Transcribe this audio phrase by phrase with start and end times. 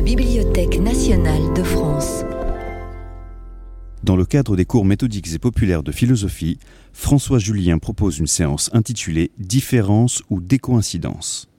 [0.00, 2.24] la Bibliothèque nationale de France.
[4.02, 6.58] Dans le cadre des cours méthodiques et populaires de philosophie,
[6.94, 11.50] François Julien propose une séance intitulée Différence ou décoïncidence.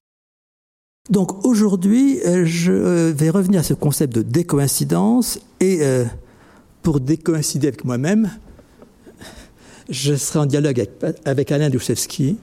[1.11, 6.05] Donc aujourd'hui, euh, je vais revenir à ce concept de décoïncidence et euh,
[6.81, 8.31] pour décoïncider avec moi-même,
[9.91, 10.83] je serai en dialogue
[11.25, 12.37] avec, Alain Douchevski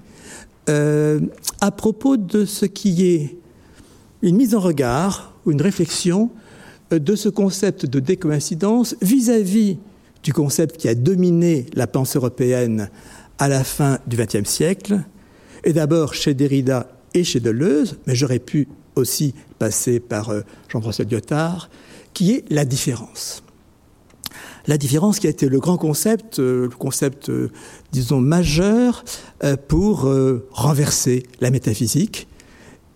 [0.68, 1.18] euh,
[1.60, 3.36] à propos de ce qui est
[4.22, 6.30] une mise en regard une réflexion
[6.90, 9.78] de ce concept de décoïncidence vis-à-vis
[10.22, 12.90] du concept qui a dominé la pensée européenne
[13.38, 15.00] à la fin du XXe siècle,
[15.64, 21.04] et d'abord chez Derrida et chez Deleuze, mais j'aurais pu aussi passer par euh, Jean-François
[21.04, 21.70] Lyotard,
[22.14, 23.42] qui est la différence.
[24.66, 27.50] La différence qui a été le grand concept, euh, le concept, euh,
[27.92, 29.04] disons, majeur
[29.68, 30.10] pour
[30.50, 32.26] renverser la métaphysique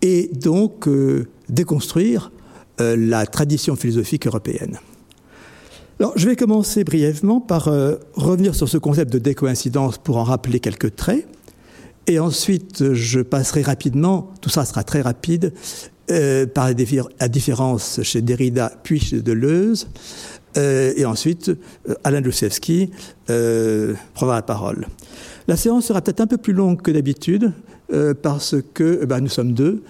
[0.01, 0.89] et donc
[1.47, 2.32] déconstruire
[2.79, 4.79] la tradition philosophique européenne.
[5.99, 10.23] Alors, je vais commencer brièvement par euh, revenir sur ce concept de décoïncidence pour en
[10.23, 11.27] rappeler quelques traits.
[12.07, 15.53] Et ensuite, je passerai rapidement, tout ça sera très rapide,
[16.11, 19.87] euh, par la, différence chez Derrida puis chez Deleuze.
[20.57, 21.51] Euh, et ensuite,
[22.03, 22.89] Alain Doucevski
[23.27, 24.87] prendra la parole.
[25.47, 27.53] La séance sera peut-être un peu plus longue que d'habitude
[28.21, 29.83] parce que eh ben, nous sommes deux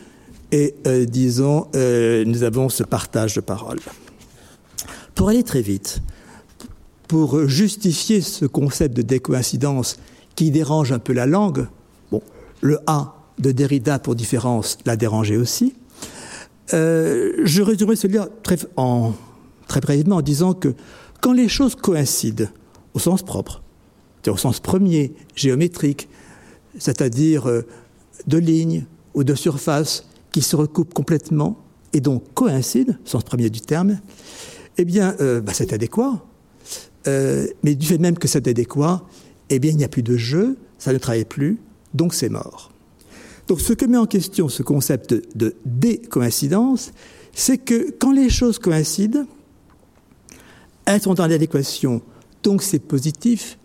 [0.54, 0.76] et,
[1.08, 3.80] disons, nous avons ce partage de parole.
[5.16, 6.02] Pour aller très vite,
[7.08, 9.98] pour justifier ce concept de décoïncidence
[10.36, 11.68] qui dérange un peu la langue,
[12.12, 12.22] bon,
[12.62, 15.74] le A de Derrida pour différence l'a dérangé aussi,
[16.74, 18.58] euh, je résumerai ce livre très,
[19.68, 20.74] très brièvement en disant que
[21.22, 22.48] quand les choses coïncident
[22.94, 23.62] au sens propre,
[24.28, 26.08] au sens premier, géométrique,
[26.80, 27.66] c'est-à-dire euh,
[28.28, 31.58] de lignes ou de surfaces qui se recoupent complètement
[31.94, 34.00] et donc coïncident, sens premier du terme,
[34.78, 36.26] eh bien, euh, bah, c'est adéquat.
[37.08, 39.06] Euh, mais du fait même que c'est adéquat,
[39.50, 41.60] eh bien, il n'y a plus de jeu, ça ne travaille plus,
[41.94, 42.72] donc c'est mort.
[43.48, 46.92] Donc, ce que met en question ce concept de décoïncidence,
[47.34, 49.26] c'est que quand les choses coïncident,
[50.86, 52.02] elles sont dans l'adéquation,
[52.42, 53.60] donc c'est positif,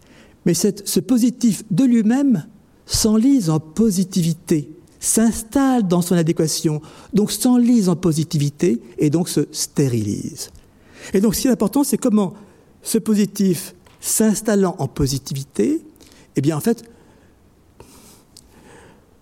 [0.45, 2.47] mais ce positif de lui-même
[2.87, 6.81] s'enlise en positivité, s'installe dans son adéquation,
[7.13, 10.51] donc s'enlise en positivité et donc se stérilise.
[11.15, 12.35] Et donc, ce qui est important, c'est comment
[12.83, 15.81] ce positif s'installant en positivité,
[16.37, 16.85] eh bien, en fait,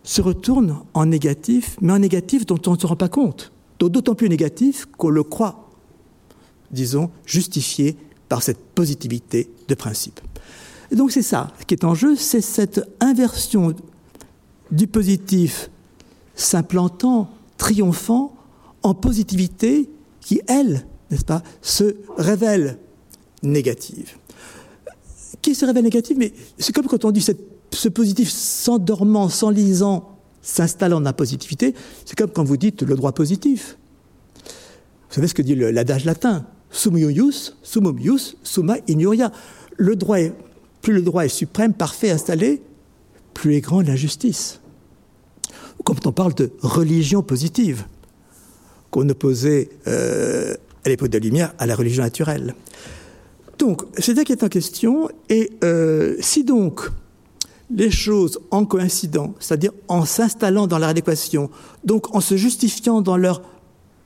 [0.02, 3.52] se retourne en négatif, mais en négatif dont on ne se rend pas compte.
[3.78, 5.68] D'autant plus négatif qu'on le croit,
[6.70, 7.96] disons, justifié
[8.28, 10.20] par cette positivité de principe.
[10.90, 13.74] Et donc c'est ça qui est en jeu, c'est cette inversion
[14.70, 15.70] du positif
[16.34, 18.34] s'implantant, triomphant,
[18.82, 19.88] en positivité
[20.20, 22.78] qui, elle, n'est-ce pas, se révèle
[23.42, 24.16] négative.
[25.42, 27.24] Qui se révèle négative, mais c'est comme quand on dit
[27.72, 31.74] ce positif s'endormant, s'enlisant, s'installe en impositivité,
[32.04, 33.78] c'est comme quand vous dites le droit positif.
[35.08, 39.32] Vous savez ce que dit l'adage latin Sum ius, sumum ius, summa ignoria.
[39.76, 42.62] Plus le droit est suprême, parfait, installé,
[43.36, 44.60] plus est grande l'injustice.
[45.84, 47.84] Quand on parle de religion positive,
[48.90, 50.54] qu'on opposait euh,
[50.84, 52.54] à l'époque de la lumière, à la religion naturelle.
[53.58, 55.10] Donc, c'est ça qui est en question.
[55.28, 56.90] Et euh, si donc
[57.68, 61.50] les choses en coïncidant, c'est-à-dire en s'installant dans leur adéquation,
[61.84, 63.42] donc en se justifiant dans leur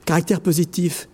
[0.03, 1.07] caractère positif,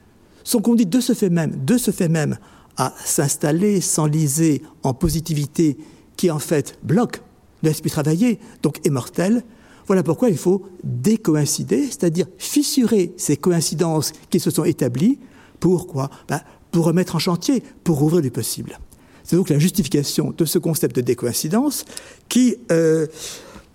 [0.44, 2.38] sont conduites de ce fait même, de ce fait même,
[2.78, 5.78] à s'installer, s'enliser en positivité
[6.16, 7.22] qui en fait bloque
[7.64, 9.44] l'esprit travailler, donc est mortel,
[9.88, 15.20] voilà pourquoi il faut décoïncider, c'est-à-dire fissurer ces coïncidences qui se sont établies
[15.60, 16.10] pourquoi?
[16.28, 16.42] Ben,
[16.72, 18.80] Pour remettre en chantier, pour ouvrir du possible.
[19.24, 21.86] C'est donc la justification de ce concept de décoïncidence
[22.30, 23.08] qui, euh,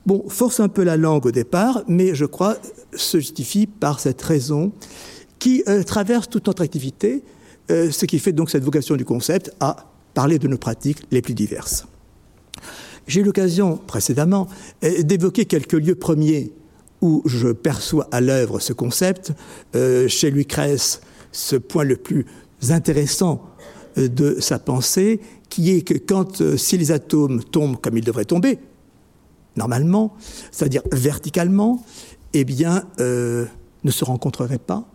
[0.06, 2.56] bon, force un peu la langue au départ, mais je crois
[2.94, 4.72] se justifie par cette raison
[5.38, 7.22] qui euh, traverse toute notre activité,
[7.70, 11.20] euh, ce qui fait donc cette vocation du concept à parler de nos pratiques les
[11.20, 11.86] plus diverses.
[13.06, 14.48] J'ai eu l'occasion précédemment
[14.80, 16.52] d'évoquer quelques lieux premiers
[17.00, 19.32] où je perçois à l'œuvre ce concept.
[19.74, 21.00] chez Lucrèce,
[21.32, 22.26] ce point le plus
[22.70, 23.42] intéressant
[23.98, 28.04] euh, de sa pensée, qui est que quand, euh, si les atomes tombent comme ils
[28.04, 28.58] devraient tomber,
[29.56, 30.14] normalement,
[30.50, 31.84] c'est-à-dire verticalement,
[32.32, 33.46] eh bien, euh,
[33.84, 34.86] ne se rencontreraient pas.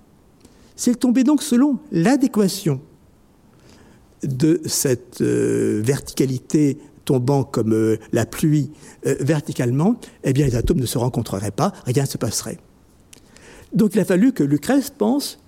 [0.75, 2.79] S'ils tombaient donc selon l'adéquation
[4.23, 8.69] de cette verticalité tombant comme la pluie
[9.03, 12.59] verticalement, eh bien, les atomes ne se rencontreraient pas, rien ne se passerait.
[13.73, 15.39] Donc, il a fallu que Lucrèce pense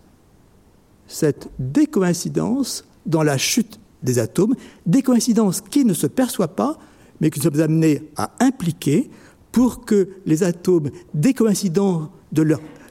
[1.07, 6.77] cette décoïncidence dans la chute des atomes, décoïncidence qui ne se perçoit pas,
[7.19, 9.09] mais que nous sommes amenés à impliquer
[9.51, 12.43] pour que les atomes décoïncidents de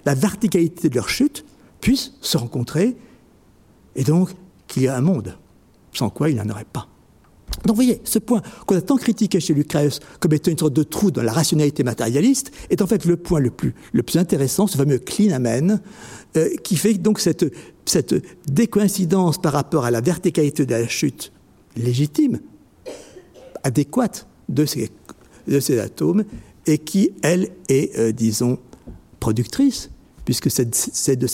[0.05, 1.45] la verticalité de leur chute
[1.81, 2.97] puissent se rencontrer
[3.97, 4.35] et donc
[4.67, 5.39] qu'il y ait un monde,
[5.93, 6.89] sans quoi il n'y en aurait pas.
[7.65, 10.75] Donc vous voyez, ce point qu'on a tant critiqué chez Lucrèce comme étant une sorte
[10.75, 14.19] de trou dans la rationalité matérialiste est en fait le point le plus, le plus
[14.19, 15.81] intéressant, ce fameux clinamen,
[16.37, 17.53] euh, qui fait donc cette,
[17.85, 18.15] cette
[18.51, 21.33] décoïncidence par rapport à la verticalité de la chute
[21.77, 22.41] légitime,
[23.63, 24.91] adéquate de ces,
[25.47, 26.25] de ces atomes,
[26.67, 28.59] et qui, elle, est, euh, disons,
[29.21, 29.91] productrice,
[30.25, 30.67] puisque c'est
[31.17, 31.27] de,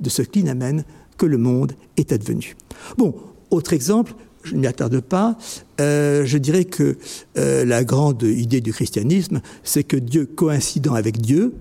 [0.00, 0.84] de ce clinamen
[1.18, 2.56] que le monde est advenu.
[2.96, 3.14] Bon,
[3.50, 4.14] autre exemple,
[4.46, 5.36] je ne m'y attarde pas,
[5.80, 6.96] euh, je dirais que
[7.36, 11.54] euh, la grande idée du christianisme, c'est que Dieu, coïncidant avec Dieu,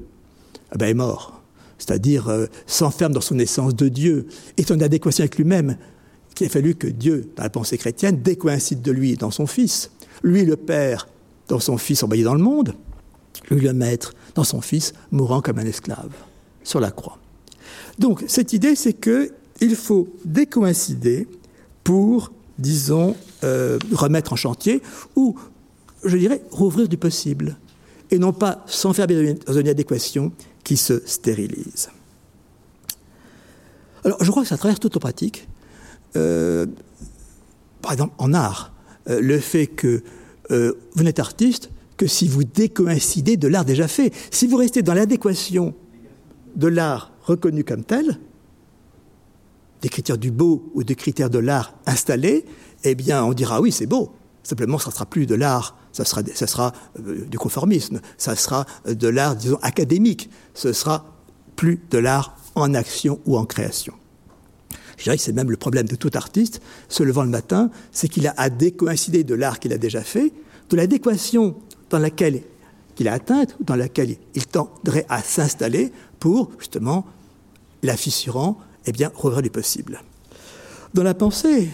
[0.73, 1.41] eh ben, est mort.
[1.77, 4.27] C'est-à-dire euh, s'enferme dans son essence de Dieu,
[4.57, 5.77] est en adéquation avec lui-même,
[6.35, 9.91] qu'il a fallu que Dieu, dans la pensée chrétienne, décoïncide de lui dans son Fils.
[10.23, 11.07] Lui, le Père,
[11.47, 12.75] dans son Fils envoyé dans le monde,
[13.49, 16.11] lui, le Maître, dans son Fils, mourant comme un esclave
[16.63, 17.17] sur la croix.
[17.99, 21.27] Donc, cette idée, c'est qu'il faut décoïncider
[21.83, 24.81] pour disons, euh, remettre en chantier,
[25.15, 25.35] ou,
[26.03, 27.57] je dirais, rouvrir du possible,
[28.11, 30.31] et non pas s'enfermer dans une adéquation
[30.63, 31.89] qui se stérilise.
[34.03, 35.47] Alors, je crois que ça traverse toute pratique.
[36.15, 36.65] Euh,
[37.81, 38.73] par exemple, en art,
[39.09, 40.03] euh, le fait que
[40.47, 44.13] vous n'êtes artiste que si vous décoïncidez de l'art déjà fait.
[44.29, 45.73] Si vous restez dans l'adéquation
[46.55, 48.19] de l'art reconnu comme tel,
[49.85, 52.43] des critères du beau ou des critères de l'art installés,
[52.85, 54.15] eh bien, on dira oui, c'est beau.
[54.41, 59.07] Simplement, ça ne sera plus de l'art, ça sera, euh, du conformisme, ça sera de
[59.07, 61.05] l'art, disons, académique, ce sera
[61.55, 63.93] plus de l'art en action ou en création.
[64.97, 68.07] Je dirais que c'est même le problème de tout artiste, se levant le matin, c'est
[68.07, 70.33] qu'il a à décoïncider de l'art qu'il a déjà fait,
[70.71, 71.57] de l'adéquation
[71.91, 72.41] dans laquelle
[72.95, 77.05] qu'il a atteinte, dans laquelle il tendrait à s'installer pour, justement,
[77.83, 80.01] la fissurant eh bien, rouvrir du possible.
[80.93, 81.69] Dans la pensée,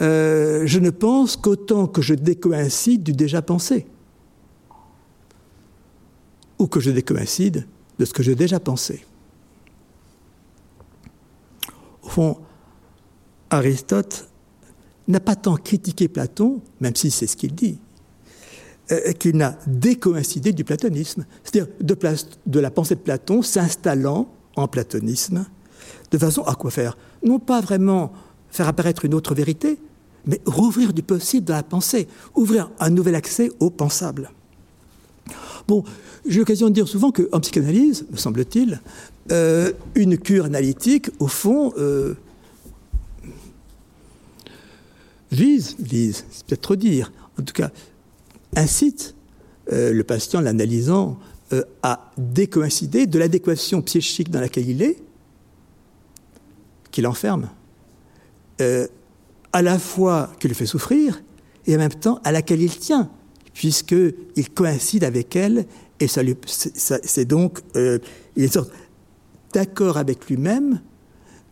[0.00, 3.86] euh, je ne pense qu'autant que je décoïncide du déjà pensé,
[6.58, 7.66] ou que je décoïncide
[7.98, 9.04] de ce que j'ai déjà pensé.
[12.02, 12.38] Au fond,
[13.50, 14.28] Aristote
[15.08, 17.78] n'a pas tant critiqué Platon, même si c'est ce qu'il dit,
[18.92, 21.72] euh, qu'il n'a décoïncidé du platonisme, c'est-à-dire
[22.46, 25.46] de la pensée de Platon s'installant en platonisme
[26.10, 26.96] de façon à quoi faire?
[27.24, 28.12] Non pas vraiment
[28.50, 29.78] faire apparaître une autre vérité,
[30.26, 34.30] mais rouvrir du possible dans la pensée, ouvrir un nouvel accès au pensable.
[35.68, 35.84] Bon,
[36.26, 38.80] j'ai l'occasion de dire souvent qu'en psychanalyse, me semble-t-il,
[39.30, 42.14] euh, une cure analytique, au fond, euh,
[45.30, 47.70] vise, vise, c'est peut-être trop dire, en tout cas,
[48.56, 49.14] incite
[49.72, 51.18] euh, le patient, l'analysant,
[51.82, 54.98] à décoïncider de l'adéquation psychique dans laquelle il est
[56.90, 57.48] qui l'enferme,
[58.60, 58.86] euh,
[59.52, 61.22] à la fois qui le fait souffrir
[61.66, 63.10] et en même temps à laquelle il tient,
[63.52, 65.66] puisqu'il coïncide avec elle
[65.98, 67.98] et c'est donc, euh,
[69.52, 70.80] d'accord avec lui-même,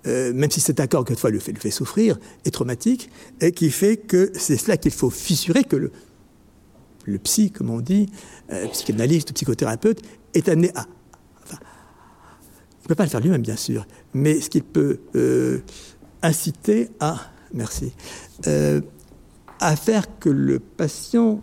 [0.06, 3.70] euh, même si cet accord quelquefois le fait, le fait souffrir, est traumatique, et qui
[3.70, 5.92] fait que c'est cela qu'il faut fissurer, que le,
[7.04, 8.06] le psy, comme on dit,
[8.72, 10.00] psychanalyste ou psychothérapeute,
[10.32, 10.86] est amené à
[12.88, 15.58] ne peut pas le faire lui-même, bien sûr, mais ce qu'il peut euh,
[16.22, 17.20] inciter à,
[17.52, 17.92] merci,
[18.46, 18.80] euh,
[19.60, 21.42] à faire que le patient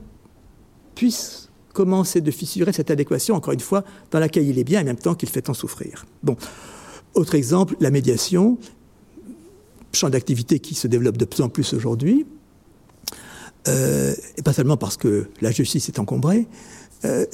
[0.95, 4.85] puisse commencer de fissurer cette adéquation, encore une fois, dans laquelle il est bien en
[4.85, 6.07] même temps qu'il fait en souffrir.
[6.23, 6.35] Bon.
[7.13, 8.57] Autre exemple, la médiation,
[9.93, 12.25] champ d'activité qui se développe de plus en plus aujourd'hui,
[13.67, 16.47] euh, et pas seulement parce que la justice est encombrée,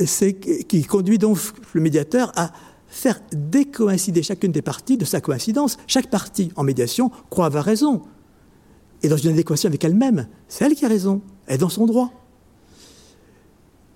[0.06, 1.38] c'est qui conduit donc
[1.72, 2.52] le médiateur à
[2.92, 5.78] faire décoïncider chacune des parties de sa coïncidence.
[5.88, 8.04] Chaque partie en médiation croit avoir raison.
[9.02, 11.86] Et dans une adéquation avec elle-même, c'est elle qui a raison, elle est dans son
[11.86, 12.12] droit.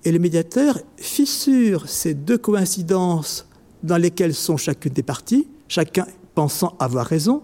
[0.06, 3.48] Et le médiateur fissure ces deux coïncidences
[3.84, 7.44] dans lesquelles sont chacune des parties, chacun pensant avoir raison.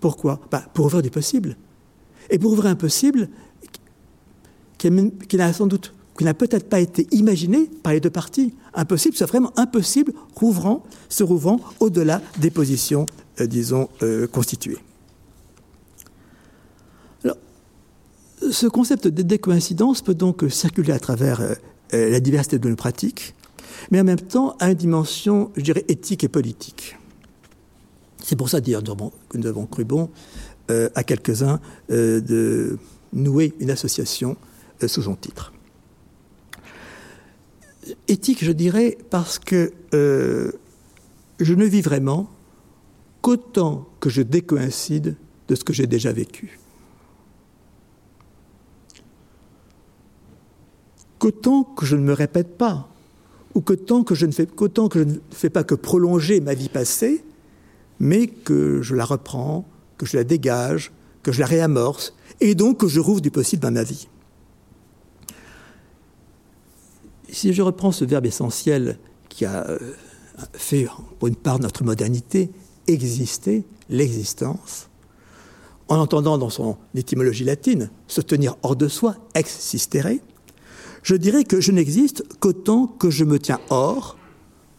[0.00, 0.40] Pourquoi?
[0.50, 1.56] Bah, Pour ouvrir du possible.
[2.30, 3.28] Et pour ouvrir un possible
[4.76, 4.90] qui
[5.36, 8.54] n'a sans doute qui n'a peut-être pas été imaginé par les deux parties.
[8.74, 13.06] Impossible, c'est vraiment impossible, rouvrant, se rouvrant au-delà des positions,
[13.40, 14.78] euh, disons, euh, constituées.
[17.24, 17.36] Alors,
[18.50, 21.54] ce concept de décoïncidence peut donc circuler à travers euh,
[21.92, 23.34] la diversité de nos pratiques,
[23.90, 26.96] mais en même temps à une dimension, je dirais, éthique et politique.
[28.22, 28.82] C'est pour ça d'ailleurs
[29.28, 30.10] que nous avons cru bon
[30.68, 32.76] à quelques-uns de
[33.12, 34.36] nouer une association
[34.84, 35.52] sous son titre.
[38.08, 42.30] Éthique, je dirais, parce que je ne vis vraiment
[43.22, 45.16] qu'autant que je décoïncide
[45.48, 46.58] de ce que j'ai déjà vécu.
[51.18, 52.88] Qu'autant que je ne me répète pas,
[53.54, 56.54] ou qu'autant que je ne fais, qu'autant que je ne fais pas que prolonger ma
[56.54, 57.24] vie passée,
[57.98, 59.66] mais que je la reprends,
[59.96, 63.62] que je la dégage, que je la réamorce, et donc que je rouvre du possible
[63.62, 64.08] dans ma vie.
[67.36, 69.78] Si je reprends ce verbe essentiel qui a euh,
[70.54, 70.86] fait,
[71.18, 72.48] pour une part, notre modernité,
[72.86, 74.88] exister, l'existence,
[75.88, 80.14] en entendant dans son étymologie latine se tenir hors de soi, ex sistere,
[81.02, 84.16] je dirais que je n'existe qu'autant que je me tiens hors,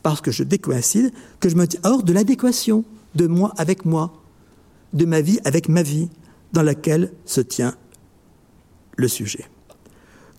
[0.02, 2.84] parce que je décoïncide, que je me tiens hors de l'adéquation
[3.14, 4.14] de moi avec moi,
[4.94, 6.10] de ma vie avec ma vie,
[6.54, 7.76] dans laquelle se tient
[8.96, 9.46] le sujet.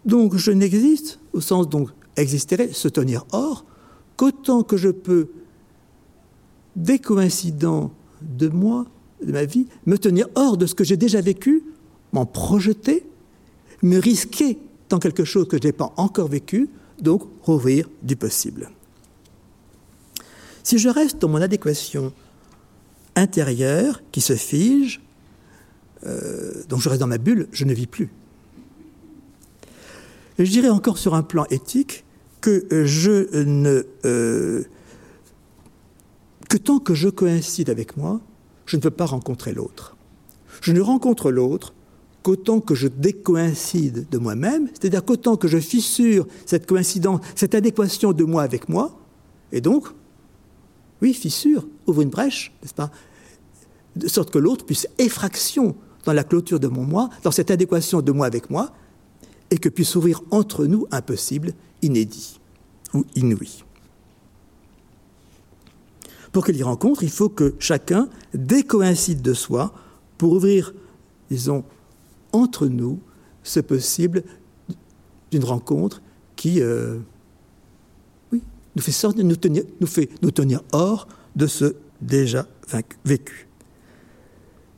[0.04, 3.64] Donc je n'existe, au sens donc existerait, se tenir hors,
[4.16, 5.28] qu'autant que je peux,
[6.76, 8.86] décoïncidant de moi,
[9.24, 11.64] de ma vie, me tenir hors de ce que j'ai déjà vécu,
[12.12, 13.04] m'en projeter,
[13.82, 14.58] me risquer
[14.88, 16.68] dans quelque chose que je n'ai pas encore vécu,
[17.00, 18.70] donc rouvrir du possible.
[20.62, 22.12] Si je reste dans mon adéquation
[23.14, 25.00] intérieur qui se fige,
[26.06, 28.10] euh, donc je reste dans ma bulle, je ne vis plus.
[30.38, 32.04] Et je dirais encore sur un plan éthique
[32.46, 33.82] ne.
[34.04, 34.64] Euh,
[36.48, 38.20] que tant que je coïncide avec moi,
[38.66, 39.96] je ne peux pas rencontrer l'autre.
[40.62, 41.74] Je ne rencontre l'autre
[42.22, 48.12] qu'autant que je décoïncide de moi-même, c'est-à-dire qu'autant que je fissure cette coïncidence, cette adéquation
[48.12, 48.98] de moi avec moi,
[49.52, 49.88] et donc,
[51.00, 52.90] oui, fissure, ouvre une brèche, n'est-ce pas
[53.96, 58.00] de sorte que l'autre puisse effraction dans la clôture de mon moi, dans cette adéquation
[58.00, 58.72] de moi avec moi,
[59.50, 61.52] et que puisse ouvrir entre nous un possible
[61.82, 62.40] inédit
[62.94, 63.64] ou inouï.
[66.32, 69.72] Pour qu'il y rencontre, il faut que chacun décoïncide de soi
[70.18, 70.74] pour ouvrir,
[71.30, 71.64] disons,
[72.32, 73.00] entre nous
[73.42, 74.24] ce possible
[75.30, 76.02] d'une rencontre
[76.36, 76.98] qui euh,
[78.32, 78.42] oui,
[78.76, 82.46] nous, fait sortir, nous, tenir, nous fait nous tenir hors de ce déjà
[83.04, 83.48] vécu.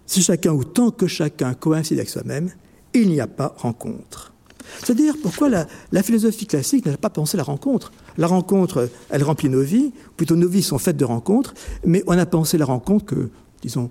[0.07, 2.51] Si chacun ou tant que chacun coïncide avec soi-même,
[2.95, 4.30] il n'y a pas rencontre.
[4.79, 7.93] C'est-à-dire pourquoi la, philosophie classique n'a pas pensé la rencontre?
[8.17, 12.17] La rencontre, elle remplit nos vies, plutôt nos vies sont faites de rencontres, mais on
[12.19, 13.31] a pensé la rencontre que,
[13.63, 13.91] disons,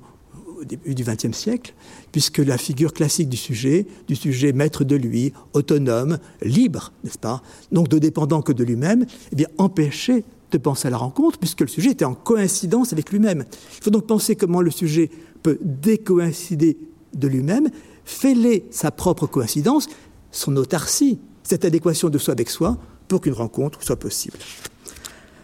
[0.60, 1.74] au début du XXe siècle,
[2.12, 7.42] puisque la figure classique du sujet, du sujet maître de lui, autonome, libre, n'est-ce pas,
[7.72, 11.62] donc de dépendant que de lui-même, eh bien empêchait de penser à la rencontre, puisque
[11.62, 13.46] le sujet était en coïncidence avec lui-même.
[13.78, 15.10] Il faut donc penser comment le sujet
[15.44, 16.78] peut décoïncider
[17.14, 17.70] de lui-même,
[18.04, 19.88] fêler sa propre coïncidence,
[20.32, 24.38] son autarcie, cette adéquation de soi avec soi, pour qu'une rencontre soit possible.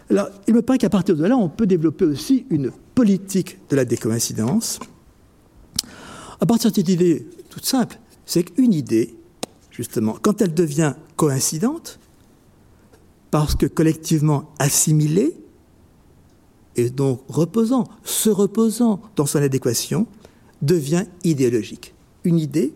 [0.10, 3.76] Alors, il me paraît qu'à partir de là, on peut développer aussi une politique de
[3.76, 4.80] la décoïncidence.
[6.40, 9.16] À partir de cette idée toute simple, c'est qu'une idée,
[9.72, 12.00] justement, quand elle devient coïncidente,
[13.32, 15.36] parce que collectivement assimilée,
[16.76, 20.08] et donc reposant, se reposant dans son adéquation,
[20.62, 21.94] devient idéologique.
[22.24, 22.74] Une idée,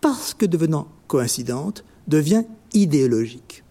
[0.00, 3.64] parce que devenant coïncidente, devient idéologique.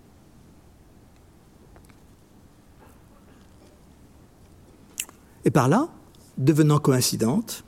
[5.46, 5.90] Et par là,
[6.38, 7.64] devenant coïncidente,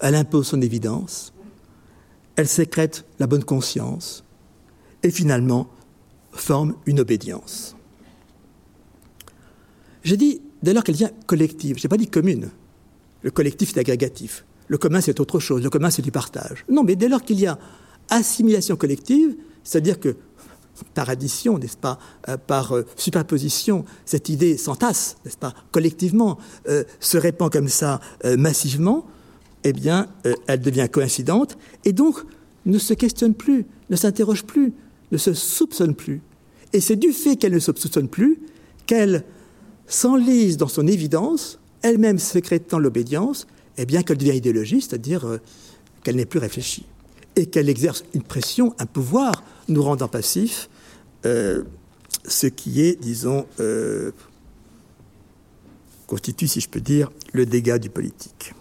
[0.00, 1.32] elle impose son évidence,
[2.36, 4.24] elle sécrète la bonne conscience,
[5.02, 5.68] et finalement
[6.32, 7.76] forme une obédience.
[10.02, 11.78] J'ai dit dès lors qu'elle devient collective.
[11.78, 12.50] Je n'ai pas dit commune.
[13.22, 14.44] Le collectif, c'est agrégatif.
[14.66, 15.62] Le commun, c'est autre chose.
[15.62, 16.64] Le commun, c'est du partage.
[16.68, 17.58] Non, mais dès lors qu'il y a
[18.10, 20.16] assimilation collective, c'est-à-dire que
[20.94, 26.84] par addition, n'est-ce pas, euh, par euh, superposition, cette idée s'entasse, n'est-ce pas, collectivement, euh,
[27.00, 28.00] se répand comme ça
[28.36, 29.06] massivement,
[29.64, 30.08] eh bien,
[30.46, 32.22] elle devient coïncidente et donc
[32.66, 34.72] ne se questionne plus, ne s'interroge plus,
[35.12, 36.20] ne se soupçonne plus.
[36.72, 38.40] Et c'est du fait qu'elle ne se soupçonne plus
[38.86, 39.24] qu'elle
[39.86, 43.46] s'enlise dans son évidence, elle-même sécrétant l'obédience,
[43.78, 45.38] eh bien qu'elle devient idéologique, c'est-à-dire
[46.02, 46.84] qu'elle n'est plus réfléchie,
[47.36, 50.68] et qu'elle exerce une pression, un pouvoir, nous rendant passifs,
[51.26, 51.62] euh,
[52.26, 54.12] ce qui est, disons, euh,
[56.06, 58.54] constitue, si je peux dire, le dégât du politique.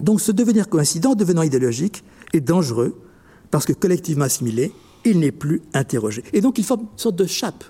[0.00, 2.98] Donc ce devenir coïncident, devenant idéologique, est dangereux,
[3.50, 4.72] parce que collectivement assimilé,
[5.04, 6.24] il n'est plus interrogé.
[6.32, 7.64] Et donc il forme une sorte de chape,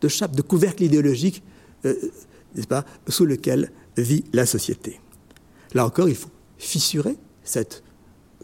[0.00, 1.42] de chape, de couvercle idéologique
[1.84, 1.94] euh,
[2.54, 5.00] n'est-ce pas, sous lequel vit la société.
[5.74, 7.82] Là encore, il faut fissurer cette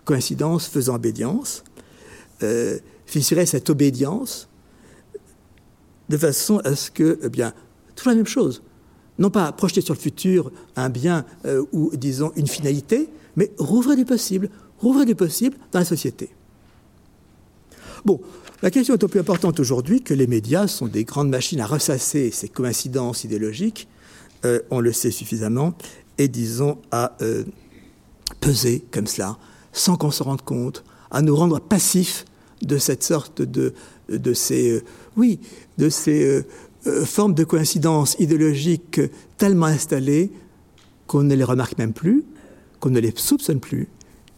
[0.07, 1.63] coïncidence faisant obédience,
[2.43, 4.49] euh, cette obédience
[6.09, 7.53] de façon à ce que, eh bien,
[7.95, 8.63] toujours la même chose,
[9.19, 13.97] non pas projeter sur le futur un bien euh, ou, disons, une finalité, mais rouvrir
[13.97, 14.49] du possible,
[14.79, 16.31] rouvrir du possible dans la société.
[18.05, 18.21] Bon,
[18.63, 21.67] la question est au plus importante aujourd'hui que les médias sont des grandes machines à
[21.67, 23.89] ressasser ces coïncidences idéologiques,
[24.45, 25.75] euh, on le sait suffisamment,
[26.19, 27.45] et disons à euh,
[28.41, 29.39] peser comme cela,
[29.77, 32.25] sans qu'on se rende compte, à nous rendre passifs
[32.63, 33.75] de cette sorte de,
[34.09, 34.85] de ces, euh,
[35.17, 35.41] oui,
[35.79, 36.43] de ces
[37.05, 39.01] formes de coïncidences idéologiques
[39.39, 40.31] tellement installées
[41.07, 42.25] qu'on ne les remarque même plus,
[42.81, 43.89] qu'on ne les soupçonne plus,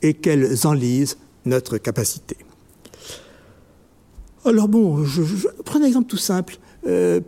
[0.02, 2.36] et qu'elles enlisent notre capacité.
[4.44, 5.22] Alors bon, je,
[5.64, 6.58] prends un exemple tout simple.
[6.86, 7.20] Euh,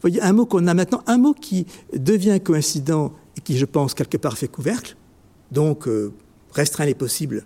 [0.00, 3.94] voyez, un mot qu'on a maintenant, un mot qui devient coïncident et qui, je pense,
[3.94, 4.96] quelque part fait couvercle,
[5.52, 6.12] donc euh,
[6.56, 7.44] restreint les possibles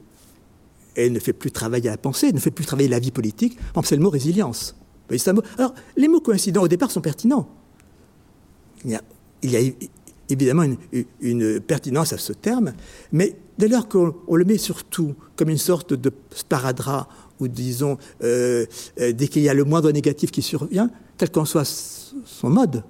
[0.96, 3.96] et ne fait plus travailler la pensée, ne fait plus travailler la vie politique, c'est
[3.96, 4.74] le mot résilience.
[5.58, 7.48] Alors, les mots coïncidents, au départ, sont pertinents.
[8.84, 8.92] Il
[9.42, 9.60] y a,
[10.28, 10.76] évidemment une,
[11.20, 12.72] une, pertinence à ce terme,
[13.12, 17.08] mais dès lors qu'on le met surtout comme une sorte de sparadrap
[17.40, 18.66] ou disons, euh,
[19.00, 21.64] euh, dès qu'il y a le moindre négatif qui survient, quel qu'en soit
[22.24, 22.84] son mode,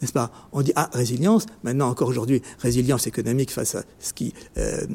[0.00, 0.32] n'est-ce pas?
[0.52, 4.34] On dit, ah, résilience, maintenant encore aujourd'hui, résilience économique face à ce qui...
[4.56, 4.86] Euh,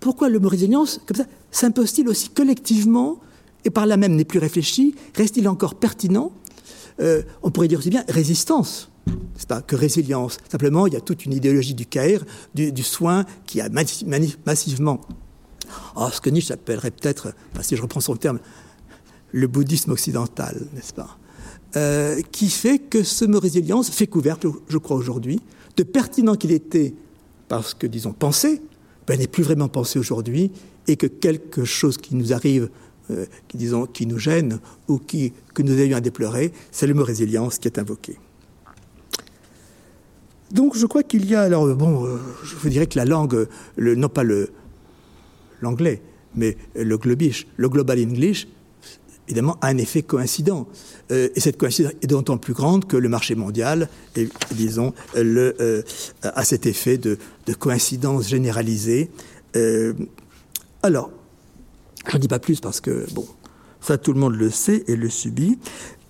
[0.00, 3.20] pourquoi le mot résilience, comme ça, s'impose-t-il aussi collectivement,
[3.64, 6.32] et par là même n'est plus réfléchi, reste-t-il encore pertinent
[7.42, 10.38] On pourrait dire aussi bien résistance, n'est-ce pas, que résilience.
[10.50, 15.00] Simplement, il y a toute une idéologie du CAIR, du, soin, qui a massivement
[15.96, 18.40] Oh, ce que Nietzsche appellerait peut-être, si je reprends son terme,
[19.32, 21.18] le bouddhisme occidental, n'est-ce pas
[21.76, 25.40] euh, Qui fait que ce mot résilience fait couvercle, je crois aujourd'hui,
[25.76, 26.94] de pertinent qu'il était,
[27.48, 28.60] parce que, disons, pensé,
[29.10, 30.52] ben, n'est plus vraiment pensé aujourd'hui,
[30.86, 32.70] et que quelque chose qui nous arrive,
[33.10, 36.94] euh, qui, disons, qui nous gêne, ou qui, que nous ayons à déplorer, c'est le
[36.94, 38.18] mot résilience qui est invoqué.
[40.52, 43.48] Donc je crois qu'il y a, alors bon, euh, je vous dirais que la langue,
[43.78, 44.22] non pas
[45.60, 46.02] l'anglais,
[46.36, 48.46] mais le global English,
[49.30, 50.66] évidemment, un effet coïncident.
[51.12, 55.82] Euh, et cette coïncidence est d'autant plus grande que le marché mondial, et, disons, euh,
[56.22, 57.16] a cet effet de,
[57.58, 59.10] coïncidence généralisée.
[59.56, 59.92] Euh,
[60.82, 61.10] alors,
[62.08, 63.26] je ne dis pas plus parce que, bon,
[63.80, 65.58] ça tout le monde le sait et le subit.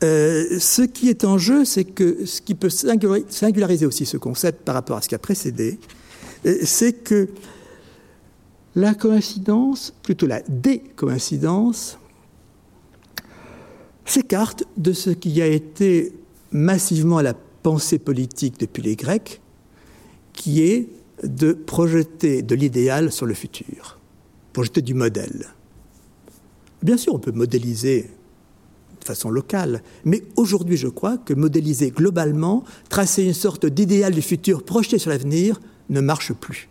[0.01, 4.75] ce qui est en jeu, c'est que ce qui peut singulariser aussi ce concept par
[4.75, 5.79] rapport à ce qui a précédé,
[6.65, 7.29] c'est que
[8.75, 12.00] la coïncidence, plutôt la décoïncidence,
[14.11, 16.13] s'écarte de ce qui a été
[16.51, 19.41] massivement la pensée politique depuis les Grecs,
[20.33, 20.89] qui est
[21.23, 23.99] de projeter de l'idéal sur le futur,
[24.53, 25.47] projeter du modèle.
[26.83, 28.11] Bien sûr, on peut modéliser
[29.01, 34.23] de façon locale, mais aujourd'hui, je crois que modéliser globalement, tracer une sorte d'idéal du
[34.23, 36.69] futur projeté sur l'avenir, ne marche plus.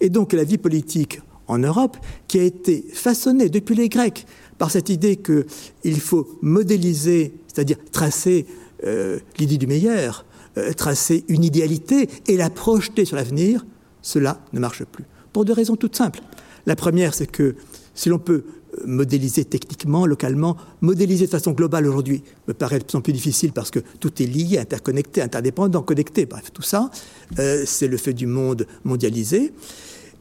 [0.00, 1.96] Et donc la vie politique en Europe,
[2.28, 4.26] qui a été façonnée depuis les Grecs
[4.64, 8.46] par cette idée qu'il faut modéliser, c'est-à-dire tracer
[8.86, 10.24] euh, l'idée du meilleur,
[10.56, 13.66] euh, tracer une idéalité et la projeter sur l'avenir,
[14.00, 15.04] cela ne marche plus.
[15.34, 16.20] Pour deux raisons toutes simples.
[16.64, 17.56] La première, c'est que
[17.94, 18.44] si l'on peut
[18.86, 23.52] modéliser techniquement, localement, modéliser de façon globale aujourd'hui me paraît de plus en plus difficile
[23.52, 26.24] parce que tout est lié, interconnecté, interdépendant, connecté.
[26.24, 26.90] Bref, tout ça,
[27.38, 29.52] euh, c'est le fait du monde mondialisé.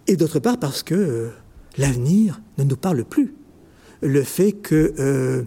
[0.08, 1.29] Et d'autre part parce que euh,
[1.77, 3.36] l'avenir ne nous parle plus.
[4.03, 5.43] Le fait que euh,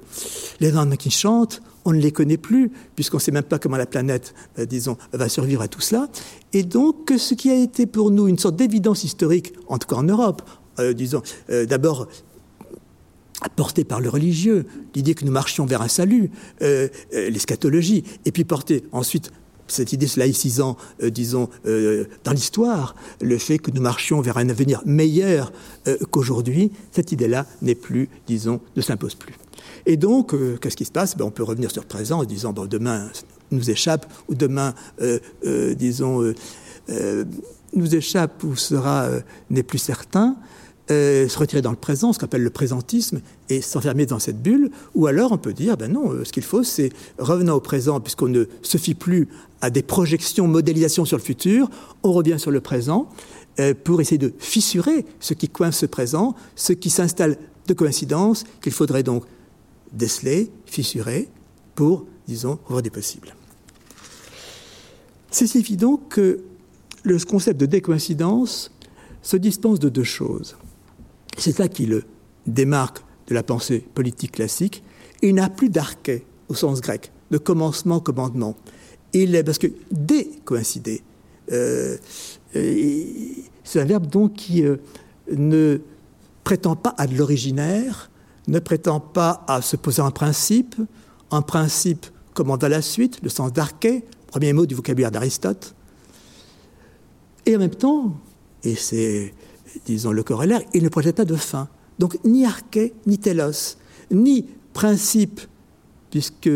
[0.60, 3.76] les langues qui chantent, on ne les connaît plus, puisqu'on ne sait même pas comment
[3.76, 4.34] la planète,
[4.68, 6.08] disons, va survivre à tout cela.
[6.52, 9.94] Et donc, ce qui a été pour nous une sorte d'évidence historique, en tout cas
[9.94, 10.42] en Europe,
[10.96, 12.08] disons, d'abord
[13.54, 16.30] porté par le religieux, l'idée que nous marchions vers un salut,
[16.62, 19.30] euh, euh, l'eschatologie, et puis porté ensuite
[19.68, 21.48] cette idée se laïcisant, euh, disons,
[22.24, 25.52] dans l'histoire, le fait que nous marchions vers un avenir meilleur
[26.10, 29.34] qu'aujourd'hui, cette idée-là n'est plus, disons, ne s'impose plus.
[29.86, 31.16] Et donc, qu'est-ce qui se passe?
[31.16, 33.08] Ben, On peut revenir sur le présent en disant, demain
[33.50, 34.74] nous échappe, ou demain,
[35.76, 36.32] disons,
[37.74, 39.08] nous échappe ou sera,
[39.50, 40.36] n'est plus certain.
[40.88, 44.40] Euh, se retirer dans le présent, ce qu'on appelle le présentisme, et s'enfermer dans cette
[44.40, 47.60] bulle, ou alors on peut dire, ben non, euh, ce qu'il faut, c'est revenant au
[47.60, 49.26] présent, puisqu'on ne se fie plus
[49.60, 51.68] à des projections, modélisations sur le futur,
[52.04, 53.08] on revient sur le présent
[53.58, 58.44] euh, pour essayer de fissurer ce qui coince ce présent, ce qui s'installe de coïncidence,
[58.62, 59.24] qu'il faudrait donc
[59.92, 61.28] déceler, fissurer,
[61.74, 63.34] pour, disons, voir des possibles.
[65.32, 66.44] signifie donc que
[67.02, 68.70] le concept de décoïncidence
[69.20, 70.56] se dispense de deux choses.
[71.36, 72.04] C'est ça qui le
[72.46, 74.82] démarque de la pensée politique classique.
[75.22, 78.56] Il n'a plus d'arché au sens grec, de commencement, commandement.
[79.12, 81.02] Il est, parce que décoïncider,
[81.52, 81.96] euh,
[82.54, 83.04] euh,
[83.64, 84.76] c'est un verbe donc qui euh,
[85.34, 85.80] ne
[86.44, 88.10] prétend pas à de l'originaire,
[88.48, 90.76] ne prétend pas à se poser un principe,
[91.30, 95.74] un principe commande à la suite, le sens d'arché, premier mot du vocabulaire d'Aristote.
[97.46, 98.14] Et en même temps,
[98.62, 99.32] et c'est,
[99.84, 101.68] disons, le corollaire, il ne projette pas de fin.
[101.98, 103.76] Donc ni arché, ni télos,
[104.10, 105.40] ni principe,
[106.10, 106.50] puisque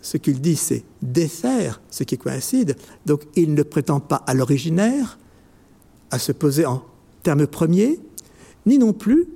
[0.00, 2.76] ce qu'il dit, c'est défaire ce qui coïncide.
[3.06, 5.18] Donc il ne prétend pas à l'originaire,
[6.10, 6.82] à se poser en
[7.22, 8.00] termes premiers,
[8.66, 9.26] ni non plus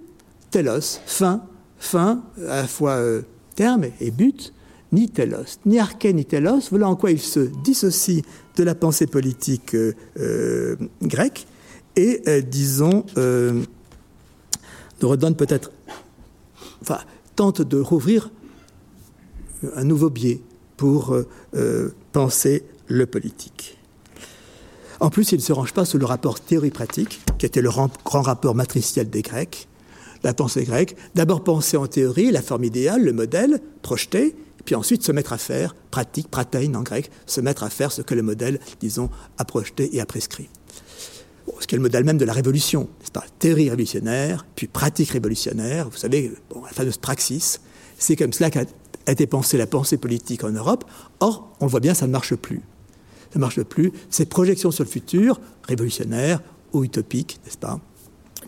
[0.51, 1.43] télos, fin,
[1.79, 3.23] fin, à la fois euh,
[3.55, 4.53] terme et but,
[4.93, 6.69] ni télos, ni arché, ni télos.
[6.71, 8.23] Voilà en quoi il se dissocie
[8.57, 11.47] de la pensée politique euh, euh, grecque
[11.97, 15.71] et, disons, nous redonne peut-être,
[16.81, 16.99] enfin,
[17.37, 18.31] tente de rouvrir
[19.75, 20.41] un nouveau biais
[20.77, 23.79] pour euh, euh, penser le politique.
[25.01, 28.23] En plus, il ne se range pas sous le rapport théorie-pratique, qui était le grand
[28.23, 29.69] rapport matriciel des Grecs.
[30.23, 35.03] La pensée grecque, d'abord penser en théorie, la forme idéale, le modèle, projeté, puis ensuite
[35.03, 38.23] se mettre à faire, pratique, pratein en grec, se mettre à faire ce que le
[38.23, 40.49] modèle, disons, a projeté et a prescrit.
[41.61, 43.25] Ce qui est le modèle même de la révolution, n'est-ce pas?
[43.39, 47.61] Théorie révolutionnaire, puis pratique révolutionnaire, vous savez, la fameuse praxis,
[47.99, 48.65] c'est comme cela qu'a
[49.07, 50.85] été pensée la pensée politique en Europe.
[51.21, 52.61] Or, on le voit bien, ça ne marche plus.
[53.33, 53.93] Ça ne marche plus.
[54.11, 57.81] Ces projections sur le futur, révolutionnaires ou utopiques, n'est-ce pas,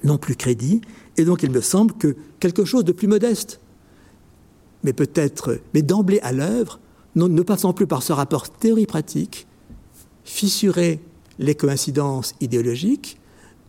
[0.02, 0.80] n'ont plus crédit.
[1.16, 3.60] Et donc, il me semble que quelque chose de plus modeste,
[4.82, 6.80] mais peut-être, mais d'emblée à l'œuvre,
[7.16, 9.46] ne passant plus par ce rapport théorie-pratique,
[10.24, 11.00] fissurer
[11.38, 13.18] les coïncidences idéologiques,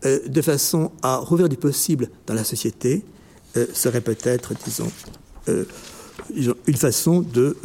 [0.06, 3.04] euh, de façon à rouvrir du possible dans la société,
[3.58, 4.92] euh, serait peut-être, disons,
[5.50, 5.66] euh,
[6.68, 7.58] une façon de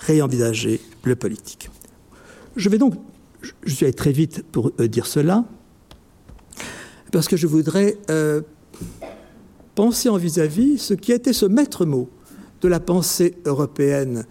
[0.00, 1.70] réenvisager le politique.
[2.56, 2.94] Je vais donc,
[3.64, 5.44] je suis allé très vite pour dire cela,
[7.12, 7.96] parce que je voudrais
[9.74, 12.08] penser en vis-à-vis ce qui été ce maître mot
[12.62, 14.24] de la pensée européenne,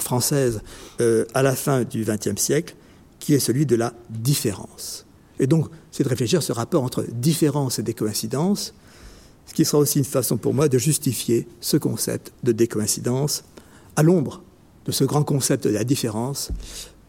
[0.00, 0.62] française,
[0.98, 2.74] à la fin du XXe siècle,
[3.22, 5.06] qui est celui de la différence.
[5.38, 8.74] Et donc, c'est de réfléchir à ce rapport entre différence et des coïncidences,
[9.46, 13.44] ce qui sera aussi une façon pour moi de justifier ce concept de décoïncidence
[13.94, 14.42] à l'ombre
[14.86, 16.50] de ce grand concept de la différence,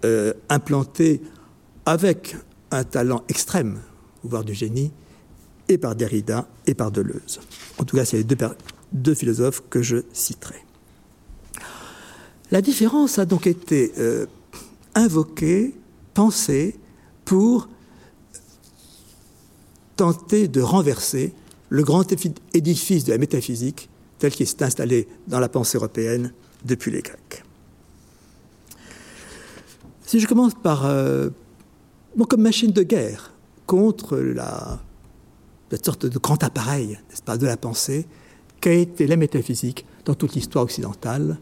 [0.05, 1.19] euh, implanté
[1.87, 2.35] avec
[2.69, 3.79] un talent extrême,
[4.23, 4.91] voire du génie,
[5.67, 7.39] et par Derrida et par Deleuze.
[7.79, 8.37] En tout cas, c'est les deux,
[8.91, 10.63] deux, philosophes que je citerai.
[12.51, 14.27] La différence a donc été euh,
[14.93, 15.73] invoquée,
[16.13, 16.75] pensée,
[17.25, 17.69] pour
[19.95, 21.33] tenter de renverser
[21.69, 22.05] le grand
[22.53, 26.33] édifice de la métaphysique tel qu'il s'est installé dans la pensée européenne
[26.65, 27.43] depuis les Grecs.
[30.05, 31.29] Si je commence par, euh,
[32.29, 33.33] comme machine de guerre
[33.65, 34.79] contre la,
[35.83, 38.05] sorte de grand appareil, n'est-ce pas, de la pensée,
[38.61, 41.39] qu'a été la métaphysique dans toute l'histoire occidentale.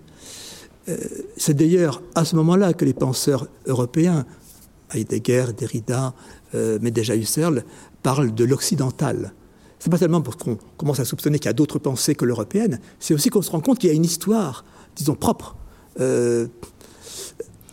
[0.87, 0.97] Euh,
[1.37, 4.25] c'est d'ailleurs à ce moment-là que les penseurs européens,
[4.93, 6.13] Heidegger, Derrida,
[6.55, 7.63] euh, mais déjà Husserl,
[8.03, 9.33] parlent de l'occidental
[9.81, 12.79] c'est pas tellement parce qu'on commence à soupçonner qu'il y a d'autres pensées que l'européenne,
[12.99, 14.63] c'est aussi qu'on se rend compte qu'il y a une histoire,
[14.95, 15.55] disons, propre
[15.99, 16.47] euh,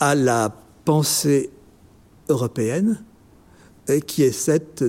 [0.01, 1.51] à la pensée
[2.31, 3.05] européenne,
[3.89, 4.83] et qui est cette,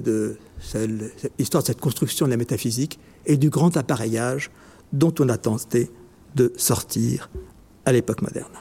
[1.37, 4.49] histoire de cette construction de la métaphysique et du grand appareillage
[4.93, 5.91] dont on a tenté
[6.35, 7.29] de sortir
[7.83, 8.53] à l'époque moderne.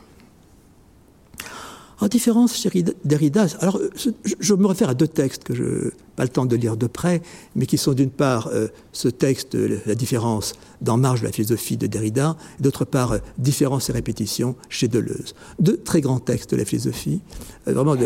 [2.01, 3.81] En différence chez Derrida, alors
[4.41, 6.87] je, me réfère à deux textes que je n'ai pas le temps de lire de
[6.87, 7.23] près,
[7.57, 11.77] mais qui sont d'une part euh, ce texte, La différence dans Marge de la philosophie
[11.77, 15.35] de Derrida, et d'autre part euh, Différence et répétition chez Deleuze.
[15.59, 17.21] Deux très grands textes de la philosophie,
[17.67, 17.97] euh, vraiment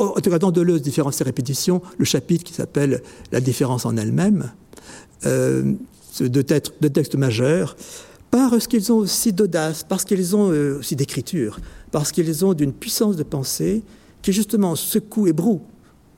[0.00, 3.96] en tout cas, dans Deleuze, Différence et répétition, le chapitre qui s'appelle La différence en
[3.96, 4.52] elle-même,
[5.24, 7.74] deux, textes, deux textes majeurs,
[8.30, 11.58] parce qu'ils ont aussi d'audace, parce qu'ils ont aussi d'écriture,
[11.90, 13.82] parce qu'ils ont d'une puissance de pensée
[14.22, 15.62] qui justement secoue et broue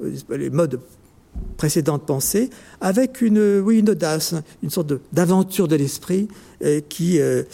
[0.02, 0.80] euh, les modes
[1.56, 6.28] précédents de pensée avec une, oui, une audace, une sorte d'aventure de, l'esprit
[6.62, 7.44] euh, qui, euh,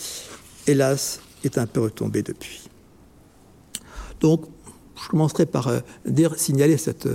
[0.67, 2.69] hélas, est un peu retombée depuis.
[4.21, 4.47] Donc,
[5.03, 5.71] je commencerai par
[6.07, 7.07] dire, signaler cette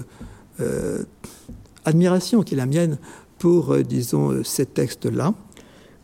[1.83, 2.99] admiration qui est la mienne
[3.39, 5.33] pour, disons, ces textes-là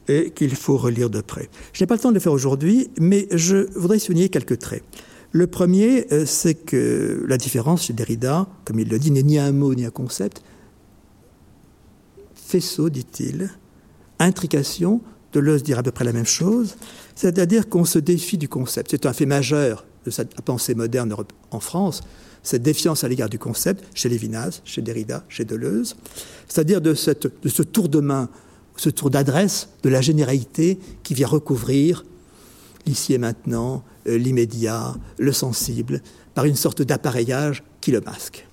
[0.07, 1.49] et qu'il faut relire de près.
[1.73, 4.83] Je n'ai pas le temps de le faire aujourd'hui, mais je voudrais souligner quelques traits.
[5.31, 9.37] Le premier, euh, c'est que la différence chez Derrida, comme il le dit, n'est ni
[9.37, 10.41] un mot ni un concept.
[12.33, 13.49] Faisceau, dit-il,
[14.19, 15.01] intrication,
[15.33, 16.77] Deleuze dire à peu près la même chose,
[17.15, 18.91] c'est-à-dire qu'on se défie du concept.
[18.91, 21.13] C'est un fait majeur de sa pensée moderne
[21.51, 22.01] en France,
[22.43, 25.97] cette défiance à l'égard du concept, chez Lévinas, chez Derrida, chez Deleuze,
[26.47, 28.29] c'est-à-dire de, de ce tour de main,
[28.77, 32.05] ce tour d'adresse de la généralité qui vient recouvrir
[32.85, 36.01] l'ici et maintenant, euh, l'immédiat, le sensible,
[36.33, 38.47] par une sorte d'appareillage qui le masque.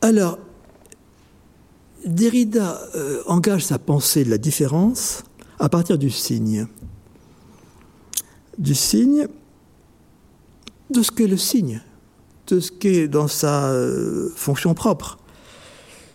[0.00, 0.38] Alors,
[2.04, 5.24] Derrida euh, engage sa pensée de la différence
[5.58, 6.66] à partir du signe.
[8.58, 9.26] Du signe,
[10.90, 11.82] de ce qu'est le signe,
[12.46, 15.18] de ce qu'est dans sa euh, fonction propre.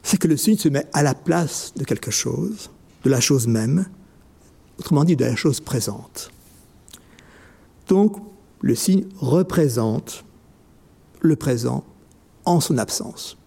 [0.04, 2.70] C'est que le signe se met à la place de quelque chose,
[3.04, 3.86] de la chose même,
[4.80, 6.32] autrement dit de la chose présente.
[7.88, 8.18] Donc,
[8.62, 10.24] le signe représente
[11.20, 11.84] le présent
[12.46, 13.38] en son absence.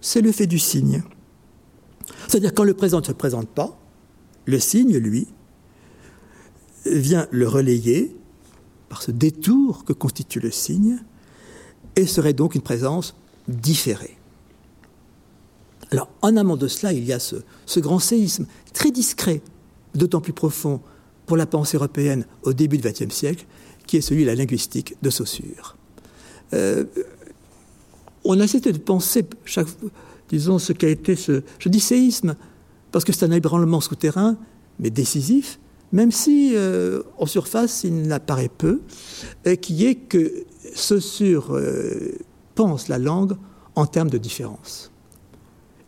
[0.00, 1.02] C'est le fait du signe.
[2.28, 3.78] C'est-à-dire quand le présent ne se présente pas,
[4.46, 5.26] le signe, lui,
[6.86, 8.14] vient le relayer
[8.88, 10.98] par ce détour que constitue le signe
[11.96, 13.16] et serait donc une présence
[13.48, 14.18] différée.
[15.94, 17.36] Alors, en amont de cela, il y a ce,
[17.78, 19.40] grand séisme très discret,
[19.94, 20.80] d'autant plus profond
[21.24, 23.46] pour la pensée européenne au début du XXe siècle,
[23.86, 25.76] qui est celui de la linguistique de Saussure.
[26.52, 26.82] Euh,
[28.24, 29.24] on a essayé de penser
[30.28, 32.34] disons, ce qu'a été ce, je dis séisme,
[32.90, 34.36] parce que c'est un ébranlement souterrain,
[34.80, 35.60] mais décisif,
[35.92, 38.80] même si euh, en surface il n'apparaît peu,
[39.60, 42.18] qui est que Saussure euh,
[42.56, 43.36] pense la langue
[43.76, 44.90] en termes de différence.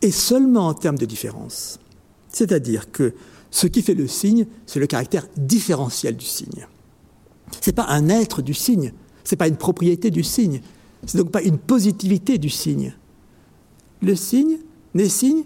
[0.03, 1.79] Et seulement en termes de différence.
[2.29, 3.15] C'est-à-dire que
[3.51, 6.67] ce qui fait le signe, c'est le caractère différentiel du signe.
[7.61, 8.93] Ce n'est pas un être du signe,
[9.25, 10.61] ce n'est pas une propriété du signe,
[11.07, 12.95] c'est donc pas une positivité du signe,
[14.03, 14.59] le signe
[14.95, 15.45] n'est signe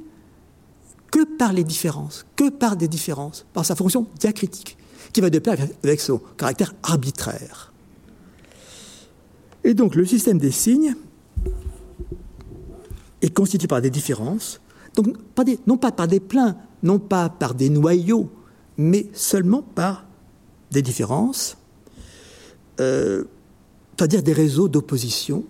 [1.11, 4.77] que par les différences, que par des différences, par sa fonction diacritique,
[5.13, 7.73] qui va de pair avec son caractère arbitraire.
[9.65, 10.95] Et donc le système des signes
[13.23, 14.61] est constitué par des différences,
[14.95, 15.09] donc
[15.67, 18.31] non pas par des pleins, non pas par des noyaux,
[18.77, 20.07] mais seulement par
[20.71, 21.57] des différences,
[22.81, 23.25] euh,
[23.97, 25.45] c'est-à-dire des réseaux d'opposition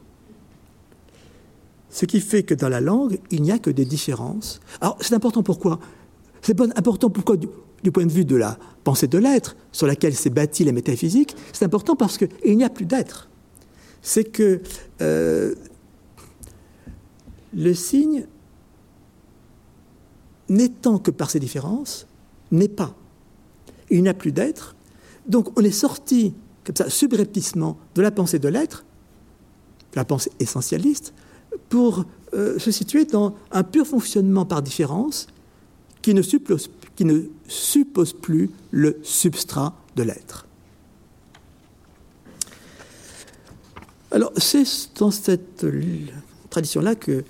[1.91, 4.61] ce qui fait que dans la langue, il n'y a que des différences.
[4.81, 5.81] Alors, c'est important pourquoi?
[6.41, 10.31] C'est important pourquoi du, point de vue de la pensée de l'être, sur laquelle s'est
[10.31, 13.29] bâtie la métaphysique, c'est important parce qu'il n'y a plus d'être.
[14.03, 14.63] C'est que
[15.03, 15.55] euh,
[17.55, 18.27] le signe,
[20.49, 22.07] n'étant que par ses différences,
[22.51, 22.95] n'est pas.
[23.91, 24.77] Il n'y a plus d'être.
[25.27, 26.35] Donc on est sorti,
[26.65, 28.85] comme ça, subrepticement, de la pensée de l'être,
[29.93, 31.13] de la pensée essentialiste,
[31.69, 35.27] pour euh, se situer dans un pur fonctionnement par différence
[36.03, 40.47] qui ne suppose plus le substrat de l'être.
[44.13, 44.65] Alors, c'est
[44.99, 45.65] dans cette
[46.51, 47.25] tradition-là que,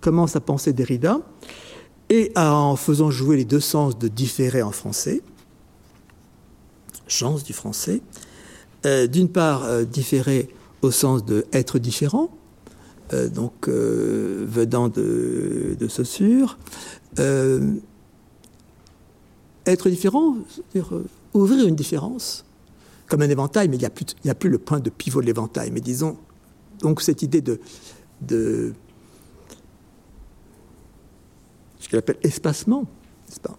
[0.00, 1.20] commence à penser Derrida,
[2.10, 5.22] et en faisant jouer les deux sens de différer en français,
[7.08, 8.02] chance du français,
[8.86, 10.48] euh, d'une part euh, différer
[10.82, 12.30] au sens de être différent,
[13.12, 16.58] euh, donc venant de, de Saussure.
[19.66, 20.92] Être différent, c'est-à-dire
[21.32, 22.44] ouvrir une différence,
[23.06, 25.70] comme un éventail, mais il n'y a, plus, le point de pivot de l'éventail.
[25.70, 26.18] Mais disons,
[26.80, 28.74] donc cette idée de
[31.84, 32.86] ce qu'elle appelle espacement,
[33.28, 33.58] n'est-ce pas?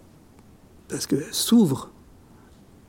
[0.88, 1.92] Parce que s'ouvre,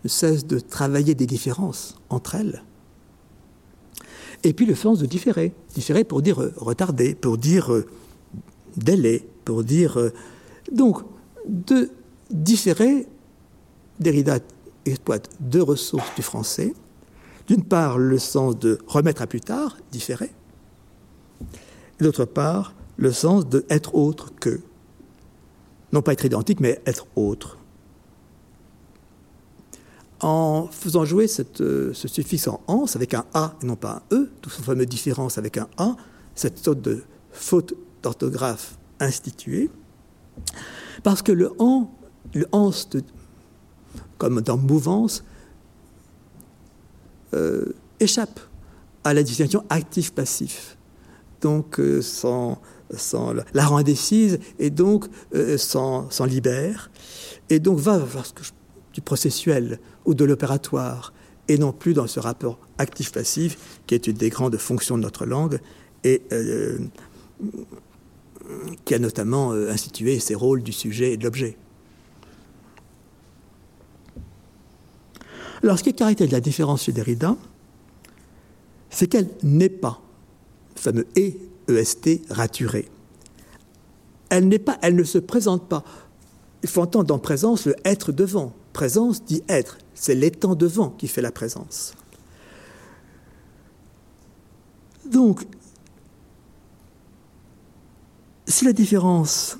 [0.04, 2.63] ne cesse de travailler des différences entre elles.
[4.43, 5.54] Et puis le sens de différer.
[5.76, 7.86] Différer pour dire euh, retarder, pour dire euh,
[8.76, 10.00] délai, pour dire.
[10.00, 10.12] Euh,
[10.71, 11.04] donc,
[11.47, 11.89] de
[12.32, 13.08] différer,
[14.00, 14.39] Derrida
[14.86, 16.73] exploite deux ressources du français.
[17.47, 20.32] D'une part, le sens de remettre à plus tard, différer.
[22.00, 24.62] D'autre part, le sens de être autre que.
[25.91, 27.58] Non pas être identique, mais être autre.
[30.19, 31.28] En faisant jouer
[31.62, 34.65] euh, ce suffixe en ans avec un A et non pas un E, toute cette
[34.65, 35.95] fameuse différence avec un A,
[36.34, 39.69] cette sorte de faute d'orthographe instituée,
[41.04, 41.91] parce que le en,
[42.34, 42.76] le ans,
[44.17, 45.23] comme dans mouvance,
[47.34, 48.39] euh, échappe
[49.04, 50.78] à la distinction actif-passif,
[51.41, 52.60] donc euh, sans,
[53.54, 55.06] la rend indécise et donc
[55.58, 56.89] s'en libère,
[57.50, 58.34] et donc va vers
[58.93, 61.13] du processuel ou de l'opératoire
[61.47, 65.26] et non plus dans ce rapport actif-passif qui est une des grandes fonctions de notre
[65.26, 65.60] langue
[66.04, 66.80] et euh,
[68.86, 71.58] qui a notamment euh, institué ces rôles du sujet et de l'objet.
[75.63, 77.36] Alors, ce qui est caractéristique de la différence chez Derrida,
[78.89, 80.02] c'est qu'elle n'est pas,
[80.76, 81.34] le fameux E,
[81.67, 82.89] EST, raturé.
[84.30, 85.84] Elle n'est pas, elle ne se présente pas.
[86.63, 88.53] Il faut entendre dans présence le être devant.
[88.73, 89.77] Présence dit être.
[89.93, 91.93] C'est l'étant devant qui fait la présence.
[95.06, 95.45] Donc,
[98.47, 99.58] si la différence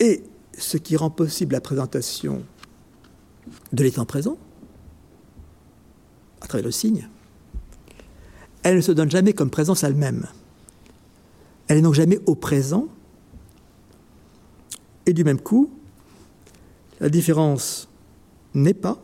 [0.00, 0.22] est
[0.56, 2.42] ce qui rend possible la présentation
[3.72, 4.38] de l'étant présent,
[6.40, 7.08] à travers le signe,
[8.62, 10.26] elle ne se donne jamais comme présence elle-même.
[11.68, 12.88] Elle n'est donc jamais au présent.
[15.06, 15.70] Et du même coup,
[17.00, 17.88] la différence
[18.54, 18.98] n'est pas,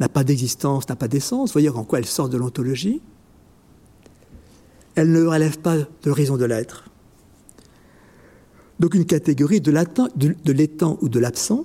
[0.00, 1.52] n'a pas d'existence, n'a pas d'essence.
[1.52, 3.00] Voyez en quoi elle sort de l'ontologie.
[4.94, 6.84] Elle ne relève pas de l'horizon de l'être.
[8.80, 9.72] Donc une catégorie de
[10.52, 11.64] l'étant ou de l'absent.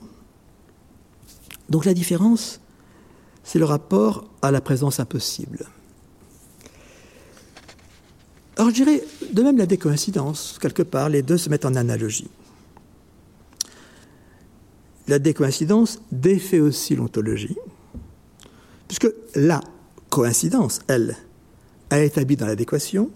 [1.69, 2.59] Donc la différence,
[3.43, 5.65] c'est le rapport à la présence impossible.
[8.57, 12.29] Alors je dirais de même la décoïncidence, quelque part, les deux se mettent en analogie.
[15.07, 17.57] La décoïncidence défait aussi l'ontologie,
[18.87, 19.59] puisque la
[20.09, 21.17] coïncidence, elle,
[21.89, 23.09] a établi dans l'adéquation,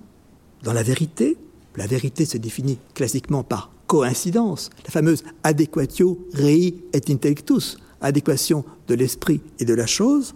[0.63, 1.37] dans la vérité.
[1.75, 8.95] La vérité se définit classiquement par coïncidence, la fameuse adequatio rei et intellectus, adéquation de
[8.95, 10.33] l'esprit et de la chose.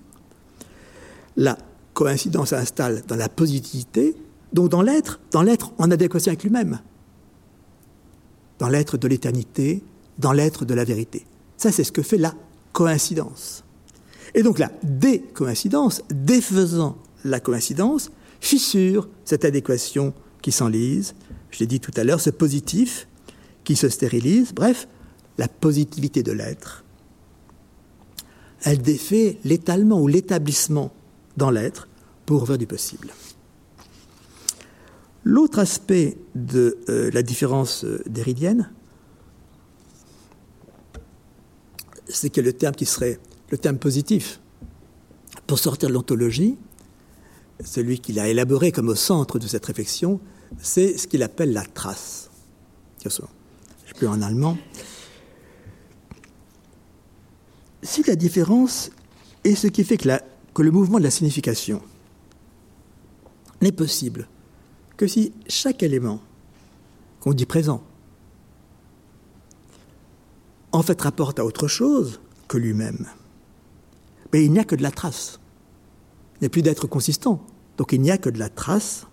[1.35, 1.57] La
[1.93, 4.15] coïncidence s'installe dans la positivité,
[4.53, 6.79] donc dans l'être, dans l'être en adéquation avec lui-même,
[8.59, 9.83] dans l'être de l'éternité,
[10.19, 11.25] dans l'être de la vérité.
[11.57, 12.33] Ça, c'est ce que fait la
[12.73, 13.63] coïncidence.
[14.33, 21.13] Et donc la décoïncidence, défaisant la coïncidence, fissure cette adéquation qui s'enlise.
[21.49, 23.07] Je l'ai dit tout à l'heure, ce positif
[23.63, 24.87] qui se stérilise, bref,
[25.37, 26.83] la positivité de l'être.
[28.63, 30.91] Elle défait l'étalement ou l'établissement
[31.37, 31.87] dans l'être
[32.25, 33.11] pour ouvrir du possible.
[35.23, 38.71] L'autre aspect de euh, la différence euh, déridienne,
[42.07, 43.19] c'est que le terme qui serait
[43.51, 44.39] le terme positif
[45.45, 46.57] pour sortir de l'ontologie,
[47.63, 50.19] celui qu'il a élaboré comme au centre de cette réflexion,
[50.59, 52.29] c'est ce qu'il appelle la trace.
[53.05, 54.57] Je peux en allemand.
[57.83, 58.91] Si la différence
[59.43, 61.81] est ce qui fait que le mouvement de la signification
[63.61, 64.27] n'est possible
[65.01, 66.19] que si chaque élément
[67.21, 67.81] qu'on dit présent
[70.71, 73.07] en fait rapporte à autre chose que lui-même,
[74.31, 75.39] mais il n'y a que de la trace.
[76.35, 77.43] Il n'y a plus d'être consistant.
[77.77, 79.07] Donc il n'y a que de la trace.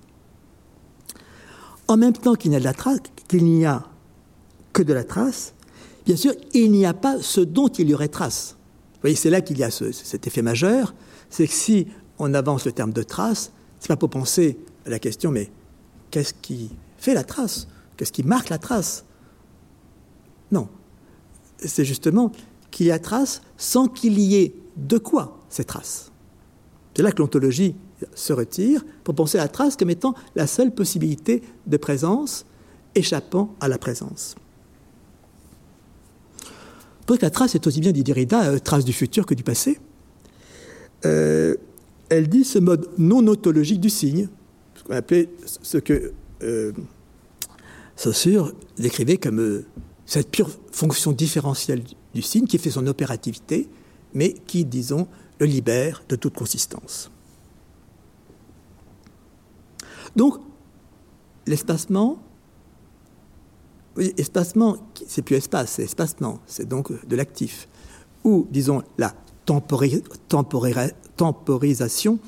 [1.87, 3.83] En même temps qu'il n'y a de la trace, qu'il n'y a
[4.74, 5.55] que de la trace,
[6.05, 8.59] bien sûr, il n'y a pas ce dont il y aurait trace.
[8.92, 10.94] Vous voyez, c'est là qu'il y a cet effet majeur,
[11.31, 11.87] c'est que si
[12.18, 15.51] on avance le terme de trace, c'est pas pour penser à la question, mais
[16.11, 17.68] qu'est-ce qui fait la trace?
[17.97, 19.05] Qu'est-ce qui marque la trace?
[20.51, 20.68] Non.
[21.59, 22.33] C'est justement
[22.71, 26.12] qu'il y a trace sans qu'il y ait de quoi ces traces.
[26.94, 27.75] C'est là que l'ontologie
[28.14, 32.44] se retire pour penser à la trace comme étant la seule possibilité de présence
[32.94, 34.37] échappant à la présence.
[37.07, 39.42] Pour que la trace est aussi bien, dit Derrida, euh, trace du futur que du
[39.42, 39.81] passé.
[41.07, 41.55] Euh,
[42.09, 44.29] elle dit ce mode non ontologique du signe,
[44.88, 46.72] qu'on appelait ce que euh,
[47.96, 49.66] Saussure décrivait comme euh,
[50.07, 51.83] cette pure fonction différentielle
[52.14, 53.68] du signe qui fait son opérativité,
[54.14, 57.11] mais qui, disons, le libère de toute consistance.
[60.16, 60.38] Donc,
[61.46, 62.22] l'espacement,
[63.96, 67.68] oui, espacement, c'est plus espace, c'est espacement, c'est donc de l'actif.
[68.24, 69.14] Ou, disons, la
[69.45, 72.18] temporisation,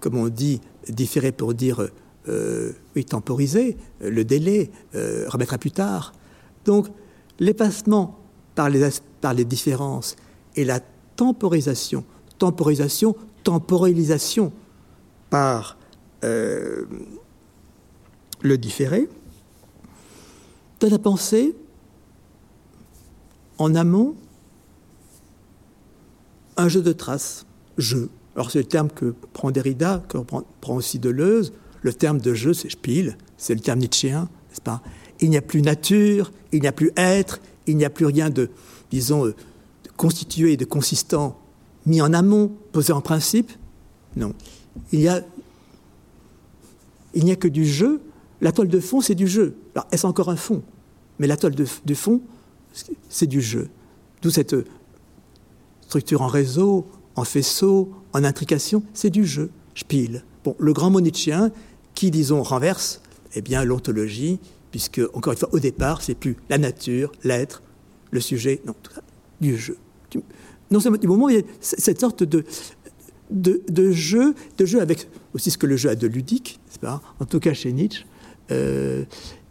[0.00, 1.88] comme on dit, différé pour dire
[2.28, 6.12] euh, oui, temporiser, euh, le délai, euh, remettre à plus tard.
[6.64, 6.88] Donc,
[7.38, 8.18] l'effacement
[8.54, 8.86] par les,
[9.20, 10.14] par les différences
[10.54, 10.80] et la
[11.16, 12.04] temporisation,
[12.38, 14.52] temporisation, temporalisation
[15.30, 15.76] par
[16.20, 16.88] le
[18.56, 19.08] différé,
[20.80, 21.54] donne à penser
[23.58, 24.16] en amont
[26.56, 27.46] un jeu de traces,
[27.76, 28.10] jeu.
[28.38, 32.54] Alors c'est le terme que prend Derrida, que prend, aussi Deleuze, le terme de jeu,
[32.54, 34.80] c'est Spiel, c'est le terme nietzschéen, n'est-ce pas?
[35.18, 38.30] Il n'y a plus nature, il n'y a plus être, il n'y a plus rien
[38.30, 38.48] de,
[38.92, 39.34] disons, euh,
[39.96, 41.36] constitué, de consistant,
[41.84, 43.50] mis en amont, posé en principe.
[44.14, 44.32] Non.
[44.92, 45.24] Il y a,
[47.14, 48.00] il n'y a que du jeu.
[48.40, 49.56] La toile de fond, c'est du jeu.
[49.74, 50.62] Alors, est-ce encore un fond?
[51.18, 52.20] Mais la toile de, de fond,
[53.08, 53.68] c'est du jeu.
[54.22, 54.54] D'où cette
[55.80, 56.86] structure en réseau,
[57.18, 59.50] en faisceau, en intrication, c'est du jeu.
[59.74, 60.24] Spiel.
[60.44, 61.00] Bon, le grand mot
[61.94, 63.00] qui, disons, renverse,
[63.34, 64.38] eh bien, l'ontologie,
[64.70, 67.62] puisque, encore une fois, au départ, c'est plus la nature, l'être,
[68.10, 69.02] le sujet, non, tout ça,
[69.40, 69.76] du jeu.
[70.70, 72.44] Non seulement du moment où il y a cette sorte de,
[73.30, 77.24] de, jeu, de jeu avec aussi ce que le jeu a de ludique, pas en
[77.24, 78.04] tout cas chez Nietzsche,
[78.50, 79.04] euh,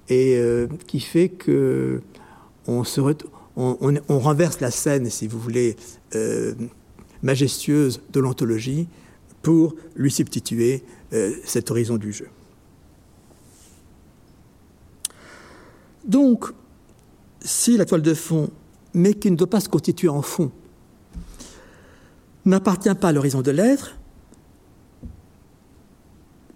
[0.09, 2.01] et euh, qui fait que
[2.67, 3.01] on, se
[3.55, 5.75] on, on, renverse la scène, si vous voulez,
[6.15, 6.53] euh,
[7.23, 8.87] majestueuse de l'ontologie
[9.41, 10.83] pour lui substituer
[11.45, 12.27] cet horizon du jeu.
[16.05, 16.45] Donc,
[17.41, 18.49] si la toile de fond,
[18.93, 20.51] mais qui ne doit pas se constituer en fond,
[22.45, 23.97] n'appartient pas à l'horizon de l'être,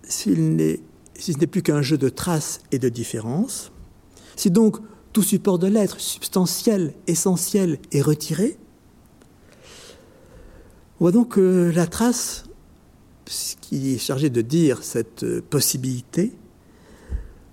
[0.03, 3.71] si ce n'est plus qu'un jeu de traces et de différences,
[4.35, 4.77] si donc
[5.13, 8.57] tout support de l'être substantiel, essentiel est retiré,
[11.01, 12.43] on voit donc que la trace,
[13.59, 16.31] qui est chargée de dire cette possibilité,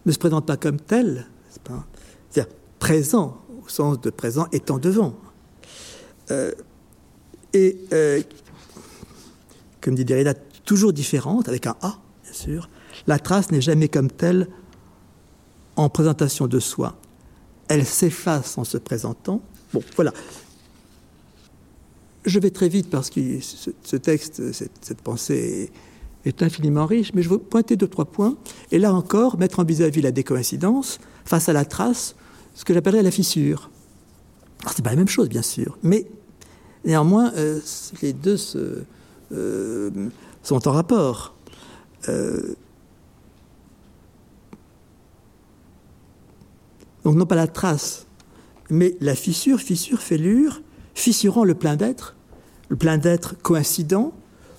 [0.04, 5.14] ne se présente pas comme telle, c'est-à-dire présent, au sens de présent étant devant.
[6.30, 6.52] Euh,
[7.54, 8.20] et, euh,
[9.80, 10.34] comme dit Derrida,
[10.66, 12.68] toujours différente, avec un A, bien sûr.
[13.06, 14.46] La trace n'est jamais comme telle
[15.76, 16.98] en présentation de soi.
[17.68, 19.40] Elle s'efface en se présentant.
[19.72, 20.12] Bon, voilà.
[22.24, 25.70] Je vais très vite parce que ce, texte, cette, pensée
[26.24, 28.36] est, infiniment riche, mais je veux pointer deux, trois points.
[28.70, 32.16] Et là encore, mettre en vis-à-vis la décoïncidence face à la trace,
[32.54, 33.70] ce que j'appellerais la fissure.
[34.60, 36.06] Alors, c'est pas la même chose, bien sûr, mais
[36.84, 37.60] Néanmoins, euh,
[38.02, 38.36] les deux
[39.32, 39.90] euh,
[40.42, 41.34] sont en rapport.
[42.08, 42.54] Euh,
[47.04, 48.06] donc non pas la trace,
[48.70, 50.62] mais la fissure, fissure, fêlure,
[50.98, 52.16] fissurant le plein d'être,
[52.68, 54.12] le plein d'être coïncident,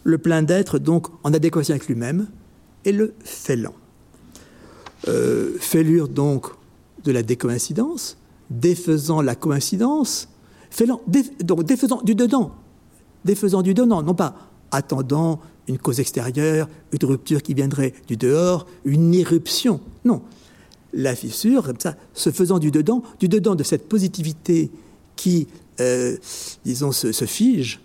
[0.03, 2.27] le plein d'être donc en adéquation avec lui-même,
[2.85, 3.75] et le fêlant.
[5.59, 6.47] fêlure donc
[7.03, 8.17] de la décoïncidence,
[8.49, 10.29] défaisant la coïncidence,
[11.43, 12.51] donc défaisant du dedans,
[13.25, 14.35] défaisant du dedans, non pas
[14.71, 19.81] attendant une cause extérieure, une rupture qui viendrait du dehors, une éruption.
[20.05, 20.21] Non.
[20.93, 24.71] La fissure, comme ça, se faisant du dedans, du dedans de cette positivité
[25.15, 25.47] qui,
[25.80, 26.17] euh,
[26.65, 27.80] disons, se, fige,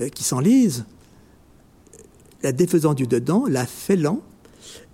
[0.00, 0.84] euh, qui s'enlise,
[2.42, 4.20] la défaisant du dedans, la fêlant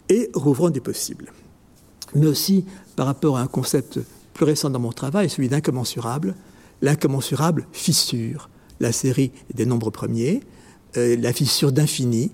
[0.09, 1.33] et rouvrant du possible.
[2.15, 2.65] Mais aussi
[2.97, 3.99] par rapport à un concept
[4.33, 6.35] plus récent dans mon travail, celui d'incommensurable,
[6.83, 8.49] l'incommensurable fissure,
[8.81, 10.41] la série des nombres premiers,
[10.97, 12.33] euh, la fissure d'infini,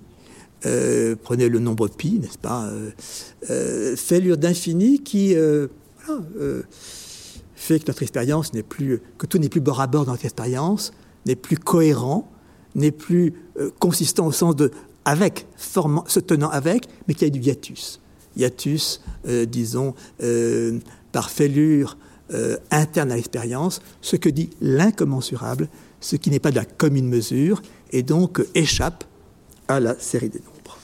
[0.67, 2.91] euh, prenez le nombre pi, n'est-ce pas, euh,
[3.51, 5.35] euh fêlure d'infini qui
[7.61, 10.25] fait que notre expérience n'est plus, que tout n'est plus bord à bord dans notre
[10.25, 10.93] expérience,
[11.27, 12.31] n'est plus cohérent,
[12.75, 13.35] n'est plus
[13.79, 14.71] consistant au sens de
[15.05, 18.01] avec, formant, se tenant avec, mais qu'il y a du hiatus.
[18.37, 19.03] Hiatus,
[19.49, 19.95] disons,
[21.13, 21.97] par fêlure
[22.33, 25.69] euh, interne à l'expérience, ce que dit l'incommensurable,
[26.01, 29.03] ce qui n'est pas de la commune mesure, et donc échappe
[29.67, 30.79] à la série des nombres.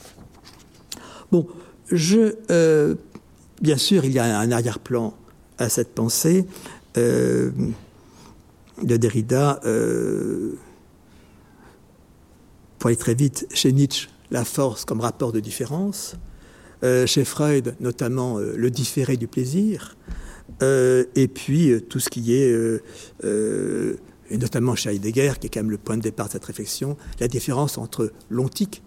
[1.30, 1.46] Bon,
[1.92, 2.96] je, euh,
[3.62, 5.14] bien sûr, il y a un arrière-plan
[5.58, 6.46] à cette pensée
[6.96, 7.50] euh,
[8.82, 9.60] de Derrida.
[12.78, 16.16] pour aller très vite, chez Nietzsche, la force comme rapport de différence.
[16.82, 19.96] chez Freud, notamment le différé du plaisir.
[20.62, 22.52] Euh, et puis euh, tout ce qui est,
[23.24, 23.96] euh,
[24.30, 26.96] et notamment chez Heidegger, qui est quand même le point de départ de cette réflexion,
[27.20, 28.82] la différence entre l'ontique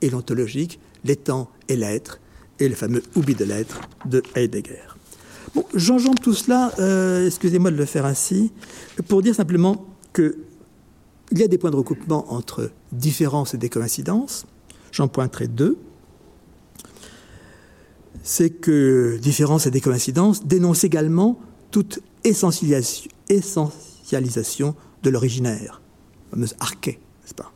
[0.00, 2.20] et l'ontologique, l'étant et l'être,
[2.60, 4.87] et le fameux oubli de l'être de Heidegger.
[5.74, 6.72] J'enjambe tout cela,
[7.26, 8.52] excusez-moi de le faire ainsi,
[9.06, 10.34] pour dire simplement qu'il
[11.32, 14.46] y a des points de recoupement entre différence et des coïncidences.
[14.92, 15.78] J'en pointerai deux.
[18.22, 21.40] C'est que différence et des coïncidences dénoncent également
[21.70, 25.80] toute essentialisation, de l'originaire,
[26.24, 27.52] la fameuse arché, n'est-ce pas?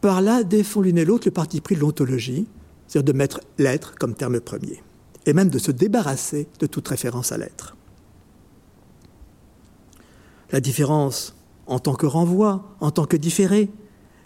[0.00, 2.46] Par là défend l'une et l'autre le parti pris de l'ontologie,
[2.88, 4.82] c'est-à-dire de mettre l'être comme terme premier,
[5.26, 7.76] et même de se débarrasser de toute référence à l'être.
[10.50, 11.36] La différence,
[11.66, 13.68] en tant que renvoi, en tant que différé,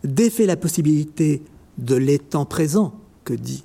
[0.04, 1.42] défait la possibilité
[1.78, 2.94] de l'étant présent
[3.24, 3.64] que dit,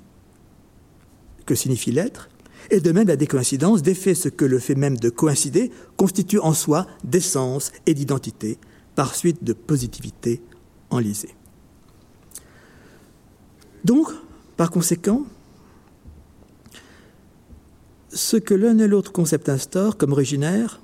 [1.46, 2.28] que signifie l'être,
[2.70, 6.52] et de même la décoïncidence défait ce que le fait même de coïncider constitue en
[6.52, 8.58] soi d'essence et d'identité,
[8.94, 10.42] par suite de positivité
[10.90, 11.28] enlisé.
[13.84, 14.08] Donc,
[14.58, 15.22] par conséquent,
[18.12, 20.80] ce que l'un et l'autre concept instaure comme originaire,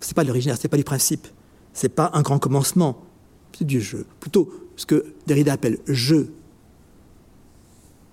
[0.00, 1.28] ce n'est pas l'originaire, ce n'est pas du principe,
[1.74, 3.04] ce n'est pas un grand commencement,
[3.56, 4.06] c'est du jeu.
[4.18, 6.32] Plutôt ce que Derrida appelle jeu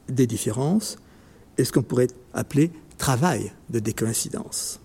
[0.09, 0.97] des différences
[1.57, 4.81] et ce qu'on pourrait appeler travail de décoïncidence.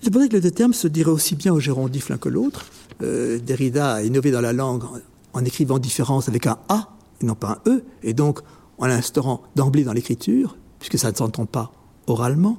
[0.00, 2.28] C'est pour ça que les deux termes se diraient aussi bien au gérondif l'un que
[2.28, 2.64] l'autre.
[3.02, 4.84] Euh, Derrida a innové dans la langue
[5.32, 8.40] en, écrivant différence avec un A et non pas un E, et donc
[8.78, 11.72] en l'instaurant d'emblée dans l'écriture, puisque ça ne s'entend pas
[12.06, 12.58] oralement.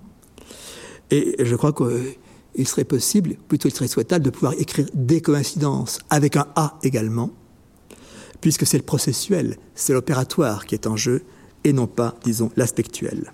[1.11, 5.99] Et je crois qu'il serait possible, plutôt il serait souhaitable, de pouvoir écrire des coïncidences
[6.09, 7.31] avec un A également,
[8.41, 11.23] puisque c'est le processuel, c'est l'opératoire qui est en jeu,
[11.63, 13.33] et non pas, disons, l'aspectuel.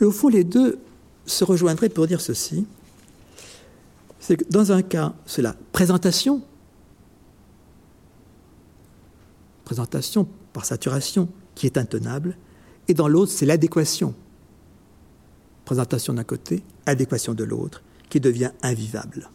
[0.00, 0.78] Et au fond, les deux
[1.26, 2.66] se rejoindraient pour dire ceci
[4.20, 6.42] c'est que dans un cas, c'est la présentation,
[9.64, 12.36] présentation par saturation qui est intenable,
[12.88, 14.14] et dans l'autre, c'est l'adéquation.
[15.64, 19.30] Présentation d'un côté, adéquation de l'autre, qui devient invivable.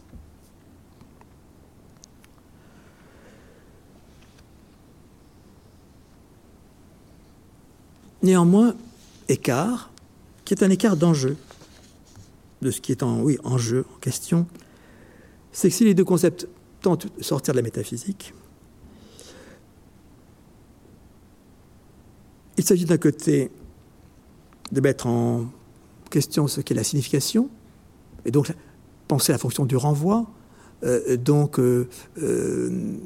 [8.22, 8.74] Néanmoins,
[9.28, 9.90] écart,
[10.44, 11.36] qui est un écart d'enjeu,
[12.62, 14.46] de ce qui est en, en jeu, en question,
[15.54, 16.48] c'est que si les deux concepts
[16.82, 18.34] tentent de sortir de la métaphysique,
[22.58, 23.50] il s'agit d'un côté
[24.72, 25.46] de mettre en
[26.10, 27.48] question ce qu'est la signification,
[28.24, 28.52] et donc
[29.06, 30.26] penser à la fonction du renvoi,
[30.82, 31.88] euh, donc euh,
[32.20, 32.96] euh,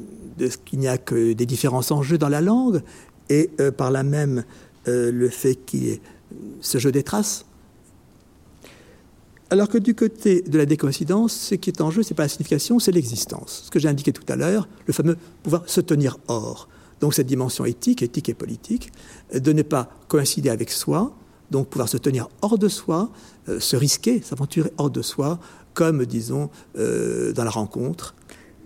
[0.65, 2.81] qu'il n'y a que des différences en jeu dans la langue,
[3.29, 4.43] et par là même
[4.87, 6.01] le fait qu'il y ait
[6.63, 7.45] ce jeu des traces,
[9.51, 12.25] alors que du côté de la décoïncidence, ce qui est en jeu, ce n'est pas
[12.25, 13.63] la signification, c'est l'existence.
[13.67, 16.69] Ce que j'ai indiqué tout à l'heure, le fameux pouvoir se tenir hors.
[17.01, 18.93] Donc cette dimension éthique, éthique et politique,
[19.33, 21.17] de ne pas coïncider avec soi,
[21.51, 23.11] donc pouvoir se tenir hors de soi,
[23.49, 25.39] euh, se risquer, s'aventurer hors de soi,
[25.73, 28.15] comme, disons, euh, dans la rencontre,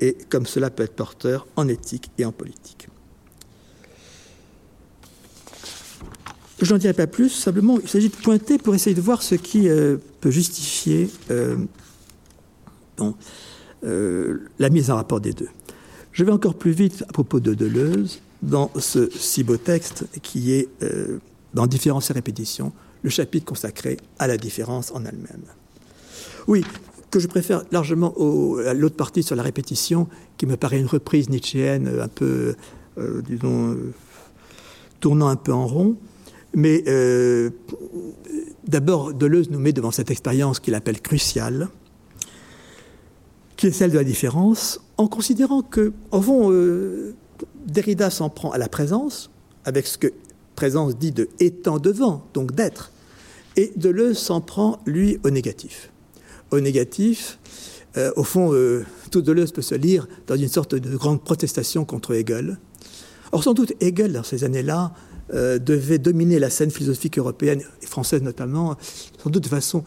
[0.01, 2.89] et comme cela peut être porteur en éthique et en politique.
[6.63, 9.35] Je n'en dirai pas plus, simplement il s'agit de pointer pour essayer de voir ce
[9.35, 11.57] qui euh, peut justifier euh,
[13.85, 15.49] euh, la mise en rapport des deux.
[16.13, 20.53] Je vais encore plus vite à propos de Deleuze dans ce si beau texte qui
[20.53, 20.69] est,
[21.55, 25.45] dans Différences et répétitions, le chapitre consacré à la différence en elle-même.
[26.47, 26.65] Oui,
[27.11, 28.15] que je préfère largement
[28.67, 30.07] à l'autre partie sur la répétition,
[30.37, 32.55] qui me paraît une reprise nietzschéenne un peu,
[33.27, 33.77] disons,
[35.01, 35.97] tournant un peu en rond.
[36.55, 37.51] Mais euh,
[38.67, 41.69] d'abord, Deleuze nous met devant cette expérience qu'il appelle cruciale,
[43.57, 47.15] qui est celle de la différence, en considérant que, au fond, euh,
[47.67, 49.31] Derrida s'en prend à la présence,
[49.65, 50.13] avec ce que
[50.57, 52.93] présence dit de étant devant, donc d'être,
[53.57, 55.91] et Deleuze s'en prend, lui, au négatif.
[56.51, 57.39] Au négatif,
[57.97, 58.53] euh, au fond,
[59.11, 62.59] tout Deleuze peut se lire dans une sorte de grande protestation contre Hegel.
[63.33, 64.93] Or, sans doute, Hegel, dans ces années-là,
[65.35, 68.77] euh, devait dominer la scène philosophique européenne et française notamment,
[69.23, 69.85] sans doute de façon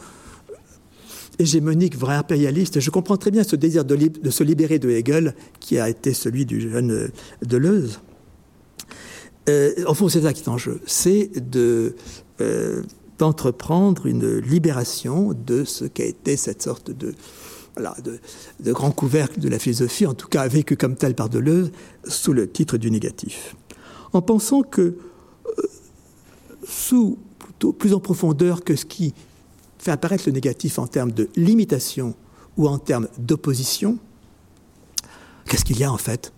[1.38, 2.80] hégémonique, vrai impérialiste.
[2.80, 6.46] Je comprends très bien ce désir de, se libérer de Hegel, qui a été celui
[6.46, 7.08] du jeune euh,
[7.44, 8.00] Deleuze.
[9.50, 11.96] Euh, en fond, c'est ça qui est en jeu, c'est de,
[13.18, 17.14] d'entreprendre une libération de ce qu'a été cette sorte de,
[18.72, 21.72] grand couvercle de la philosophie, en tout cas vécu comme tel par Deleuze,
[22.08, 23.56] sous le titre du négatif.
[24.14, 24.98] En pensant que
[27.78, 29.14] plus en profondeur que ce qui
[29.78, 32.16] fait apparaître le négatif en termes de limitation
[32.58, 33.98] ou en termes d'opposition,
[35.48, 36.34] qu'est-ce qu'il y a en fait?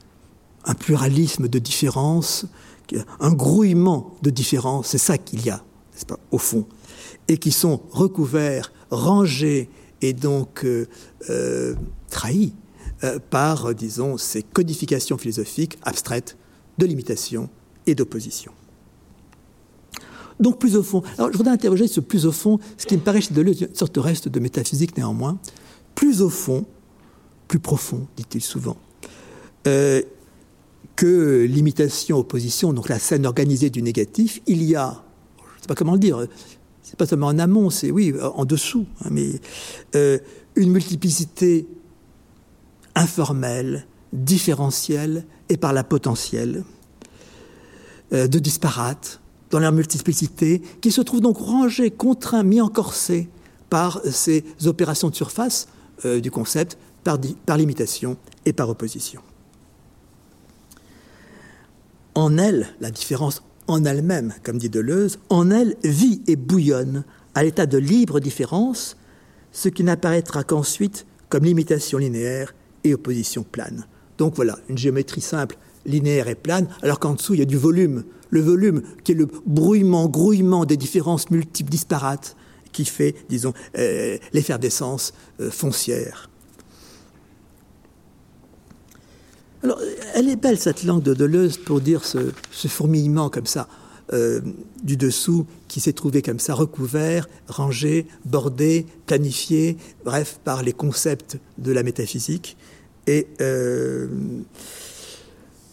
[0.65, 2.45] Un pluralisme de différences,
[3.19, 5.63] un grouillement de différences, c'est ça qu'il y a,
[5.93, 6.65] n'est-ce pas, au fond,
[7.27, 9.69] et qui sont recouverts, rangés
[10.01, 10.87] et donc euh,
[11.29, 11.75] euh,
[12.09, 12.53] trahis
[13.03, 16.37] euh, par, disons, ces codifications philosophiques abstraites
[16.77, 17.49] de limitation
[17.85, 18.51] et d'opposition.
[20.39, 21.01] Donc plus au fond.
[21.17, 23.75] Alors je voudrais interroger ce plus au fond, ce qui me paraît chez Deleuze une
[23.75, 25.39] sorte de reste de métaphysique néanmoins.
[25.95, 26.65] Plus au fond,
[27.47, 28.77] plus profond, dit-il souvent,
[29.65, 30.01] euh,
[30.95, 35.03] que l'imitation, opposition, donc la scène organisée du négatif, il y a,
[35.37, 36.27] je ne sais pas comment le dire,
[36.83, 39.41] c'est pas seulement en amont, c'est oui, en dessous, hein, mais
[39.95, 40.19] euh,
[40.55, 41.67] une multiplicité
[42.95, 46.63] informelle, différentielle et par la potentielle,
[48.13, 49.19] euh, de disparates,
[49.49, 53.29] dans leur multiplicité, qui se trouvent donc rangés, contraints, mis en corset
[53.69, 55.67] par ces opérations de surface
[56.05, 59.21] euh, du concept, par, par limitation et par opposition.
[62.15, 67.03] En elle, la différence en elle-même, comme dit Deleuze, en elle vit et bouillonne
[67.35, 68.97] à l'état de libre différence,
[69.51, 73.85] ce qui n'apparaîtra qu'ensuite comme limitation linéaire et opposition plane.
[74.17, 77.57] Donc voilà, une géométrie simple, linéaire et plane, alors qu'en dessous, il y a du
[77.57, 78.03] volume.
[78.29, 82.35] Le volume qui est le brouillement, grouillement des différences multiples disparates
[82.71, 86.29] qui fait, disons, euh, l'effervescence euh, foncière.
[89.63, 89.81] Alors,
[90.13, 92.31] elle est belle cette langue de Deleuze pour dire ce,
[92.67, 93.67] fourmillement comme ça
[94.13, 94.41] euh,
[94.83, 101.39] du dessous qui s'est trouvé comme ça recouvert, rangé, bordé, planifié, bref, par les concepts
[101.57, 102.57] de la métaphysique
[103.07, 103.27] et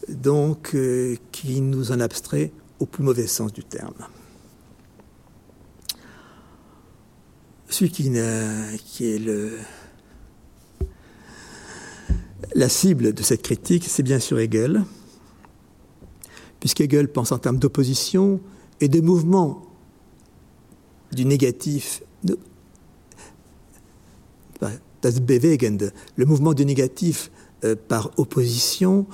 [0.08, 3.94] donc euh, qui nous en abstrait au plus mauvais sens du terme.
[7.68, 9.20] Celui qui, est
[12.54, 14.84] la cible de cette critique, c'est bien sûr Hegel,
[16.60, 18.40] puisqu'Hegel pense en termes d'opposition
[18.80, 19.66] et de mouvement
[21.10, 22.02] du négatif,
[25.02, 27.30] das Bewegende, le mouvement du négatif
[27.64, 29.06] euh, par opposition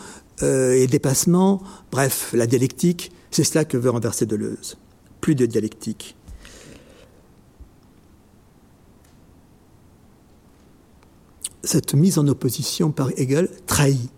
[0.43, 4.76] euh, et dépassement, bref, la dialectique, c'est cela que veut renverser Deleuze.
[5.20, 6.16] Plus de dialectique.
[11.62, 14.11] Cette mise en opposition par Hegel trahit,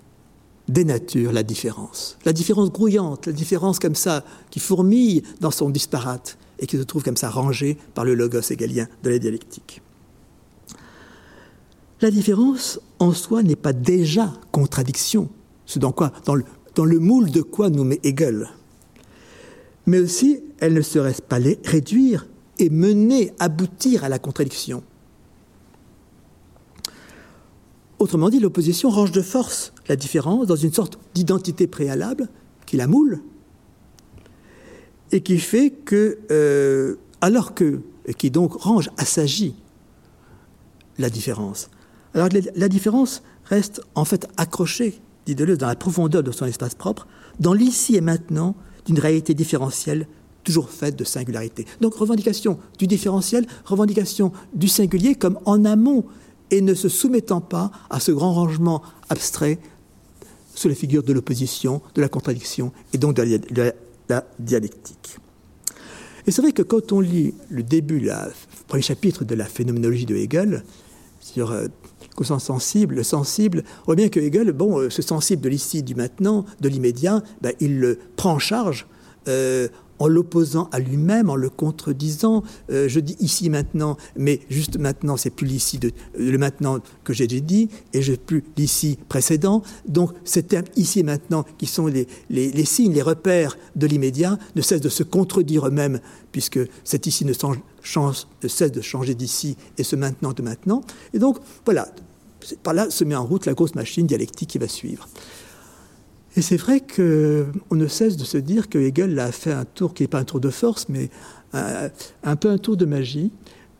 [0.69, 2.17] dénature la différence.
[2.25, 6.83] La différence grouillante, la différence comme ça, qui fourmille dans son disparate et qui se
[6.83, 9.83] trouve comme ça rangée par le logos hegelien de la dialectique.
[12.01, 15.29] La différence en soi n'est pas déjà contradiction,
[15.73, 18.49] ce dans, quoi, dans, le, moule de quoi nous met Hegel.
[19.87, 22.27] Mais aussi, elle ne serait pas réduire
[22.59, 24.83] et mener, aboutir à la contradiction.
[27.99, 32.29] Autrement dit, l'opposition range de force la différence dans une sorte d'identité préalable
[32.67, 33.21] qui la moule
[35.11, 39.55] et qui fait que, euh, alors que, et qui donc range, assagit
[40.99, 41.71] la différence,
[42.15, 46.75] alors la différence reste en fait accrochée, dit Deleuze, dans la profondeur de son espace
[46.75, 47.07] propre,
[47.41, 48.55] dans l'ici et maintenant
[48.87, 50.07] d'une réalité différentielle
[50.45, 51.67] toujours faite de singularité.
[51.81, 56.05] Donc revendication du différentiel, revendication du singulier comme en amont
[56.51, 59.59] et ne se soumettant pas à ce grand rangement abstrait
[60.55, 63.73] sous la figure de l'opposition, de la contradiction et donc de la,
[64.39, 65.17] dialectique.
[66.27, 68.13] Et c'est vrai que quand on lit le début, le
[68.69, 70.65] premier chapitre de la phénoménologie de Hegel,
[71.21, 71.69] sur euh,
[72.15, 75.49] qu'au sens sensible, le sensible, on voit bien que Hegel, bon, euh, ce sensible de
[75.49, 78.87] l'ici, du maintenant, de l'immédiat, ben, il le prend en charge
[79.29, 82.43] euh, en l'opposant à lui-même, en le contredisant.
[82.71, 87.13] Euh, je dis ici maintenant, mais juste maintenant, c'est plus l'ici de le maintenant que
[87.13, 89.63] j'ai dit, et je plus l'ici précédent.
[89.87, 94.39] Donc, ces termes ici et maintenant, qui sont les, les, signes, les repères de l'immédiat,
[94.57, 96.01] ne cessent de se contredire eux-mêmes,
[96.33, 97.59] puisque cet ici ne, change,
[98.43, 100.83] ne cesse de changer d'ici et ce maintenant de maintenant.
[101.15, 101.89] Et donc, voilà,
[102.63, 105.09] par là se met en route la grosse machine dialectique qui va suivre.
[106.37, 109.93] Et c'est vrai qu'on ne cesse de se dire que Hegel a fait un tour
[109.93, 111.11] qui n'est pas un tour de force, mais
[111.53, 113.31] un, peu un tour de magie,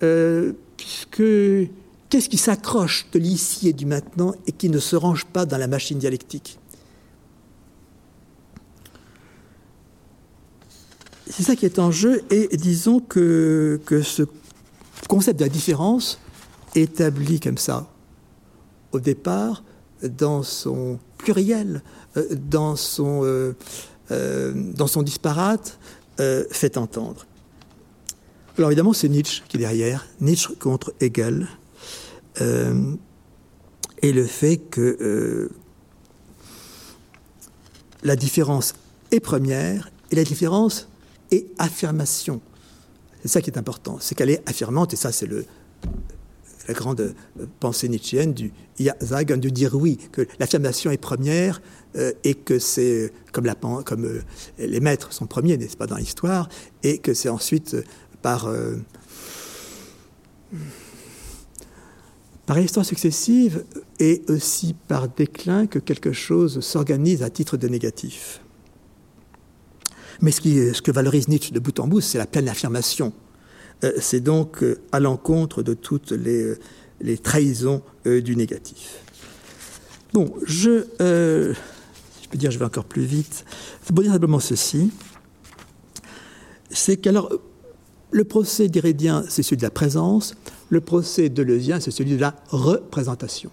[0.03, 1.23] euh, puisque
[2.11, 5.57] qu'est-ce qui s'accroche de l'ici et du maintenant et qui ne se range pas dans
[5.57, 6.59] la machine dialectique?
[11.29, 14.23] C'est ça qui est en jeu, et disons que, que ce
[15.09, 16.19] concept de la différence,
[16.75, 17.89] établi comme ça
[18.93, 19.63] au départ,
[20.03, 21.83] dans son pluriel,
[22.17, 23.55] euh, dans, son, euh,
[24.11, 25.79] euh, dans son disparate,
[26.53, 27.27] fait entendre.
[28.57, 31.49] Alors évidemment, c'est Nietzsche qui est derrière, Nietzsche contre Hegel,
[32.41, 35.51] et le fait que
[38.05, 38.75] la différence
[39.11, 40.87] est première et la différence
[41.33, 42.41] est affirmation.
[43.23, 45.29] C'est ça qui est important, c'est qu'elle est affirmante, et ça c'est
[46.69, 48.53] la grande euh, pensée nietzschéenne du
[49.01, 51.61] sagen, de dire oui, que l'affirmation est première
[51.97, 54.21] euh, et que c'est comme, la, euh,
[54.59, 56.49] les maîtres sont premiers, n'est-ce pas, dans l'histoire,
[56.83, 57.77] et que c'est ensuite
[58.23, 58.49] par,
[62.47, 63.65] par histoire successive
[63.99, 68.41] et aussi par déclin que quelque chose s'organise à titre de négatif.
[70.23, 73.13] Mais ce, que valorise Nietzsche de bout en bout, c'est la pleine affirmation
[73.85, 79.01] euh, c'est donc euh, à l'encontre de toutes les, euh, trahisons du négatif.
[80.13, 83.45] Bon, je, je peux dire, je vais encore plus vite.
[83.87, 84.91] Pour dire simplement ceci
[86.71, 87.31] c'est qu'alors,
[88.13, 90.35] le procès d'Irédien, c'est celui de la présence.
[90.71, 93.51] Le procès deleuzien, c'est celui de la représentation,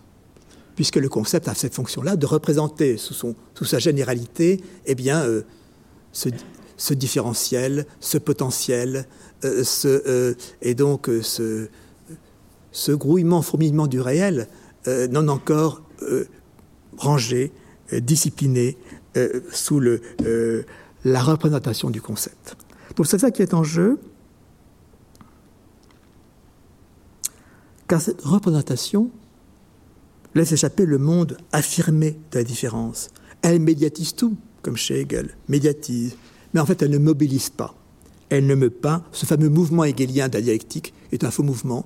[0.75, 5.25] puisque le concept a cette fonction-là de représenter sous, sa généralité eh bien,
[6.13, 6.29] ce,
[6.79, 9.05] ce, différentiel, ce potentiel,
[9.43, 11.67] euh, ce, euh, et donc euh, ce,
[12.71, 14.47] ce, grouillement, fourmillement du réel,
[15.11, 15.83] non encore
[16.97, 17.51] rangé,
[17.91, 18.77] discipliné
[19.51, 20.01] sous le,
[21.03, 22.55] la représentation du concept.
[22.95, 23.99] Donc c'est ça qui est en jeu.
[27.89, 29.09] car cette représentation
[30.35, 33.09] laisse échapper le monde affirmé de la différence.
[33.41, 36.15] Elle médiatise tout, comme chez Hegel, médiatise,
[36.53, 37.75] mais en fait elle ne mobilise pas.
[38.29, 39.03] Elle ne meut pas.
[39.11, 41.85] Ce fameux mouvement hegelien de la dialectique est un faux mouvement,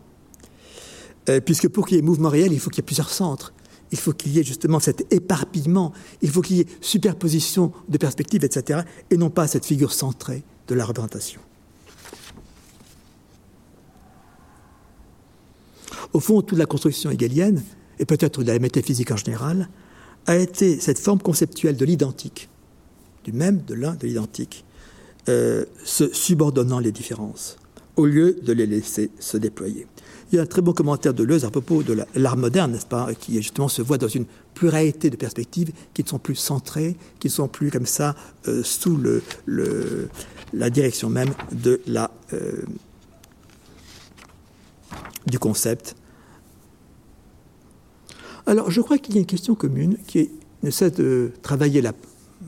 [1.30, 3.54] euh, puisque pour qu'il y ait mouvement réel, il faut qu'il y ait plusieurs centres.
[3.92, 7.98] Il faut qu'il y ait justement cet éparpillement, il faut qu'il y ait superposition de
[7.98, 11.42] perspectives, etc., et non pas cette figure centrée de la représentation.
[16.12, 17.64] Au fond, toute la construction hegelienne,
[18.00, 19.70] et peut-être de la métaphysique en général,
[20.26, 22.50] a été cette forme conceptuelle de l'identique,
[23.24, 24.66] du même, de l'un, de l'identique,
[25.30, 27.58] euh, se subordonnant les différences,
[27.96, 29.88] au lieu de les laisser se déployer.
[30.32, 32.88] Il y a un très bon commentaire de Leuze à propos de l'art moderne, n'est-ce
[32.88, 36.96] pas, qui justement se voit dans une pluralité de perspectives qui ne sont plus centrées,
[37.20, 38.16] qui ne sont plus comme ça
[38.48, 39.00] euh, sous
[40.54, 41.30] la direction même
[41.66, 42.64] euh,
[45.28, 45.96] du concept
[48.46, 50.30] alors, je crois qu'il y a une question commune qui
[50.64, 51.94] ne cesse de travailler la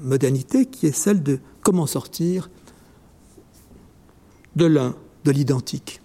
[0.06, 2.49] modernité, qui est celle de comment sortir
[4.56, 4.95] de l'un,
[5.26, 6.01] de l'identique.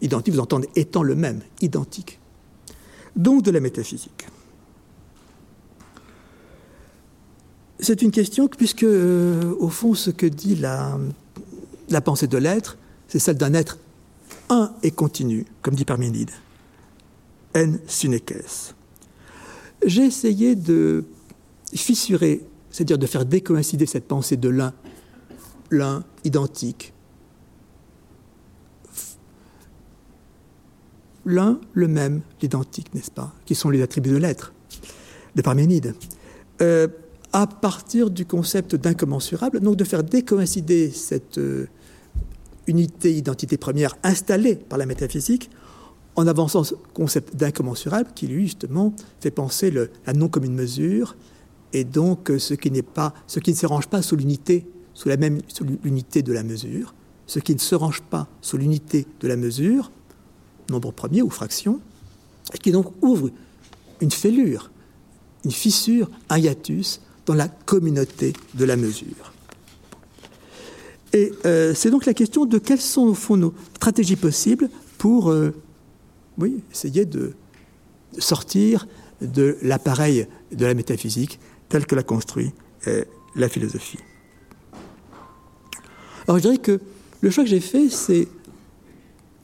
[0.00, 2.18] Identique, vous entendez, étant le même, identique.
[3.16, 4.26] Donc de la métaphysique.
[7.80, 10.98] C'est une question puisque, euh, au fond, ce que dit la,
[12.04, 12.76] pensée de l'être,
[13.06, 13.78] c'est celle d'un être
[14.50, 16.30] un et continu, comme dit Parménide.
[17.54, 18.74] En sunekes
[19.84, 21.04] j'ai essayé de
[21.74, 22.42] fissurer,
[22.78, 24.72] c'est-à-dire de faire décoïncider cette pensée de l'un,
[25.72, 26.92] l'un identique,
[31.26, 34.52] l'un, le même, l'identique, n'est-ce pas, qui sont les attributs de l'être,
[35.34, 35.96] de Parménide,
[36.62, 36.86] euh,
[37.32, 41.66] à partir du concept d'incommensurable, donc de faire décoïncider cette euh,
[42.68, 45.50] unité, identité première installée par la métaphysique
[46.14, 51.16] en avançant ce concept d'incommensurable qui, lui, justement, fait penser la non commune mesure
[51.72, 54.66] et donc euh, ce qui, n'est pas, ce qui ne se range pas sous l'unité,
[54.94, 56.94] sous la même sous l'unité de la mesure,
[57.26, 59.90] ce qui ne se range pas sous l'unité de la mesure,
[60.70, 61.80] nombre premier ou fraction,
[62.54, 63.30] et qui donc ouvre
[64.00, 64.70] une fêlure,
[65.44, 69.32] une fissure, un hiatus dans la communauté de la mesure.
[71.12, 75.30] Et euh, c'est donc la question de quelles sont au fond nos stratégies possibles pour
[75.30, 75.54] euh,
[76.38, 77.34] oui, essayer de
[78.18, 78.86] sortir
[79.20, 82.52] de l'appareil de la métaphysique tel que l'a construit
[83.36, 83.98] la philosophie.
[86.26, 86.80] Alors je dirais que
[87.20, 88.28] le choix que j'ai fait, c'est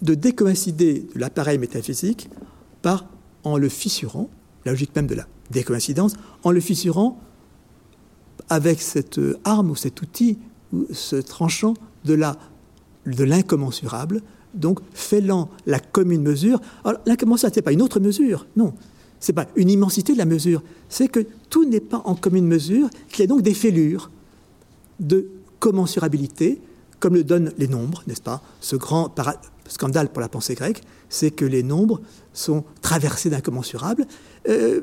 [0.03, 2.29] de décoïncider de l'appareil métaphysique
[2.83, 3.07] par
[3.43, 4.29] en le fissurant,
[4.65, 7.21] la logique même de la décoïncidence, en le fissurant
[8.49, 10.39] avec cette arme ou cet outil,
[10.73, 12.15] ou ce tranchant de
[13.25, 14.23] l'incommensurable,
[14.55, 16.61] donc fêlant la commune mesure.
[16.85, 18.75] Alors, l'incommensurable, ce n'est pas une autre mesure, non.
[19.25, 20.63] Ce n'est pas une immensité de la mesure.
[20.91, 24.11] C'est que tout n'est pas en commune mesure, qu'il y a donc des fêlures
[25.01, 25.29] de
[25.61, 26.61] commensurabilité,
[27.01, 28.43] comme le donnent les nombres, n'est-ce pas?
[28.61, 29.15] Ce grand
[29.67, 32.03] scandale pour la pensée grecque, c'est que les nombres
[32.35, 34.07] sont traversés d'incommensurables.
[34.47, 34.83] Euh,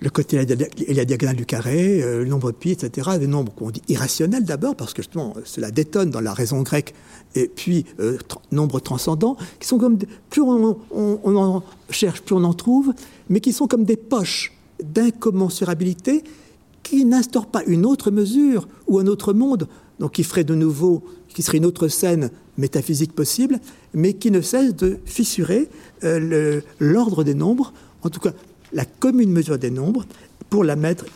[0.00, 0.38] le côté
[0.86, 4.44] et la diagonale du carré, euh, le nombre pi, etc., des nombres qu'on dit irrationnels
[4.44, 6.94] d'abord, parce que justement cela détonne dans la raison grecque,
[7.34, 8.18] et puis euh,
[8.50, 9.98] nombres transcendants, qui sont comme,
[10.30, 12.92] plus on, en cherche, plus on en trouve,
[13.28, 16.24] mais qui sont comme des poches d'incommensurabilité
[16.82, 21.04] qui n'instaurent pas une autre mesure ou un autre monde, donc qui ferait de nouveau,
[21.28, 23.60] qui serait une autre scène métaphysique possible,
[23.92, 25.68] mais qui ne cesse de fissurer
[26.04, 28.32] euh, l'ordre des nombres, en tout cas
[28.72, 30.04] la commune mesure des nombres
[30.48, 31.06] pour la mettre,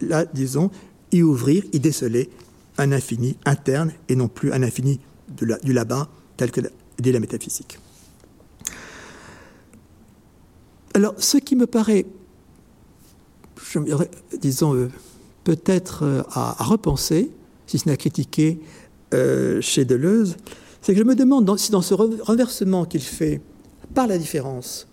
[0.00, 0.70] là, disons,
[1.12, 2.30] y ouvrir, y déceler
[2.78, 6.60] un infini interne et non plus un infini du là-bas, tel que
[6.98, 7.78] dit la métaphysique.
[10.94, 12.06] Alors, ce qui me paraît,
[13.72, 13.78] je,
[14.38, 14.88] disons, euh,
[15.42, 17.30] peut-être euh, à, repenser,
[17.66, 18.60] si ce n'est à critiquer
[19.12, 20.36] euh, chez Deleuze,
[20.82, 23.40] c'est que je me demande si dans ce renversement qu'il fait
[23.94, 24.86] par la différence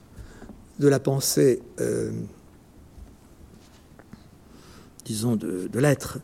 [0.82, 2.12] de la pensée, euh,
[5.06, 6.18] disons, de, l'être,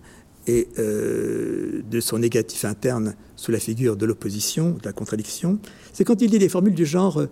[0.47, 5.60] et euh, de son négatif interne sous la figure de l'opposition, de la contradiction,
[5.93, 7.30] c'est quand il dit des formules du genre euh,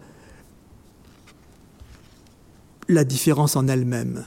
[2.88, 4.24] la différence en elle-même.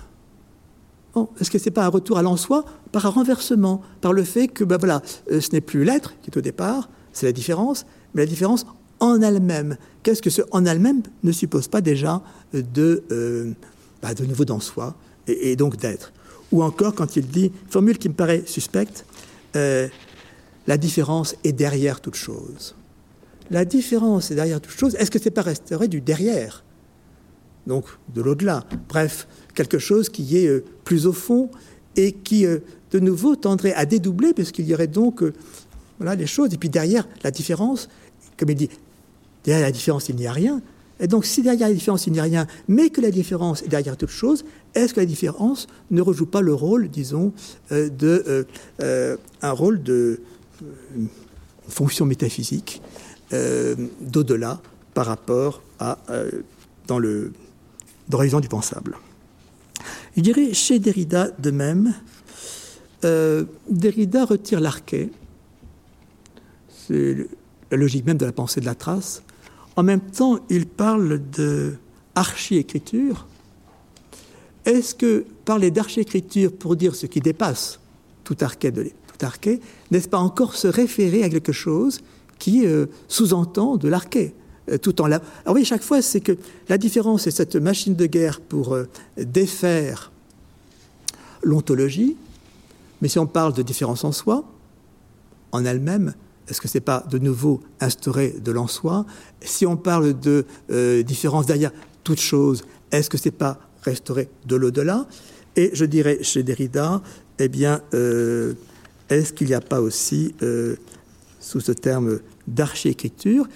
[1.40, 4.48] Est-ce que ce n'est pas un retour à l'en-soi par un renversement, par le fait
[4.48, 8.22] que ben voilà, ce n'est plus l'être qui est au départ, c'est la différence, mais
[8.22, 8.66] la différence
[9.00, 9.76] en elle-même.
[10.02, 12.22] Qu'est-ce que ce en elle-même ne suppose pas déjà
[12.52, 13.54] de,
[14.02, 14.96] bah, de nouveau d'en soi
[15.26, 16.12] et donc d'être?
[16.52, 19.04] Ou encore quand il dit, formule qui me paraît suspecte,
[19.56, 19.88] euh,
[20.66, 22.74] la différence est derrière toute chose.
[23.50, 24.94] La différence est derrière toute chose.
[24.96, 26.64] Est-ce que c'est pas resterait du derrière?
[27.66, 27.84] Donc
[28.14, 28.64] de l'au-delà.
[28.88, 31.50] Bref, quelque chose qui est euh, plus au fond
[31.96, 32.58] et qui, euh,
[32.90, 35.22] de nouveau, tendrait à dédoubler, parce qu'il y aurait donc
[35.98, 36.54] voilà, les choses.
[36.54, 37.88] Et puis derrière la différence,
[38.38, 38.70] comme il dit,
[39.44, 40.60] derrière la différence, il n'y a rien.
[41.00, 43.68] Et donc, si derrière la différence, il n'y a rien, mais que la différence est
[43.68, 47.32] derrière toute chose, est-ce que la différence ne rejoue pas le rôle, disons,
[47.72, 48.44] euh, euh,
[48.82, 50.20] euh, un rôle de
[51.68, 52.82] fonction métaphysique
[54.00, 54.60] d'au-delà
[54.94, 55.98] par rapport à
[56.86, 57.32] dans le
[58.08, 58.96] dans l'horizon du pensable
[60.16, 61.94] Je dirais chez Derrida de même,
[63.68, 65.10] Derrida retire l'arché,
[66.88, 67.28] c'est
[67.70, 69.22] la logique même de la pensée de la trace,
[69.78, 71.76] en même temps, il parle de
[72.16, 73.28] archi-écriture.
[74.64, 77.78] Est-ce que parler d'archi-écriture pour dire ce qui dépasse
[78.24, 79.60] tout arché, tout arché
[79.92, 82.00] n'est-ce pas encore se référer à quelque chose
[82.40, 84.34] qui euh, sous-entend de l'arché
[84.68, 84.96] euh, tout.
[85.00, 86.36] Alors oui, chaque fois, c'est que
[86.68, 90.10] la différence, c'est cette machine de guerre pour euh, défaire
[91.44, 92.16] l'ontologie.
[93.00, 94.42] Mais si on parle de différence en soi,
[95.52, 96.14] en elle-même,
[96.48, 99.04] est-ce que ce n'est pas de nouveau instaurer de l'en-soi?
[99.40, 101.72] Si on parle de euh, différence derrière
[102.04, 105.06] toute chose, est-ce que ce n'est pas restaurer de l'au-delà?
[105.56, 107.02] Et je dirais chez Derrida,
[107.38, 108.54] eh bien, euh,
[109.08, 110.76] est-ce qu'il n'y a pas aussi, euh,
[111.40, 113.46] sous ce terme d'archi-écriture,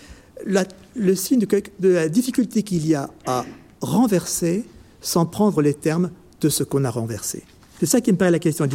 [0.95, 3.45] le signe de, la difficulté qu'il y a à
[3.81, 4.65] renverser
[5.01, 7.43] sans prendre les termes de ce qu'on a renversé?
[7.81, 8.69] C'est ça qui me paraît la question,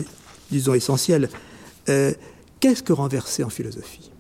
[0.50, 1.30] disons, essentielle.
[2.60, 4.12] Qu'est-ce que renverser en philosophie?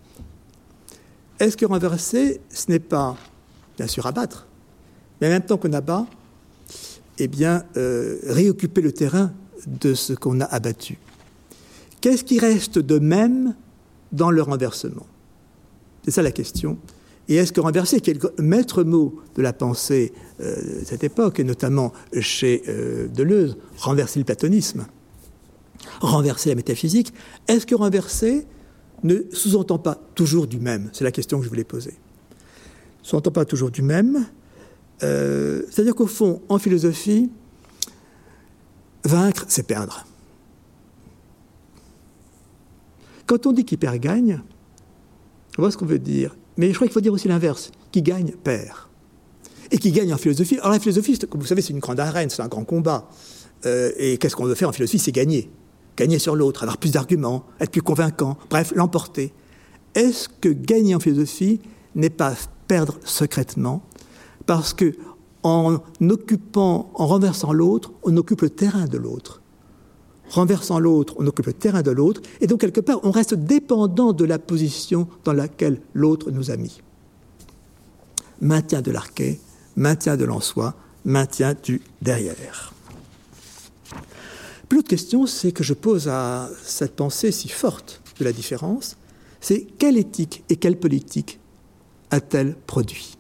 [1.39, 3.15] Est-ce que renverser, ce n'est pas,
[3.77, 4.47] bien sûr, abattre,
[5.19, 6.05] mais en même temps qu'on abat,
[7.19, 9.31] eh bien, euh, réoccuper le terrain
[9.65, 10.97] de ce qu'on a abattu?
[12.01, 13.55] Qu'est-ce qui reste de même
[14.11, 15.05] dans le renversement?
[16.05, 16.77] C'est ça la question.
[17.27, 21.03] Et est-ce que renverser, qui est le maître mot de la pensée euh, de cette
[21.03, 24.85] époque, et notamment chez euh, Deleuze, renverser le platonisme,
[26.02, 27.14] renverser la métaphysique,
[27.48, 28.45] est-ce que renverser
[29.04, 30.89] ne sous-entend pas toujours du même?
[30.93, 31.95] C'est la question que je voulais poser.
[33.04, 34.26] Sous-entend pas toujours du même.
[35.04, 37.30] Euh, c'est-à-dire qu'au fond, en philosophie,
[39.04, 40.06] vaincre, c'est perdre.
[43.26, 44.41] Quand on dit qui perd gagne,
[45.58, 46.36] on voit ce qu'on veut dire.
[46.58, 47.72] Mais je crois qu'il faut dire aussi l'inverse.
[47.91, 48.78] Qui gagne, perd.
[49.70, 50.58] Et qui gagne en philosophie.
[50.60, 53.10] Alors la philosophie, comme vous savez, c'est une grande arène, c'est un grand combat.
[53.66, 55.00] Euh, et qu'est-ce qu'on veut faire en philosophie?
[55.00, 55.50] C'est gagner
[55.98, 59.34] gagner sur l'autre, avoir plus d'arguments, être plus convaincant, bref, l'emporter.
[59.95, 61.60] Est-ce que gagner en philosophie
[61.95, 62.34] n'est pas
[62.68, 63.84] perdre secrètement
[64.45, 64.93] Parce que
[65.43, 69.41] en occupant, en renversant l'autre, on occupe le terrain de l'autre.
[70.30, 74.14] Renversant l'autre, on occupe le terrain de l'autre, et donc quelque part, on reste dépendant
[74.14, 76.82] de la position dans laquelle l'autre nous a mis.
[78.41, 79.39] Maintien de l'arché,
[79.76, 80.76] maintien de l'en-soi,
[81.06, 82.74] maintien du derrière.
[84.68, 88.97] Puis l'autre question, c'est que je pose à cette pensée si forte de la différence,
[89.39, 91.39] c'est quelle éthique et quelle politique
[92.11, 93.18] a-t-elle produit?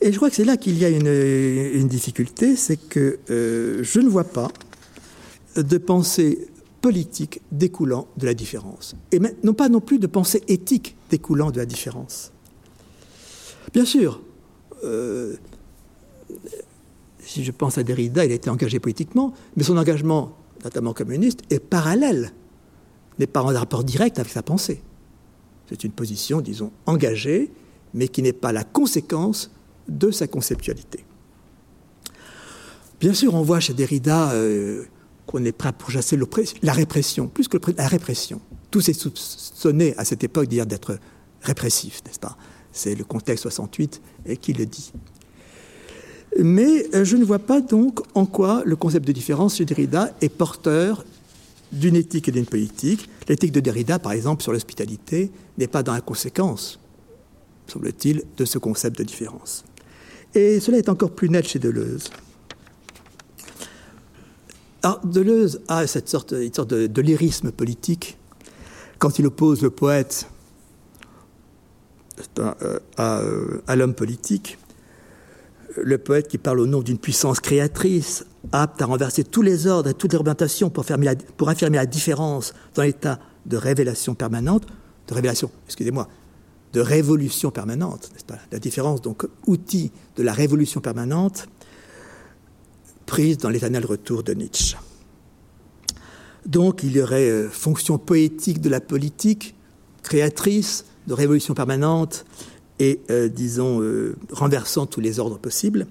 [0.00, 4.00] Et je crois que c'est là qu'il y a une, difficulté, c'est que euh, je
[4.00, 4.48] ne vois pas
[5.56, 6.48] de pensée
[6.82, 11.58] politique découlant de la différence, et non pas non plus de pensée éthique découlant de
[11.58, 12.30] la différence.
[13.72, 14.20] Bien sûr,
[14.84, 15.34] euh,
[17.36, 21.40] si je pense à Derrida, il a été engagé politiquement, mais son engagement, notamment communiste,
[21.50, 22.32] est parallèle,
[23.18, 24.82] n'est pas en rapport direct avec sa pensée.
[25.68, 27.52] C'est une position, disons, engagée,
[27.92, 29.50] mais qui n'est pas la conséquence
[29.86, 31.04] de sa conceptualité.
[33.00, 34.84] Bien sûr, on voit chez Derrida euh,
[35.26, 36.18] qu'on est prêt pour chasser
[36.62, 38.40] la répression, plus que la répression.
[38.70, 40.98] Tout s'est soupçonné à cette époque d'être
[41.42, 42.38] répressif, n'est-ce pas?
[42.72, 44.00] C'est le contexte 68
[44.40, 44.92] qui le dit.
[46.42, 50.12] Mais euh, je ne vois pas donc en quoi le concept de différence chez Derrida
[50.20, 51.04] est porteur
[51.72, 53.08] d'une éthique et d'une politique.
[53.28, 56.78] L'éthique de Derrida, par exemple, sur l'hospitalité, n'est pas dans la conséquence,
[57.66, 59.64] semble-t-il, de ce concept de différence.
[60.34, 62.10] Et cela est encore plus net chez Deleuze.
[65.04, 68.18] Deleuze a cette sorte, une sorte de, lyrisme politique
[69.00, 70.28] quand il oppose le poète
[72.38, 72.78] euh,
[73.66, 74.58] à l'homme politique
[75.82, 79.90] le poète qui parle au nom d'une puissance créatrice, apte à renverser tous les ordres
[79.90, 80.84] et toutes les orientations pour,
[81.48, 84.66] affirmer la différence dans l'état de révélation permanente,
[85.08, 86.08] de révélation, excusez-moi,
[86.72, 88.38] de révolution permanente, n'est-ce pas?
[88.52, 91.46] La différence, donc, outil de la révolution permanente,
[93.06, 94.76] prise dans l'éternel retour de Nietzsche.
[96.44, 99.54] Donc, il y aurait euh, fonction poétique de la politique,
[100.02, 102.24] créatrice, de révolution permanente,
[102.78, 105.86] et, euh, disons, euh, renversant tous les ordres possibles,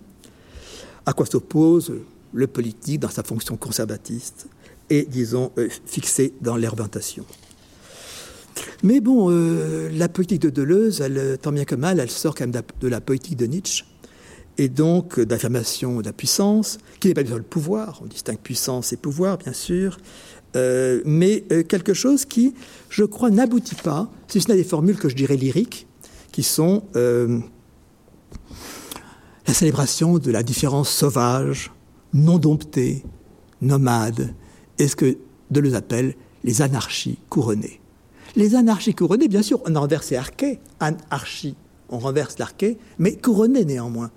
[1.06, 1.94] à quoi s'oppose
[2.34, 4.48] le politique dans sa fonction conservatiste
[4.90, 7.26] et, disons, euh, fixé dans l'orientation.
[8.84, 11.04] Mais bon, la politique de Deleuze,
[11.42, 13.84] tant bien que mal, elle sort quand même de la politique de Nietzsche,
[14.58, 18.94] et donc d'affirmation de la puissance, qui n'est pas besoin le pouvoir, on distingue puissance
[18.94, 19.98] et pouvoir, bien sûr,
[20.54, 22.54] mais quelque chose qui,
[22.90, 25.85] je crois, n'aboutit pas, si ce n'est des formules que je dirais lyriques,
[26.36, 27.40] qui sont euh,
[29.48, 31.72] la célébration de la différence sauvage,
[32.14, 33.06] non domptée,
[33.62, 34.34] nomade,
[34.78, 35.18] et ce que
[35.50, 36.14] Deleuze appelle
[36.44, 37.80] les anarchies couronnées.
[38.36, 41.56] Les anarchies couronnées, bien sûr, on renverse arché, anarchie,
[41.88, 44.12] on renverse l'arché, mais couronnées néanmoins.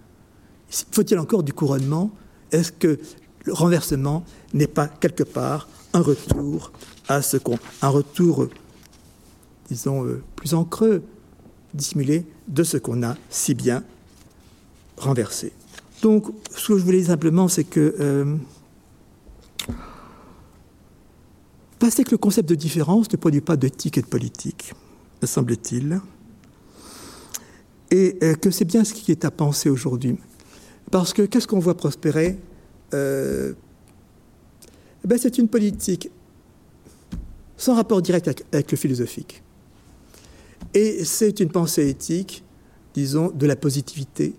[0.91, 2.11] Faut-il encore du couronnement?
[2.51, 2.99] Est-ce que
[3.45, 6.73] le renversement n'est pas quelque part un retour
[7.07, 8.49] à ce qu'on, un retour,
[9.69, 11.05] disons, euh, plus en creux,
[11.75, 13.85] dissimulé de ce qu'on a si bien
[14.97, 15.53] renversé.
[16.03, 18.37] Donc, ce que je voulais dire simplement, c'est que euh,
[21.79, 24.75] passer que le concept de différence ne produit pas d'éthique et de politique,
[25.23, 26.01] me semble-t-il,
[27.91, 30.17] et euh, que c'est bien ce qui est à penser aujourd'hui.
[30.91, 32.39] Parce que qu'est-ce qu'on voit prospérer
[32.95, 33.55] euh,
[35.05, 36.11] ben C'est une politique
[37.57, 39.43] sans rapport direct avec le philosophique.
[40.75, 42.45] Et c'est une pensée éthique,
[42.95, 44.35] disons, de la positivité,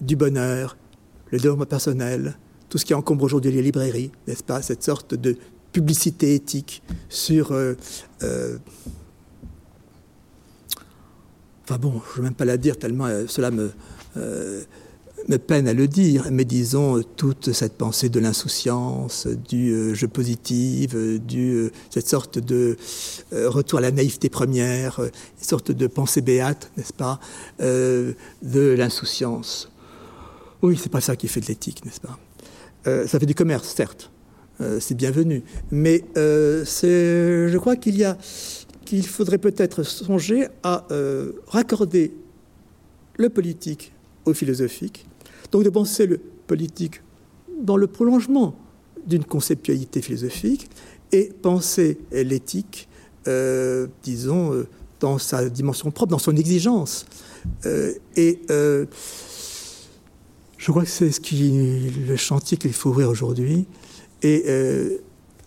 [0.00, 0.76] du bonheur,
[1.30, 2.38] le développement personnel,
[2.68, 5.36] tout ce qui encombre aujourd'hui les librairies, n'est-ce pas Cette sorte de
[5.72, 7.52] publicité éthique sur.
[7.52, 7.74] Euh,
[8.22, 8.58] euh,
[11.64, 13.70] enfin bon, je ne veux même pas la dire tellement euh, cela me,
[15.26, 20.94] me peine à le dire, mais disons toute cette pensée de l'insouciance, du jeu positif,
[20.94, 22.76] du cette sorte de
[23.32, 27.18] retour à la naïveté première, une sorte de pensée béate, n'est-ce pas,
[27.58, 28.14] de
[28.76, 29.70] l'insouciance.
[30.62, 32.18] Oui, c'est pas ça qui fait de l'éthique, n'est-ce pas
[33.06, 34.10] Ça fait du commerce, certes,
[34.80, 38.16] c'est bienvenu, mais je crois qu'il y a
[38.84, 40.86] qu'il faudrait peut-être songer à
[41.48, 42.14] raccorder
[43.18, 43.92] le politique
[44.24, 45.06] au philosophique,
[45.50, 47.00] donc de penser le politique
[47.62, 48.54] dans le prolongement
[49.06, 50.68] d'une conceptualité philosophique
[51.12, 52.88] et penser l'éthique,
[53.26, 54.66] euh, disons, euh,
[55.00, 57.06] dans sa dimension propre, dans son exigence.
[57.66, 63.66] Euh, et je crois que c'est ce qui, le chantier qu'il faut ouvrir aujourd'hui.
[64.22, 64.44] Et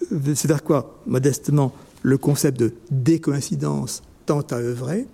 [0.09, 5.05] c'est vers quoi, modestement, le concept de décoïncidence tend à œuvrer,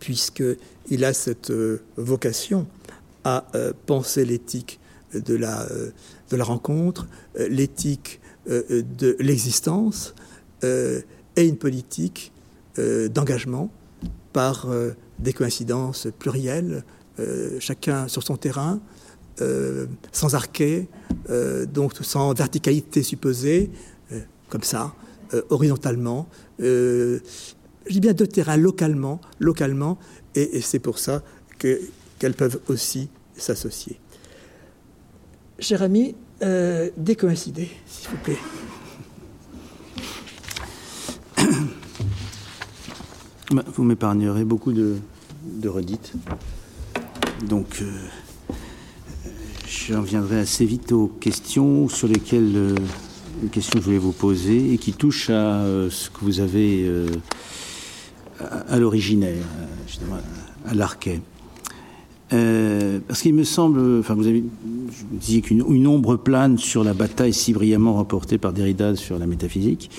[0.00, 1.52] puisqu'il a cette
[1.96, 2.66] vocation
[3.24, 4.80] à euh, penser l'éthique
[5.14, 5.90] de la, euh,
[6.30, 7.06] de la rencontre,
[7.38, 10.16] euh, l'éthique de l'existence
[10.64, 12.32] et une politique
[12.76, 13.70] d'engagement
[14.32, 14.66] par
[15.20, 16.82] des coïncidences plurielles,
[17.60, 18.80] chacun sur son terrain,
[20.10, 20.88] sans arquet,
[21.72, 23.70] donc sans verticalité supposée,
[24.48, 24.92] comme ça,
[25.50, 26.26] horizontalement.
[26.58, 27.20] je
[27.88, 30.00] dis bien deux terrains localement, localement,
[30.34, 31.22] et c'est pour ça
[31.60, 31.78] que
[32.22, 33.98] qu'elles peuvent aussi s'associer.
[35.58, 36.14] Cher ami,
[36.44, 38.38] euh, décoïncider, s'il vous plaît.
[43.50, 44.96] Bah, vous m'épargnerez beaucoup de,
[45.66, 46.14] redites.
[47.46, 47.90] Donc, euh,
[49.68, 52.74] j'en viendrai assez vite aux questions sur lesquelles euh,
[53.54, 56.90] je voulais vous poser et qui touche à euh, ce que vous avez
[58.40, 59.44] à, à l'originaire,
[60.64, 61.20] à l'arquet.
[62.32, 66.82] Euh, parce qu'il me semble, enfin vous avez, je vous disiez qu'une ombre plane sur
[66.82, 69.90] la bataille si brillamment remportée par Derrida sur la métaphysique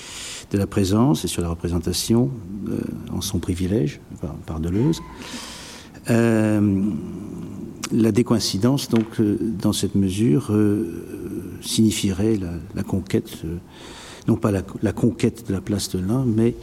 [0.50, 2.30] de la présence et sur la représentation
[2.68, 2.78] euh,
[3.12, 4.00] en son privilège
[4.46, 5.00] par, Deleuze.
[6.10, 6.82] Euh,
[7.92, 10.52] la décoïncidence, donc, dans cette mesure,
[11.60, 12.38] signifierait
[12.74, 13.42] la, conquête,
[14.26, 16.54] non pas la, conquête de la place de l'un, mais,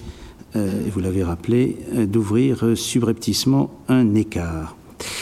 [0.55, 4.75] vous l'avez rappelé, d'ouvrir subrepticement un écart.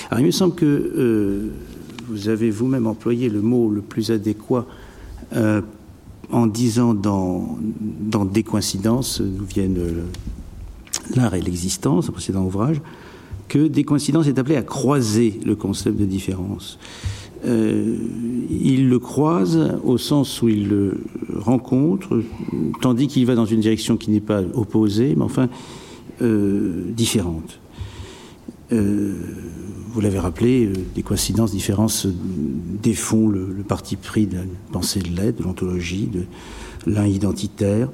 [0.10, 1.50] Alors, il me semble que euh,
[2.08, 4.66] vous avez vous-même employé le mot le plus adéquat
[5.36, 5.62] euh,
[6.32, 9.80] en disant dans, dans Des coïncidences, d'où viennent
[11.16, 12.82] l'art et l'existence, un précédent ouvrage,
[13.48, 16.78] que des coïncidences est appelé à croiser le concept de différence.
[17.46, 17.96] Euh,
[18.50, 20.98] il le croise au sens où il le
[21.38, 22.22] rencontre,
[22.82, 25.48] tandis qu'il va dans une direction qui n'est pas opposée, mais enfin
[26.22, 27.60] euh, différente.
[28.72, 29.14] Euh,
[29.92, 32.08] vous l'avez rappelé, euh, des coïncidences, différences
[32.82, 36.26] défont le, parti pris de la pensée de l'aide, de l'ontologie, de
[36.86, 37.90] l'un identitaire,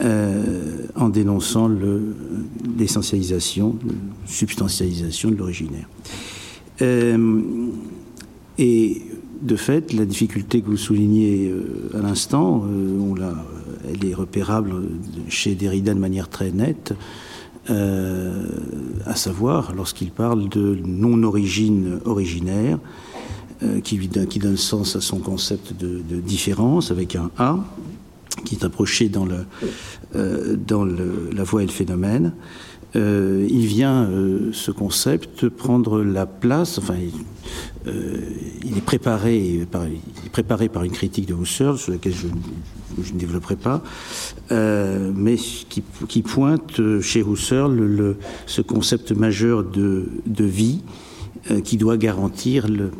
[0.00, 1.70] euh, en dénonçant
[2.78, 3.94] l'essentialisation, la
[4.26, 5.88] substantialisation de l'originaire.
[6.82, 7.68] Euh,
[8.58, 9.00] et
[9.40, 13.14] de fait, la difficulté que vous soulignez euh, à l'instant, on
[13.88, 14.72] elle est repérable
[15.28, 16.92] chez Derrida de manière très nette.
[17.68, 22.78] À savoir lorsqu'il parle de non-origine originaire,
[23.82, 27.58] qui, qui, donne sens à son concept de, différence avec un A,
[28.44, 29.26] qui est approché dans,
[30.14, 30.56] euh,
[31.34, 32.32] la voie et le phénomène,
[32.94, 38.16] euh, il vient, euh, ce concept, prendre la place, enfin, il, euh,
[38.64, 42.28] il est, préparé par, il est préparé par une critique de Husserl, sur laquelle je,
[43.12, 43.82] ne développerai pas,
[44.50, 48.16] mais qui, pointe chez Husserl
[48.46, 50.08] ce concept majeur de,
[50.38, 50.80] vie
[51.64, 52.90] qui doit garantir le,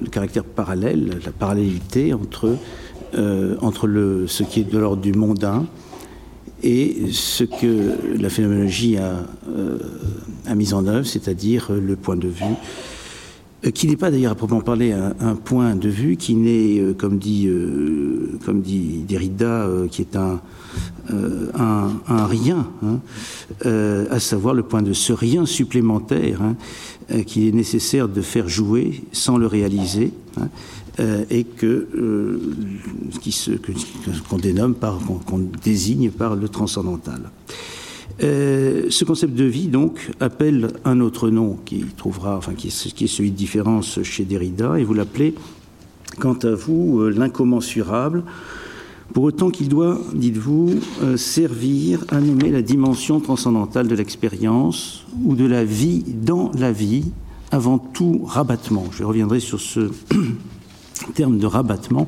[0.00, 2.56] le caractère parallèle, la parallélité entre
[3.60, 5.66] entre le, ce qui est de l'ordre du mondain
[6.62, 9.78] et ce que la phénoménologie a, euh,
[10.46, 12.56] a mis en œuvre, c'est-à-dire le point de vue,
[13.64, 16.94] euh, qui n'est pas d'ailleurs à proprement parler un, point de vue, qui n'est, euh,
[16.94, 20.40] comme dit, euh, comme dit Derrida, qui est un,
[21.10, 22.98] un, un, rien, hein,
[24.10, 26.56] à savoir le point de ce rien supplémentaire hein,
[27.24, 30.12] qu'il est nécessaire de faire jouer sans le réaliser.
[30.40, 30.48] Hein,
[31.00, 32.38] euh, et que euh,
[33.22, 33.52] qui se,
[34.28, 37.30] qu'on dénomme par qu'on désigne par le transcendantal.
[38.22, 42.94] Euh, ce concept de vie donc appelle un autre nom qui trouvera, enfin qui est,
[42.94, 45.34] qui est celui de différence chez Derrida, et vous l'appelez,
[46.18, 48.24] quant à vous, l'incommensurable.
[49.14, 50.74] Pour autant qu'il doit, dites-vous,
[51.16, 57.04] servir à nommer la dimension transcendantale de l'expérience ou de la vie dans la vie,
[57.50, 58.86] avant tout rabattement.
[58.92, 59.90] Je reviendrai sur ce
[61.14, 62.06] terme de rabattement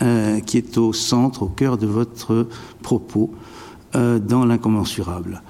[0.00, 2.46] euh, qui est au centre, au cœur de votre
[2.82, 3.34] propos
[3.96, 5.42] euh, dans l'incommensurable.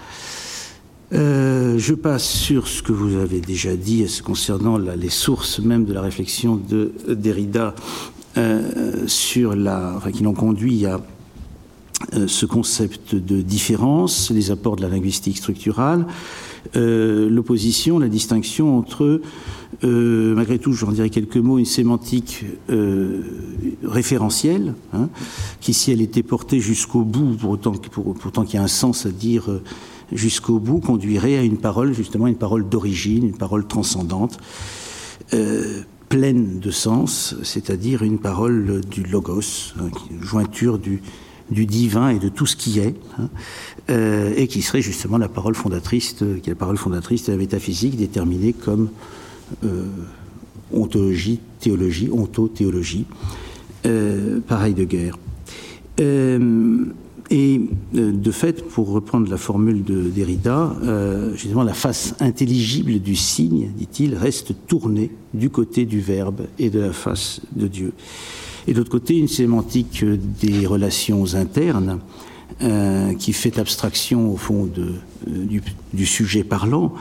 [1.12, 5.92] Euh, je passe sur ce que vous avez déjà dit concernant les sources même de
[5.92, 7.74] la réflexion de Derrida
[9.06, 11.00] sur la, qui l'ont conduit à
[12.26, 16.06] ce concept de différence, les apports de la linguistique structurale,
[16.76, 19.20] euh, l'opposition, la distinction entre,
[19.84, 23.22] euh, malgré tout, j'en dirais quelques mots, une sémantique euh,
[23.84, 25.08] référentielle, hein,
[25.60, 28.68] qui, si elle était portée jusqu'au bout, pour autant, pour, pourtant qu'il y a un
[28.68, 29.48] sens à dire
[30.12, 34.38] jusqu'au bout, conduirait à une parole, justement, une parole d'origine, une parole transcendante,
[36.08, 39.90] pleine de sens, c'est-à-dire une parole du logos, hein,
[40.22, 41.02] jointure du,
[41.50, 43.28] du divin et de tout ce qui est, hein,
[43.90, 47.32] euh, et qui serait justement la parole fondatrice, de, qui est la parole fondatrice de
[47.32, 48.90] la métaphysique, déterminée comme
[49.64, 49.84] euh,
[50.72, 53.06] ontologie, théologie, ontothéologie,
[53.86, 54.40] euh,
[54.86, 55.18] guerre.
[56.00, 56.84] Euh,
[57.30, 57.60] et
[57.94, 63.16] euh, de fait, pour reprendre la formule de Derrida, euh, justement la face intelligible du
[63.16, 67.92] signe, dit-il, reste tournée du côté du verbe et de la face de Dieu
[68.66, 72.00] et d'autre côté une sémantique des relations internes
[72.62, 75.60] euh, qui fait abstraction au fond euh,
[75.92, 76.92] du, sujet parlant.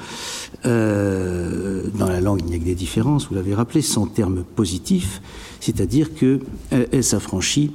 [0.66, 4.44] Euh, dans la langue, il n'y a que des différences, vous l'avez rappelé, sans terme
[4.56, 5.22] positif,
[5.60, 7.72] c'est-à-dire qu'elle elle, s'affranchit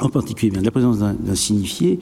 [0.00, 2.00] en particulier bien de la présence d'un signifié,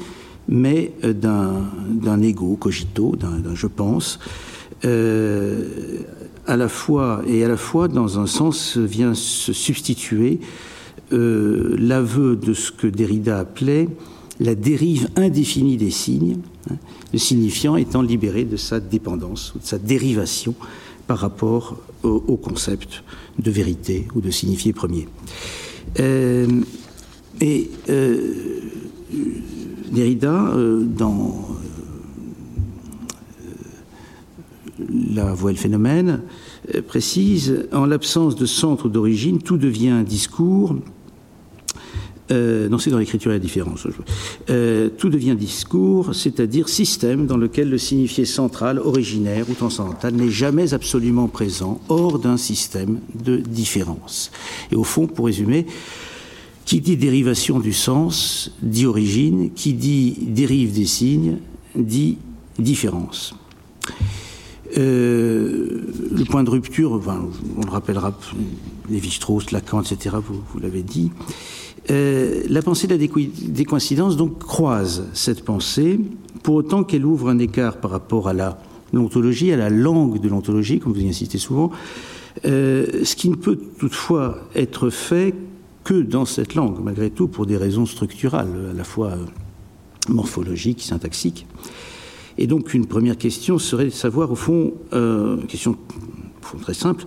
[0.49, 4.19] mais d'un ego cogito, d'un je pense,
[4.85, 5.99] euh,
[6.47, 10.41] à la fois et à la fois dans un sens vient se substituer
[11.13, 13.89] euh, l'aveu de ce que Derrida appelait
[14.41, 16.39] la dérive indéfinie des signes,
[16.71, 16.77] hein,
[17.13, 20.55] le signifiant étant libéré de sa dépendance ou de sa dérivation
[21.07, 23.05] par rapport au, concept
[23.39, 25.07] de vérité ou de signifié premier.
[26.01, 26.49] Euh,
[27.41, 28.61] et euh,
[29.91, 31.49] Derrida, dans
[35.15, 36.23] La voie et le phénomène,
[36.87, 40.75] précise, en l'absence de centre d'origine, tout devient un discours
[42.33, 43.87] euh, non, c'est dans l'écriture la différence.
[44.49, 50.31] Euh, tout devient discours, c'est-à-dire système dans lequel le signifié central, originaire ou transcendantal n'est
[50.31, 54.31] jamais absolument présent hors d'un système de différence.
[54.71, 55.67] Et au fond, pour résumer,
[56.65, 61.39] Qui dit dérivation du sens dit origine, qui dit dérive des signes
[61.75, 62.19] dit
[62.57, 63.35] différence.
[64.79, 65.83] Euh,
[66.13, 68.17] le point de rupture, on le rappellera,
[68.89, 71.11] Lévi-Strauss, Lacan, etc., vous, vous l'avez dit.
[71.91, 73.07] Euh, la pensée de la
[73.49, 75.99] décoïncidence donc croise cette pensée,
[76.43, 78.59] pour autant qu'elle ouvre un écart par rapport à la
[78.93, 81.71] l'ontologie, à la langue de l'ontologie, comme vous y insistez souvent,
[82.45, 85.35] euh, ce qui ne peut toutefois être fait
[85.85, 89.15] que dans cette langue, malgré tout, pour des raisons structurales, à la fois
[90.09, 91.47] morphologiques, syntaxiques.
[92.39, 95.77] Et donc une première question serait de savoir, au fond, euh, question
[96.61, 97.05] très simple,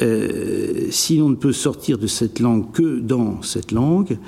[0.00, 4.18] euh, si on ne peut sortir de cette langue que dans cette langue,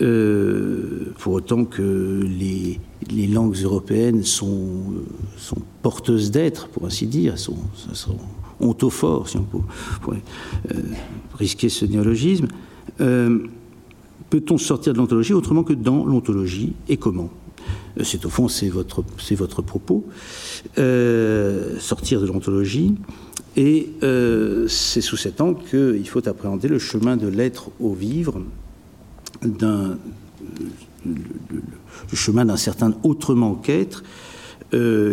[0.00, 2.78] euh, pour autant que les,
[3.26, 4.94] langues européennes sont,
[5.36, 7.58] sont porteuses d'être, pour ainsi dire, sont,
[7.92, 8.16] sont
[8.60, 9.46] ontophores, si on
[10.00, 10.22] pourrait
[10.72, 10.80] euh,
[11.38, 12.48] risquer ce néologisme,
[13.00, 13.38] euh,
[14.30, 17.30] peut-on sortir de l'ontologie autrement que dans l'ontologie et comment?
[17.98, 20.06] Euh, c'est au fond, c'est votre, votre propos.
[20.78, 22.94] Euh, sortir de l'ontologie.
[23.56, 28.42] Et euh, c'est sous cet angle qu'il faut appréhender le chemin de l'être au vivre,
[29.42, 29.98] d'un,
[31.04, 31.62] le,
[32.14, 34.02] chemin d'un certain autrement qu'être,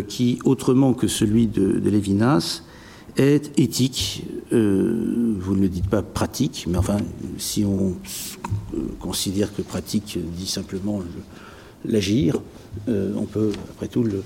[0.07, 2.63] qui, autrement que celui de, de Lévinas,
[3.17, 4.25] est éthique.
[4.51, 6.95] vous ne le dites pas pratique, mais enfin,
[7.37, 7.95] si on
[9.01, 11.01] considère que pratique dit simplement
[11.83, 12.39] l'agir,
[12.87, 14.23] euh, on peut, après tout, le,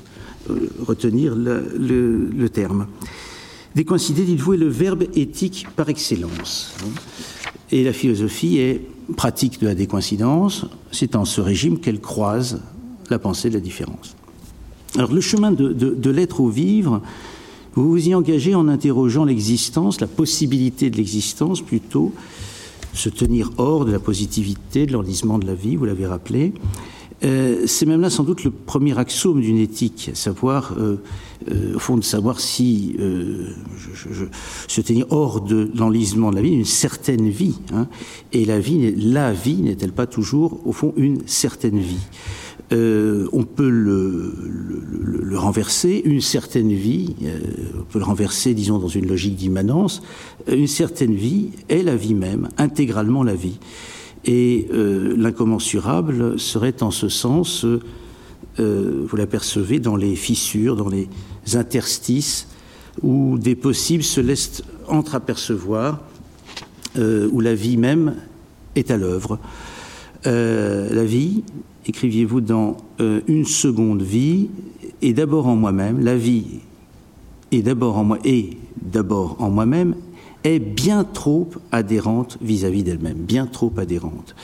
[0.49, 2.88] euh, retenir le, terme.
[3.75, 6.75] Décoïncider, dites-vous, est le verbe éthique par excellence.
[7.71, 8.81] Et la philosophie est
[9.17, 10.65] pratique de la décoïncidence.
[10.91, 12.61] C'est en ce régime qu'elle croise
[13.09, 14.15] la pensée de la différence.
[14.95, 17.01] Alors, le chemin de, de l'être au vivre,
[17.73, 22.13] vous vous y engagez en interrogeant l'existence, la possibilité de l'existence plutôt,
[22.93, 26.53] se tenir hors de la positivité, de l'enlisement de la vie, vous l'avez rappelé,
[27.23, 30.97] euh, c'est même là sans doute le premier axiome d'une éthique, savoir, euh,
[31.49, 32.95] euh, au fond, de savoir si
[34.67, 37.59] se tenir hors de l'enlisement de la vie, une certaine vie.
[37.73, 37.87] Hein,
[38.33, 42.07] et la vie, la vie n'est-elle pas toujours, au fond, une certaine vie?
[42.71, 44.33] On peut le,
[45.21, 47.13] le, renverser, une certaine vie,
[47.79, 50.01] on peut le renverser, disons, dans une logique d'immanence,
[50.47, 53.59] une certaine vie est la vie même, intégralement la vie.
[54.25, 57.65] Et euh, l'incommensurable serait en ce sens,
[58.59, 61.09] euh, vous l'apercevez, dans les fissures, dans les
[61.53, 62.47] interstices,
[63.01, 66.01] où des possibles se laissent entreapercevoir,
[66.97, 68.15] euh, où la vie même
[68.75, 69.39] est à l'œuvre.
[70.25, 71.43] la vie,
[71.85, 72.77] écriviez-vous dans
[73.27, 74.49] une seconde vie,
[75.01, 76.61] est d'abord en moi-même, la vie
[77.51, 79.95] est d'abord en moi, et d'abord en moi-même,
[80.44, 84.36] est bien trop adhérente vis-à-vis d'elle-même, bien trop adhérente.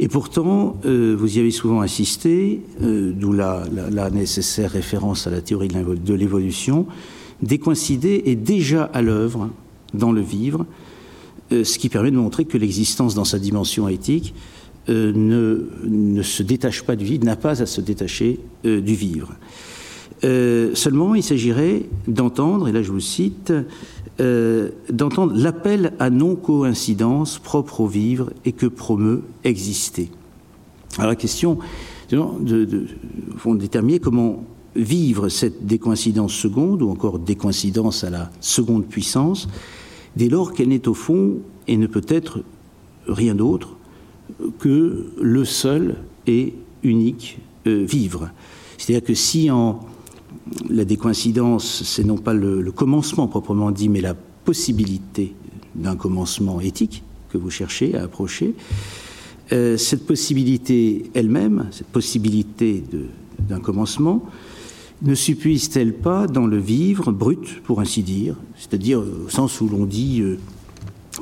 [0.00, 3.64] Et pourtant, euh, vous y avez souvent insisté, euh, d'où la,
[4.10, 6.86] nécessaire référence à la théorie de l'évolution,
[7.42, 9.50] décoïncider est déjà à l'œuvre
[9.94, 10.66] dans le vivre,
[11.50, 14.34] euh, ce qui permet de montrer que l'existence dans sa dimension éthique
[14.88, 19.34] ne, ne, se détache pas du vivre, n'a pas à se détacher du vivre.
[20.22, 23.52] seulement, il s'agirait d'entendre, et là je vous cite,
[24.20, 30.10] euh, d'entendre l'appel à non-coïncidence propre au vivre et que promeut exister.
[30.96, 31.58] Alors la question
[32.10, 38.86] de, de, de déterminer comment vivre cette décoïncidence seconde ou encore décoïncidence à la seconde
[38.86, 39.48] puissance
[40.16, 42.42] dès lors qu'elle n'est au fond et ne peut être
[43.06, 43.76] rien d'autre
[44.58, 45.96] que le seul
[46.26, 48.30] et unique euh, vivre.
[48.76, 49.80] C'est-à-dire que si en
[50.68, 55.34] la décoïncidence, c'est non pas le, commencement proprement dit, mais la possibilité
[55.74, 58.54] d'un commencement éthique que vous cherchez à approcher.
[59.52, 62.82] Euh, cette possibilité elle-même, cette possibilité
[63.38, 64.24] d'un commencement,
[65.02, 69.84] ne s'épuise-t-elle pas dans le vivre brut, pour ainsi dire, c'est-à-dire au sens où l'on
[69.84, 70.38] dit euh,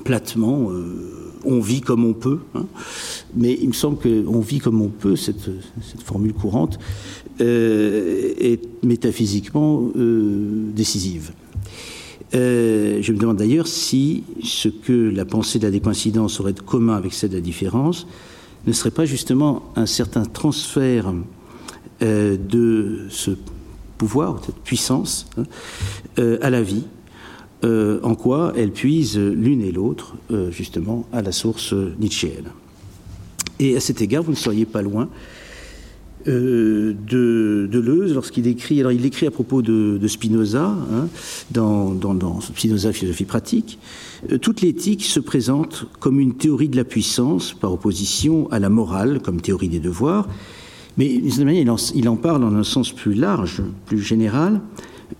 [0.05, 2.66] platement, euh, on vit comme on peut, hein.
[3.35, 5.51] mais il me semble qu'on vit comme on peut, cette,
[6.05, 11.33] formule courante, euh, est métaphysiquement euh, décisive.
[12.35, 16.61] Euh, je me demande d'ailleurs si ce que la pensée de la décoïncidence aurait de
[16.61, 18.07] commun avec celle de la différence
[18.67, 21.13] ne serait pas justement un certain transfert
[22.01, 23.31] de ce
[23.97, 25.45] pouvoir, cette puissance, hein,
[26.43, 26.83] à la vie,
[27.63, 30.17] en quoi elles puisent l'une et l'autre,
[30.51, 32.51] justement, à la source nietzschéenne.
[33.61, 35.09] Et à cet égard, vous ne seriez pas loin
[36.28, 38.81] euh, de Deleuze lorsqu'il écrit.
[38.81, 41.09] Alors, il écrit à propos de, Spinoza, hein,
[41.53, 43.78] dans, Spinoza Philosophie pratique.
[44.32, 48.69] Euh, toute l'éthique se présente comme une théorie de la puissance par opposition à la
[48.69, 50.28] morale comme théorie des devoirs.
[50.98, 54.01] Mais d'une certaine manière, il en, il en, parle en un sens plus large, plus
[54.01, 54.61] général.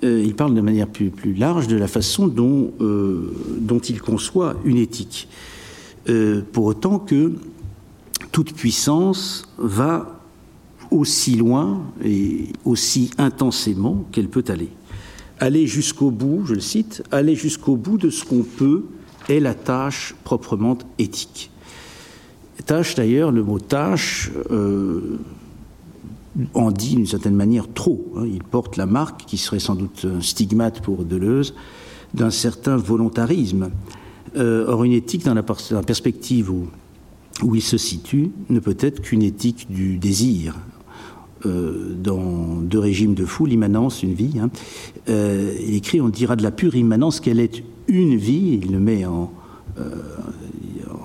[0.03, 4.57] Euh, il parle de manière plus, plus, large de la façon dont, dont il conçoit
[4.65, 5.29] une éthique.
[6.53, 7.33] pour autant que
[8.33, 10.16] toute puissance va
[10.91, 14.69] aussi loin et aussi intensément qu'elle peut aller.
[15.39, 18.85] Aller jusqu'au bout, je le cite, aller jusqu'au bout de ce qu'on peut
[19.29, 21.51] est la tâche proprement éthique.
[22.65, 25.19] Tâche d'ailleurs, le mot tâche euh,
[26.55, 28.13] en dit d'une certaine manière trop.
[28.17, 28.25] Hein.
[28.27, 31.55] Il porte la marque, qui serait sans doute un stigmate pour Deleuze,
[32.15, 33.71] d'un certain volontarisme.
[34.37, 36.69] Euh, or, une éthique, dans la, dans la perspective où,
[37.43, 40.57] où il se situe, ne peut être qu'une éthique du désir,
[41.47, 44.39] euh, dans deux régimes de fou, l'immanence, une vie.
[44.41, 44.51] Hein.
[45.09, 48.81] Euh, il écrit, on dira de la pure immanence qu'elle est une vie, il le
[48.81, 49.33] met en,
[49.79, 49.91] euh,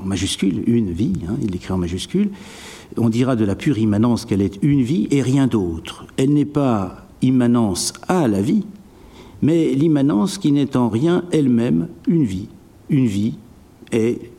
[0.04, 2.30] majuscule, une vie, hein, il l'écrit en majuscule.
[2.98, 6.06] On dira de la pure immanence qu'elle est une vie et rien d'autre.
[6.18, 8.66] Elle n'est pas immanence à la vie,
[9.42, 12.48] mais l'immanence qui n'est en rien elle-même une vie.
[12.90, 13.36] Une vie
[13.92, 14.32] est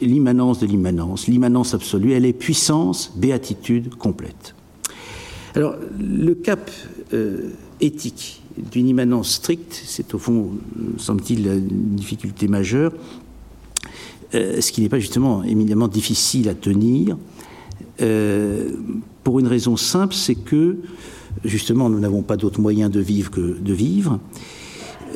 [0.00, 4.54] l'immanence de l'immanence, l'immanence absolue, elle est puissance, béatitude complète.
[5.54, 6.70] Alors, le cap
[7.14, 7.50] euh,
[7.80, 10.50] éthique d'une immanence stricte, c'est au fond,
[10.98, 12.92] semble-t-il, une difficulté majeure,
[14.34, 17.16] euh, ce qui n'est pas justement éminemment difficile à tenir,
[18.02, 18.70] euh,
[19.24, 20.76] pour une raison simple, c'est que,
[21.44, 24.20] justement, nous n'avons pas d'autre moyen de vivre que de vivre.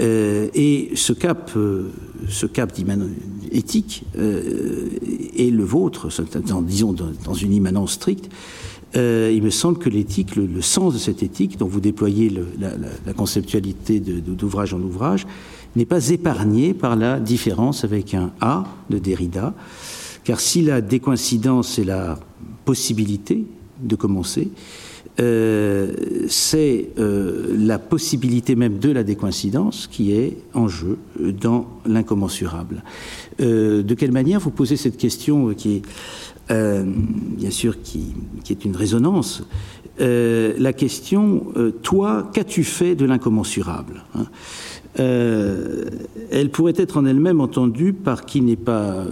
[0.00, 1.50] et ce cap,
[2.28, 2.72] ce cap
[3.50, 6.08] éthique est le vôtre,
[6.62, 6.94] disons
[7.24, 8.30] dans une immanence stricte,
[8.94, 13.12] euh, il me semble que l'éthique, le, sens de cette éthique, dont vous déployez la,
[13.14, 15.26] conceptualité d'ouvrage en ouvrage,
[15.76, 19.54] n'est pas épargné par la différence avec un A de Derrida,
[20.24, 22.18] car si la décoïncidence est la
[22.64, 23.44] possibilité
[23.80, 24.50] de commencer,
[25.20, 25.92] euh,
[26.28, 32.82] c'est euh, la possibilité même de la décoïncidence qui est en jeu dans l'incommensurable.
[33.38, 35.82] de quelle manière vous posez cette question qui est
[36.50, 38.14] euh, bien sûr, qui,
[38.50, 39.44] est une résonance,
[40.00, 44.26] euh, la question, euh, toi, qu'as-tu fait de l'incommensurable hein?
[44.98, 49.06] Elle pourrait être en elle-même entendue par qui n'est pas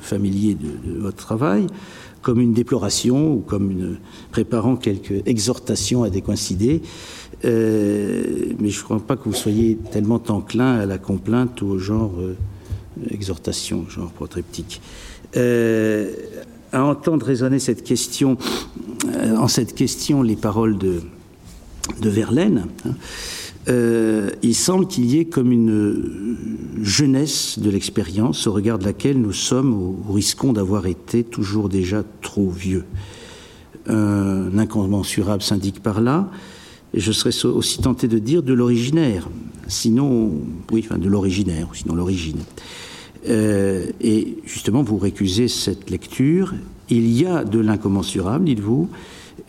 [0.00, 1.66] familier de, votre travail
[2.22, 3.98] comme une déploration ou comme
[4.30, 6.80] préparant quelques exhortations à décoïncider.
[7.44, 7.50] mais
[8.70, 12.14] je ne crois pas que vous soyez tellement enclin à la complainte ou au genre
[13.10, 14.80] exhortation, genre protreptique
[16.72, 18.36] à entendre résonner cette question,
[19.14, 21.00] euh, en cette question les paroles de,
[22.00, 22.90] de Verlaine, hein,
[23.68, 26.36] euh, il semble qu'il y ait comme une
[26.82, 32.02] jeunesse de l'expérience au regard de laquelle nous sommes ou, risquons d'avoir été toujours déjà
[32.22, 32.84] trop vieux.
[33.86, 36.30] Un incommensurable s'indique par là,
[36.94, 39.28] et je serais aussi tenté de dire de l'originaire,
[39.66, 40.32] sinon,
[40.70, 42.40] oui, de l'originaire, sinon l'origine.
[43.26, 46.54] Euh, et justement, vous récusez cette lecture.
[46.90, 48.88] Il y a de l'incommensurable, dites-vous,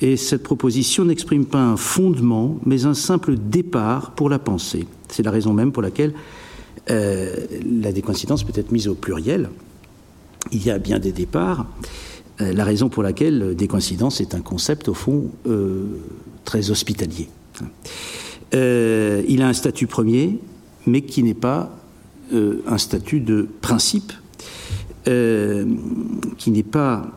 [0.01, 4.87] et cette proposition n'exprime pas un fondement, mais un simple départ pour la pensée.
[5.09, 6.13] C'est la raison même pour laquelle
[6.89, 7.35] euh,
[7.81, 9.49] la décoïncidence peut être mise au pluriel.
[10.51, 11.65] Il y a bien des départs.
[12.41, 15.31] Euh, la raison pour laquelle décoïncidence est un concept, au fond,
[16.45, 17.27] très hospitalier.
[18.53, 20.39] il a un statut premier,
[20.85, 21.78] mais qui n'est pas
[22.31, 24.13] euh, un statut de principe
[25.07, 25.65] euh,
[26.37, 27.07] qui n'est pas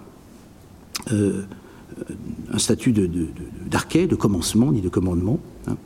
[1.13, 1.43] euh,
[2.53, 2.95] un statut
[3.67, 5.39] d'archet, de, commencement, ni de commandement.
[5.69, 5.77] Hein.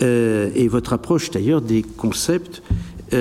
[0.00, 2.62] et votre approche d'ailleurs des concepts,
[3.12, 3.16] au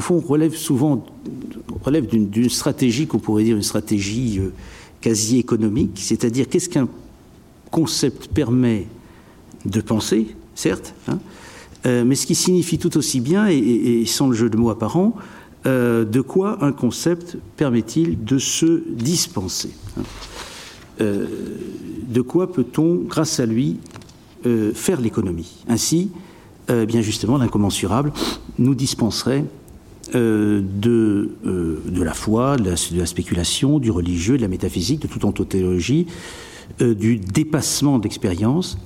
[0.00, 1.04] fond, relève souvent
[1.90, 4.40] d'une stratégie qu'on pourrait dire une stratégie
[5.00, 6.88] quasi économique, c'est-à-dire qu'est-ce qu'un
[7.70, 8.86] concept permet
[9.64, 11.18] de penser, certes, hein,
[11.86, 15.14] euh, mais ce qui signifie tout aussi bien, et, sans le jeu de mots apparent,
[15.66, 20.02] euh, de quoi un concept permet-il de se dispenser hein
[21.00, 21.26] euh,
[22.08, 23.78] De quoi peut-on, grâce à lui,
[24.74, 26.12] faire l'économie Ainsi,
[26.68, 28.12] bien justement, l'incommensurable
[28.60, 29.44] nous dispenserait
[30.14, 36.06] de, la foi, de la, spéculation, du religieux, de la métaphysique, de toute ontothéologie,
[36.78, 38.78] du dépassement d'expérience,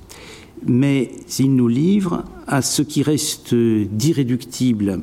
[0.65, 5.01] mais il nous livre à ce qui reste d'irréductible,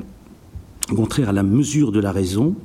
[0.95, 2.55] contraire à la mesure de la raison,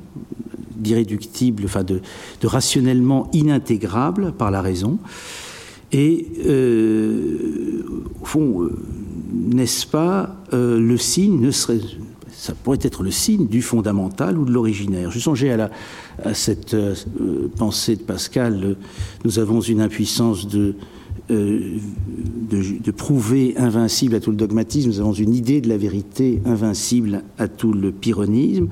[0.75, 2.01] d'irréductible, enfin de,
[2.43, 4.99] rationnellement inintégrable par la raison.
[5.91, 6.27] Et
[8.21, 8.69] au fond,
[9.33, 11.51] n'est-ce pas le signe,
[12.45, 15.09] ça pourrait être le signe du fondamental ou de l'originaire.
[15.09, 16.93] Je songeais à, cette euh,
[17.57, 18.75] pensée de Pascal,
[19.23, 20.75] nous avons une impuissance de,
[21.31, 21.77] euh,
[22.49, 27.23] de, prouver invincible à tout le dogmatisme, nous avons une idée de la vérité invincible
[27.37, 28.67] à tout le pyrrhonisme.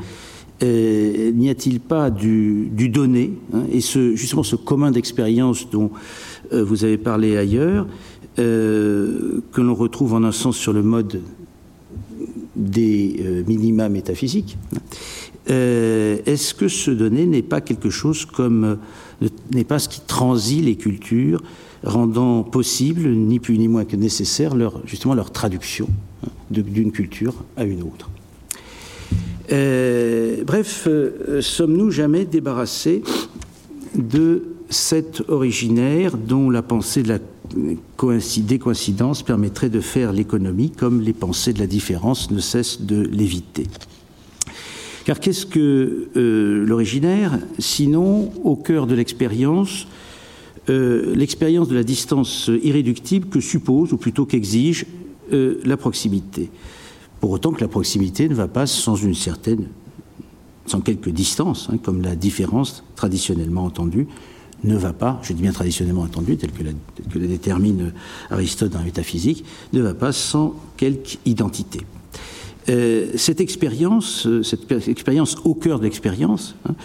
[0.61, 5.91] Euh, n'y a-t-il pas du, donné, hein, et justement ce commun d'expérience dont
[6.51, 7.87] vous avez parlé ailleurs,
[8.35, 11.21] que l'on retrouve en un sens sur le mode
[12.55, 14.57] des euh, minima métaphysiques,
[15.49, 18.77] euh, est-ce que ce donné n'est pas quelque chose comme
[19.21, 21.41] euh, n'est pas ce qui transit les cultures,
[21.83, 25.87] rendant possible, ni plus ni moins que nécessaire, leur, justement leur traduction
[26.25, 28.09] hein, d'une culture à une autre.
[30.45, 30.87] bref,
[31.41, 33.03] sommes-nous jamais débarrassés
[33.95, 37.19] de cet originaire dont la pensée de la
[37.55, 43.01] des coïncidences permettrait de faire l'économie comme les pensées de la différence ne cessent de
[43.01, 43.67] l'éviter?
[45.05, 47.37] Car qu'est-ce que euh, l'originaire?
[47.59, 49.87] Sinon, au cœur de l'expérience,
[50.69, 54.85] euh, l'expérience de la distance irréductible que suppose, ou plutôt qu'exige,
[55.33, 56.49] euh, la proximité.
[57.19, 59.67] Pour autant que la proximité ne va pas sans une certaine,
[60.65, 64.07] sans quelque distance, hein, comme la différence traditionnellement entendue,
[64.63, 67.91] ne va pas, je dis bien traditionnellement entendu, tel que, le détermine
[68.29, 71.81] Aristote dans la métaphysique, ne va pas sans quelque identité.
[72.69, 76.75] Euh, cette expérience, cette expérience au cœur de l'expérience, hein,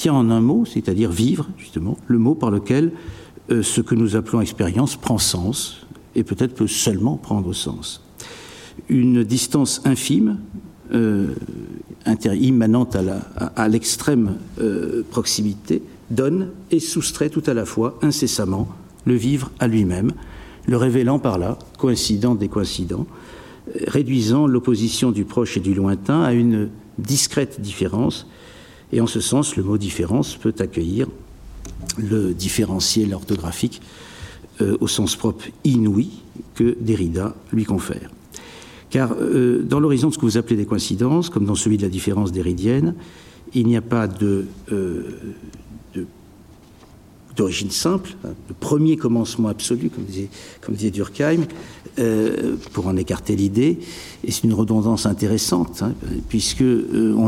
[0.00, 2.92] tient en un mot, c'est-à-dire vivre, justement, le mot par lequel
[3.50, 8.02] ce que nous appelons expérience prend sens, et peut-être peut seulement prendre sens.
[8.88, 10.38] Une distance infime,
[12.24, 12.96] immanente
[13.56, 14.36] à l'extrême
[15.10, 18.68] proximité, donne et soustrait tout à la fois incessamment
[19.04, 20.12] le vivre à lui-même,
[20.66, 23.06] le révélant par là, coïncident des coïncidents,
[23.86, 28.26] réduisant l'opposition du proche et du lointain à une discrète différence,
[28.92, 31.06] et en ce sens, le mot différence peut accueillir
[31.98, 33.80] le différentiel orthographique
[34.60, 36.10] euh, au sens propre inouï
[36.54, 38.10] que Derrida lui confère.
[38.90, 41.82] Car euh, dans l'horizon de ce que vous appelez des coïncidences, comme dans celui de
[41.82, 42.94] la différence déridienne,
[43.54, 45.02] il n'y a pas de, euh,
[47.36, 51.46] d'origine simple, hein, le premier commencement absolu, comme disait, Durkheim,
[51.98, 53.78] euh, pour en écarter l'idée.
[54.24, 56.18] Et c'est une redondance intéressante, hein, euh,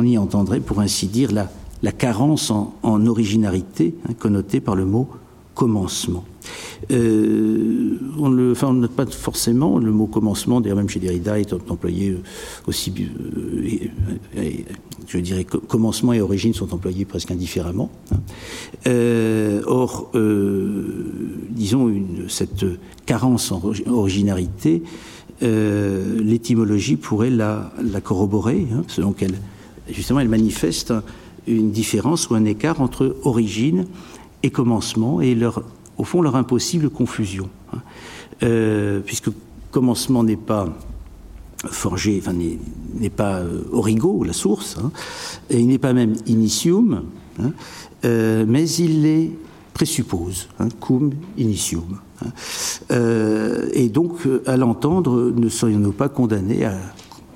[0.04, 5.08] y entendrait, pour ainsi dire, la, carence en, en originalité hein, connotée par le mot
[5.54, 6.24] commencement.
[6.90, 12.10] Euh, on ne note pas forcément le mot commencement, d'ailleurs même chez Derrida est employé
[12.10, 12.22] euh,
[12.66, 12.92] aussi,
[14.36, 14.50] euh,
[15.06, 17.90] je dirais commencement et origine sont employés presque indifféremment.
[18.12, 19.60] Hein.
[19.66, 20.10] or,
[21.50, 22.64] disons, une, cette
[23.06, 24.82] carence en originarité,
[25.40, 29.34] l'étymologie pourrait la, la corroborer, hein, selon qu'elle,
[29.90, 30.92] justement, elle manifeste
[31.46, 34.11] une différence ou un écart entre origine et
[34.50, 35.62] commencement et leur,
[35.98, 37.48] au fond leur impossible confusion.
[37.72, 37.78] Hein.
[38.42, 39.30] Euh, puisque
[39.70, 40.68] commencement n'est pas
[41.64, 42.20] forgé,
[42.98, 44.90] n'est pas euh, origo, la source, hein,
[45.48, 47.04] et il n'est pas même initium,
[47.40, 47.52] hein,
[48.04, 49.38] euh, mais il les
[49.74, 50.48] présuppose,
[50.80, 52.00] cum initium.
[52.90, 56.76] et donc, à l'entendre, ne serions-nous pas condamnés à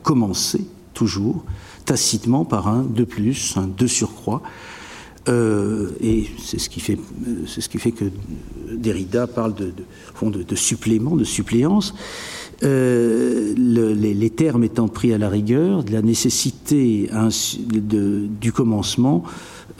[0.02, 1.44] commencer toujours
[1.84, 4.42] tacitement par un de plus, un de surcroît,
[5.28, 6.98] euh, et c'est ce qui fait,
[7.46, 8.04] c'est ce qui fait que
[8.72, 9.72] Derrida parle de,
[10.22, 11.94] de, de, supplément, de suppléance.
[12.62, 17.10] Euh, les, termes étant pris à la rigueur, la nécessité
[18.40, 19.24] du commencement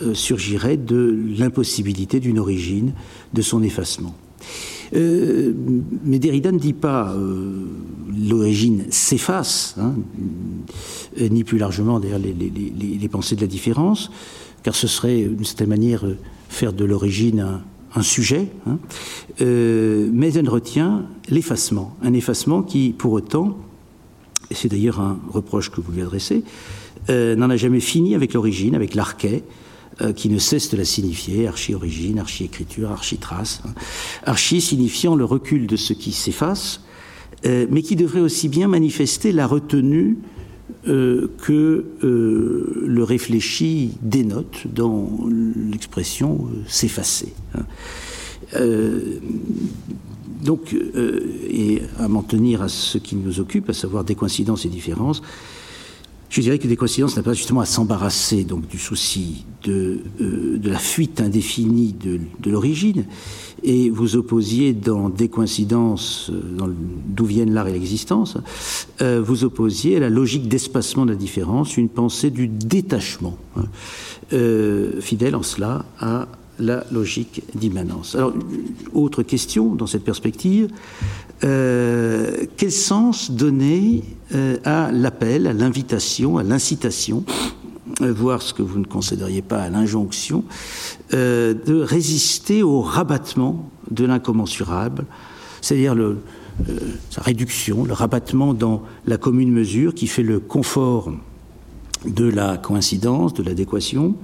[0.02, 2.93] euh, surgirait de l'impossibilité d'une origine,
[3.32, 4.14] de son effacement.
[4.93, 7.14] mais Derrida ne dit pas
[8.28, 9.94] l'origine s'efface, hein,
[11.18, 14.10] ni plus largement d'ailleurs les, pensées de la différence
[14.62, 16.04] car ce serait d'une certaine manière
[16.48, 17.60] faire de l'origine
[17.94, 18.78] un, sujet, hein.
[19.40, 23.56] euh, mais elle retient l'effacement, un effacement qui, pour autant,
[24.50, 26.44] et c'est d'ailleurs un reproche que vous lui adressez,
[27.08, 29.44] euh, n'en a jamais fini avec l'origine, avec l'arché,
[30.02, 33.70] euh, qui ne cesse de la signifier, archi-origine, archi-écriture, archi-trace, hein.
[34.24, 36.82] archi signifiant le recul de ce qui s'efface,
[37.44, 40.16] mais qui devrait aussi bien manifester la retenue
[40.88, 47.32] euh, que euh, le réfléchi dénote dans l'expression euh, s'effacer.
[47.55, 47.64] Hein.
[50.44, 50.76] donc,
[51.51, 55.22] et à m'en tenir à ce qui nous occupe, à savoir des coïncidences et différences,
[56.28, 60.59] Je dirais que des coïncidences n'a pas justement à s'embarrasser donc du souci de, euh,
[60.62, 63.05] la fuite indéfinie de, l'origine,
[63.62, 66.73] et vous opposiez dans des coïncidences, euh,
[67.07, 68.39] d'où viennent l'art et l'existence,
[69.03, 73.65] euh, vous opposiez à la logique d'espacement de la différence une pensée du détachement, hein,
[75.01, 78.14] fidèle en cela à la logique d'immanence.
[78.14, 78.32] Alors,
[78.94, 80.68] autre question dans cette perspective,
[81.44, 84.02] euh, quel sens donner
[84.34, 87.24] euh, à l'appel, à l'invitation, à l'incitation,
[88.00, 90.44] euh, voire ce que vous ne considériez pas à l'injonction,
[91.12, 95.04] de résister au rabattement de l'incommensurable,
[95.60, 95.94] c'est-à-dire
[97.10, 101.12] sa réduction, le rabattement dans la commune mesure qui fait le confort
[102.04, 104.16] de la coïncidence, de l'adéquation,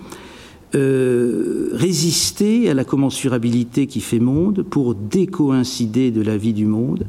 [0.74, 7.06] euh, résister à la commensurabilité qui fait monde pour décoïncider de la vie du monde.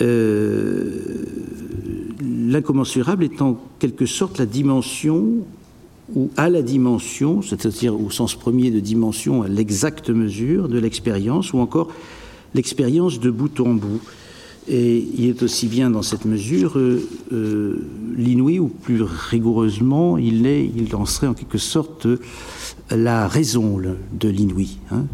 [0.00, 1.26] Euh,
[2.22, 5.44] L'incommensurable est en quelque sorte la dimension
[6.14, 11.52] ou à la dimension, c'est-à-dire au sens premier de dimension, à l'exacte mesure de l'expérience,
[11.52, 11.88] ou encore
[12.54, 14.00] l'expérience de bout en bout.
[14.68, 17.76] Et il est aussi bien dans cette mesure euh, euh,
[18.16, 22.06] l'inouï, ou plus rigoureusement, il, est, il en serait en quelque sorte
[22.90, 24.78] la raison de l'inouï.
[24.90, 25.04] Hein.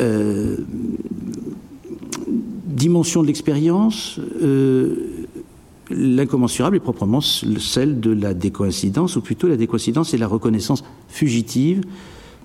[0.00, 0.56] Euh,
[2.78, 5.26] dimension de l'expérience, euh,
[5.90, 11.82] l'incommensurable est proprement celle de la décoïncidence, ou plutôt la décoïncidence est la reconnaissance fugitive,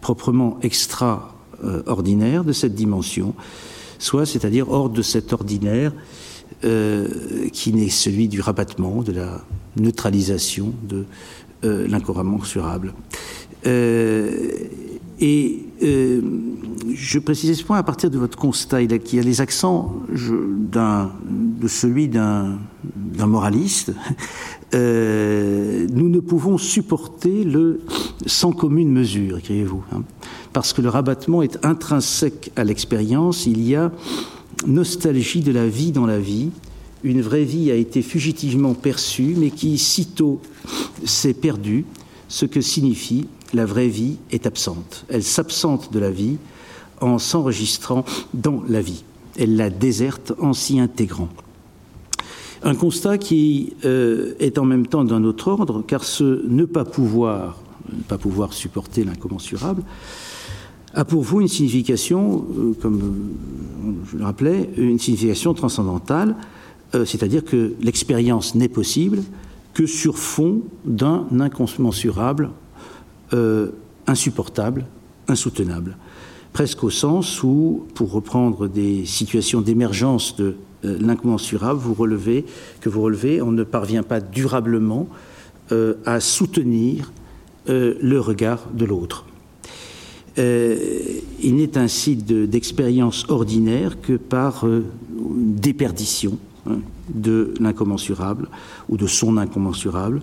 [0.01, 3.35] proprement extraordinaire de cette dimension,
[3.99, 5.93] soit, c'est-à-dire hors de cet ordinaire
[6.63, 7.07] euh,
[7.51, 9.41] qui n'est celui du rabattement, de la
[9.75, 11.05] neutralisation de
[11.63, 12.93] euh, l'incommensurable.
[13.65, 14.49] Euh,
[15.21, 16.21] et euh,
[16.93, 21.67] je précise ce point à partir de votre constat, il y a, les accents de
[21.67, 22.57] celui d'un
[23.25, 23.93] moraliste.
[24.73, 27.79] Nous ne pouvons supporter le
[28.25, 30.03] sans commune mesure, écrivez-vous, hein,
[30.53, 33.45] parce que le rabattement est intrinsèque à l'expérience.
[33.45, 33.91] Il y a
[34.67, 36.51] nostalgie de la vie dans la vie.
[37.03, 40.39] Une vraie vie a été fugitivement perçue, mais qui sitôt
[41.03, 41.85] s'est perdue,
[42.29, 45.05] ce que signifie la vraie vie est absente.
[45.09, 46.37] Elle s'absente de la vie
[47.01, 49.03] en s'enregistrant dans la vie.
[49.37, 51.29] Elle la déserte en s'y intégrant.
[52.63, 56.85] Un constat qui euh, est en même temps d'un autre ordre, car ce ne pas
[56.85, 57.59] pouvoir,
[57.91, 59.83] ne pas pouvoir supporter l'incommensurable,
[60.93, 66.35] a pour vous une signification, euh, comme euh, je le rappelais, une signification transcendantale,
[66.93, 69.19] euh, c'est-à-dire que l'expérience n'est possible
[69.73, 72.51] que sur fond d'un incommensurable
[74.05, 74.85] insupportable,
[75.27, 75.97] insoutenable.
[76.51, 82.45] Presque au sens où, pour reprendre des situations d'émergence de l'incommensurable, vous relevez,
[82.79, 85.07] que vous relevez, on ne parvient pas durablement
[86.05, 87.11] à soutenir
[87.67, 89.25] le regard de l'autre.
[90.39, 90.75] Euh,
[91.41, 96.79] il n'est ainsi d'expérience ordinaire que par euh, déperdition hein,
[97.13, 98.47] de l'incommensurable
[98.89, 100.21] ou de son incommensurable,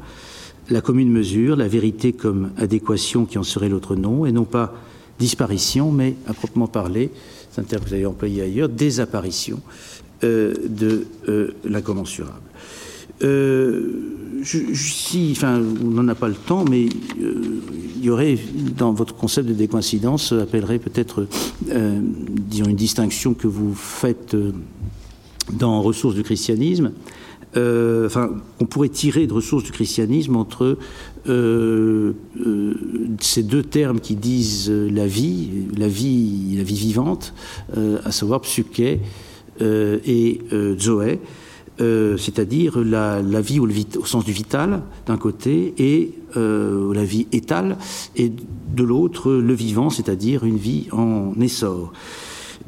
[0.69, 4.74] la commune mesure, la vérité comme adéquation qui en serait l'autre nom, et non pas
[5.19, 7.11] disparition, mais à proprement parler,
[7.51, 9.61] c'est un terme que vous avez employé ailleurs, désapparition
[10.24, 12.41] euh, de euh, l'incommensurable.
[13.22, 16.86] Euh, je, je, si, enfin, on n'en a pas le temps, mais
[17.20, 17.60] euh,
[17.97, 18.38] il y aurait,
[18.76, 21.26] dans votre concept de décoïncidence, appellerait peut-être,
[21.70, 22.01] euh,
[22.52, 24.52] une distinction que vous faites euh,
[25.52, 26.92] dans Ressources du christianisme,
[27.56, 28.30] euh, enfin,
[28.60, 30.78] on pourrait tirer de ressources du christianisme entre
[31.28, 32.12] euh,
[32.47, 32.74] euh,
[33.18, 37.34] ces deux termes qui disent la vie, la vie, la vie vivante,
[37.76, 39.01] euh, à savoir psyché
[39.60, 40.40] euh, et
[40.78, 41.18] zoé,
[41.81, 43.69] c'est-à-dire la, vie au,
[44.05, 47.78] sens du vital d'un côté et la vie étale,
[48.16, 51.93] et de l'autre le vivant, c'est-à-dire une vie en essor.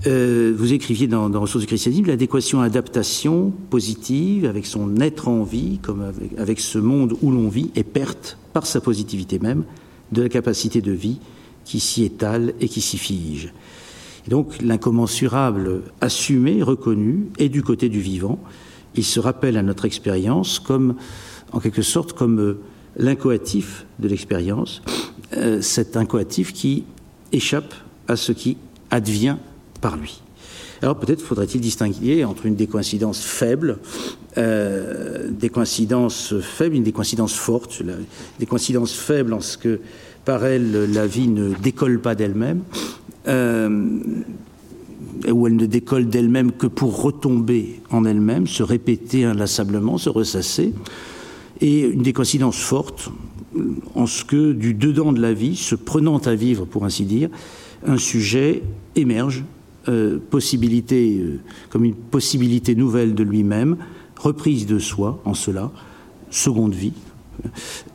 [0.06, 5.44] Euh, vous écriviez dans, dans Ressources du christianisme l'adéquation adaptation positive avec son être en
[5.44, 9.64] vie, comme avec, avec ce monde où l'on vit, est perte par sa positivité même
[10.10, 11.18] de la capacité de vie
[11.64, 13.52] qui s'y étale et qui s'y fige.
[14.26, 18.40] Et donc l'incommensurable assumé, reconnu, est du côté du vivant.
[18.94, 20.97] Il se rappelle à notre expérience comme,
[21.52, 22.59] en quelque sorte, comme euh,
[22.97, 24.82] l'incoatif de l'expérience,
[25.36, 26.85] euh, cet incoatif qui
[27.32, 27.74] échappe
[28.09, 28.56] à ce qui
[28.90, 29.36] advient
[29.81, 30.23] par lui.
[30.82, 33.78] Alors peut-être faudrait-il distinguer entre une décoïncidence faible,
[34.36, 37.81] euh, des coïncidences faibles, une décoïncidence forte.
[37.81, 37.94] La,
[38.40, 39.81] des coïncidences faibles en ce que
[40.24, 42.62] par elle la vie ne décolle pas d'elle-même,
[43.28, 43.89] euh,
[45.31, 50.73] où elle ne décolle d'elle-même que pour retomber en elle-même, se répéter inlassablement, se ressasser.
[51.61, 53.11] et une décoïncidence forte
[53.94, 57.28] en ce que du dedans de la vie, se prenant à vivre pour ainsi dire,
[57.86, 58.62] un sujet
[58.97, 59.44] émerge,
[59.89, 61.40] euh, possibilité, euh,
[61.70, 63.77] comme une possibilité nouvelle de lui-même,
[64.19, 65.70] reprise de soi en cela,
[66.31, 66.93] seconde vie,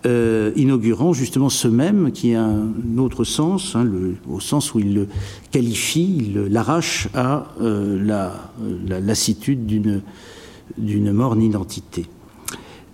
[0.06, 3.88] euh, inaugurant justement ce même qui a un autre sens, hein,
[4.30, 5.08] au sens où il le
[5.52, 8.52] qualifie, il l'arrache à la,
[8.88, 12.06] la, lassitude d'une, morne identité.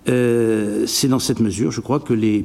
[0.06, 2.42] c'est dans cette mesure, je crois, que la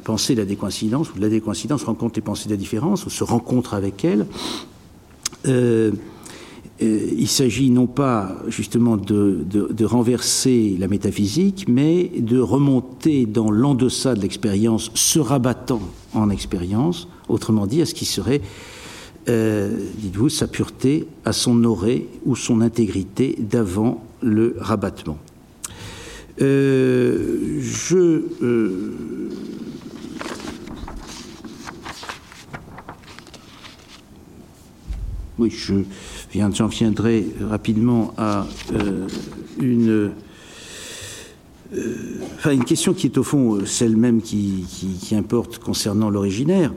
[0.00, 3.24] pensée de la décoïncidence, ou la décoïncidence rencontre les pensées de la différence, ou se
[3.24, 4.26] rencontre avec elles.
[6.82, 13.50] Euh, euh, il s'agit non pas justement de, renverser la métaphysique, mais de remonter dans
[13.50, 15.82] l'en-deçà de l'expérience, se rabattant
[16.14, 18.40] en expérience, autrement dit à ce qui serait,
[19.28, 25.18] euh, dites-vous, sa pureté, à son orée ou son intégrité d'avant le rabattement.
[26.38, 28.22] je
[35.36, 35.74] Oui, je
[36.52, 39.06] j'en viendrai rapidement à euh,
[39.60, 40.10] une,
[41.74, 41.96] euh,
[42.36, 44.66] enfin, une question qui est au fond celle même qui,
[45.12, 46.72] importe concernant l'originaire.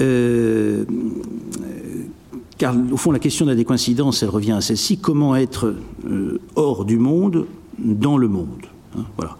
[0.00, 0.84] Euh,
[2.56, 5.74] car au fond, la question de la décoïncidence, elle revient à celle-ci comment être
[6.54, 7.46] hors du monde,
[7.78, 8.66] dans le monde
[8.96, 9.36] hein, Voilà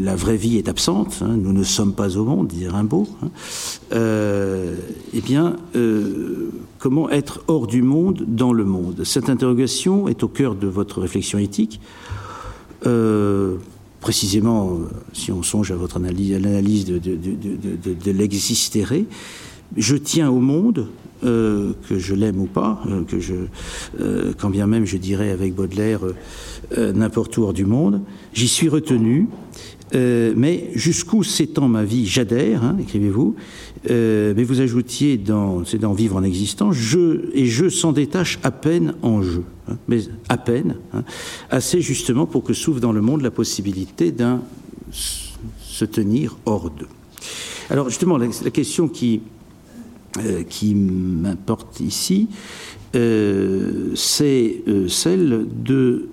[0.00, 3.28] la vraie vie est absente, hein, nous ne sommes pas au monde, dit Rimbaud, hein,
[3.92, 4.76] euh,
[5.12, 9.02] eh bien, euh, comment être hors du monde, dans le monde?
[9.04, 11.80] Cette interrogation est au cœur de votre réflexion éthique.
[12.86, 13.56] Euh,
[14.00, 14.78] précisément,
[15.12, 17.16] si on songe à votre analyse, l'analyse de, de,
[19.76, 20.88] je tiens au monde,
[21.24, 23.16] euh, que je l'aime ou pas, euh, que
[24.00, 26.00] euh, quand bien même je dirais avec Baudelaire
[26.76, 28.02] n'importe où hors du monde,
[28.34, 29.28] j'y suis retenu.
[29.94, 33.36] mais jusqu'où s'étend ma vie J'adhère, hein, écrivez-vous.
[33.88, 38.50] mais vous ajoutiez dans, c'est dans Vivre en existence, je et je s'en détache à
[38.50, 41.04] peine en jeu, hein, mais à peine, hein,
[41.50, 44.42] assez justement pour que s'ouvre dans le monde la possibilité d'un
[44.90, 46.88] se tenir hors d'eux.
[47.70, 49.20] Alors justement, la question qui
[50.18, 52.28] euh, qui m'importe ici,
[52.94, 56.08] euh, c'est euh, celle de,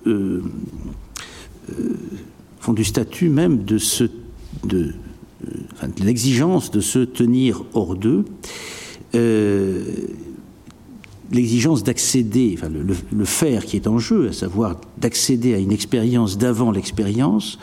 [2.68, 4.04] du statut même de, ce,
[4.64, 4.92] de,
[6.02, 8.24] l'exigence de se tenir hors d'eux,
[11.32, 12.58] l'exigence d'accéder,
[13.12, 17.58] le, faire qui est en jeu, à savoir d'accéder à une expérience d'avant l'expérience,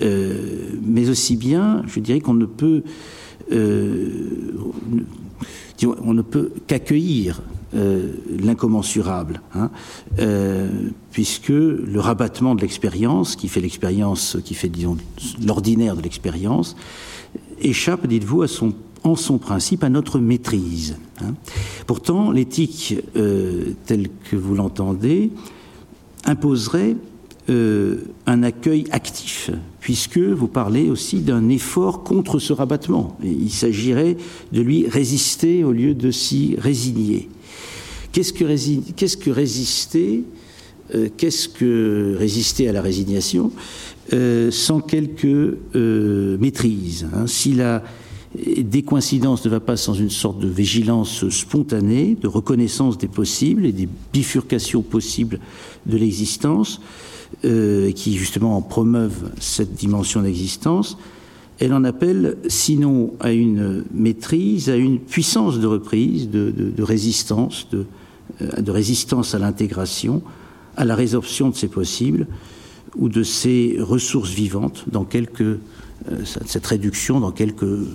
[0.00, 2.82] mais aussi bien, je dirais qu'on ne peut
[5.86, 7.42] on ne peut qu'accueillir
[7.74, 9.70] euh, l'incommensurable, hein,
[10.18, 14.96] euh, puisque le rabattement de l'expérience, qui fait l'expérience, qui fait, disons,
[15.44, 16.76] l'ordinaire de l'expérience,
[17.60, 18.46] échappe, dites-vous,
[19.04, 20.96] en son principe à notre maîtrise.
[21.20, 21.34] Hein.
[21.86, 25.30] Pourtant, l'éthique euh, telle que vous l'entendez
[26.24, 26.96] imposerait
[27.50, 29.50] euh, un accueil actif,
[29.80, 33.16] puisque vous parlez aussi d'un effort contre ce rabattement.
[33.24, 34.16] il s'agirait
[34.52, 37.28] de lui résister au lieu de s'y résigner.
[38.12, 40.24] Qu'est-ce que, résister
[41.16, 43.52] Qu'est-ce que résister à la résignation
[44.12, 47.26] euh, sans quelque euh, maîtrise hein?
[47.26, 47.82] Si la
[48.34, 53.72] décoïncidence ne va pas sans une sorte de vigilance spontanée, de reconnaissance des possibles et
[53.72, 55.40] des bifurcations possibles
[55.86, 56.80] de l'existence,
[57.44, 60.98] euh, qui justement promeuvent cette dimension d'existence,
[61.60, 67.84] elle en appelle sinon à une maîtrise, à une puissance de reprise, de, résistance, de,
[68.42, 70.22] euh, de, résistance à l'intégration,
[70.76, 72.26] à la résorption de ces possibles
[72.96, 75.60] ou de ces ressources vivantes dans quelque
[76.10, 77.86] euh, cette réduction dans quelque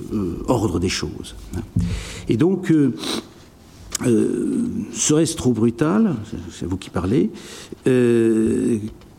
[0.48, 1.36] ordre des choses.
[2.30, 2.72] Et donc,
[4.94, 6.16] serait-ce trop brutal,
[6.52, 7.30] c'est vous qui parlez,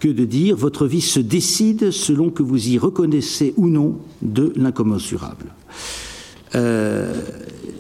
[0.05, 4.53] que de dire votre vie se décide selon que vous y reconnaissez ou non de
[4.55, 5.47] l'incommensurable.
[6.55, 7.23] Euh,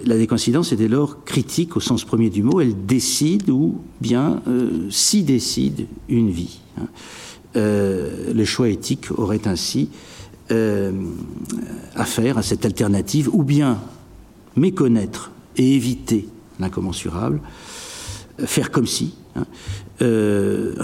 [0.06, 4.40] la décoïncidence est dès lors critique au sens premier du mot, elle décide ou bien
[4.48, 6.60] euh, si décide une vie.
[6.80, 6.86] Hein.
[7.56, 9.90] Euh, le choix éthique aurait ainsi
[11.94, 13.80] affaire à cette alternative, ou bien
[14.56, 16.28] méconnaître et éviter
[16.60, 17.40] l'incommensurable,
[18.44, 19.46] faire comme si, hein,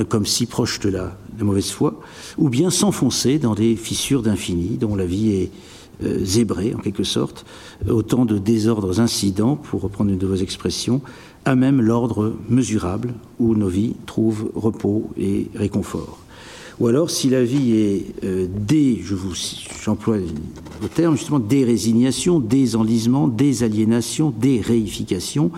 [0.08, 2.00] comme si proche de la, mauvaise foi,
[2.38, 5.50] ou bien s'enfoncer dans des fissures d'infini dont la vie est
[6.04, 7.44] euh, zébrée en quelque sorte,
[7.88, 11.00] autant de désordres incidents, pour reprendre une de vos expressions,
[11.44, 16.18] à même l'ordre mesurable où nos vies trouvent repos et réconfort.
[16.80, 19.34] Ou alors, si la vie est euh, des, je vous,
[19.84, 25.50] j'emploie le terme justement, des résignations, des enlisements, des aliénations, des réifications,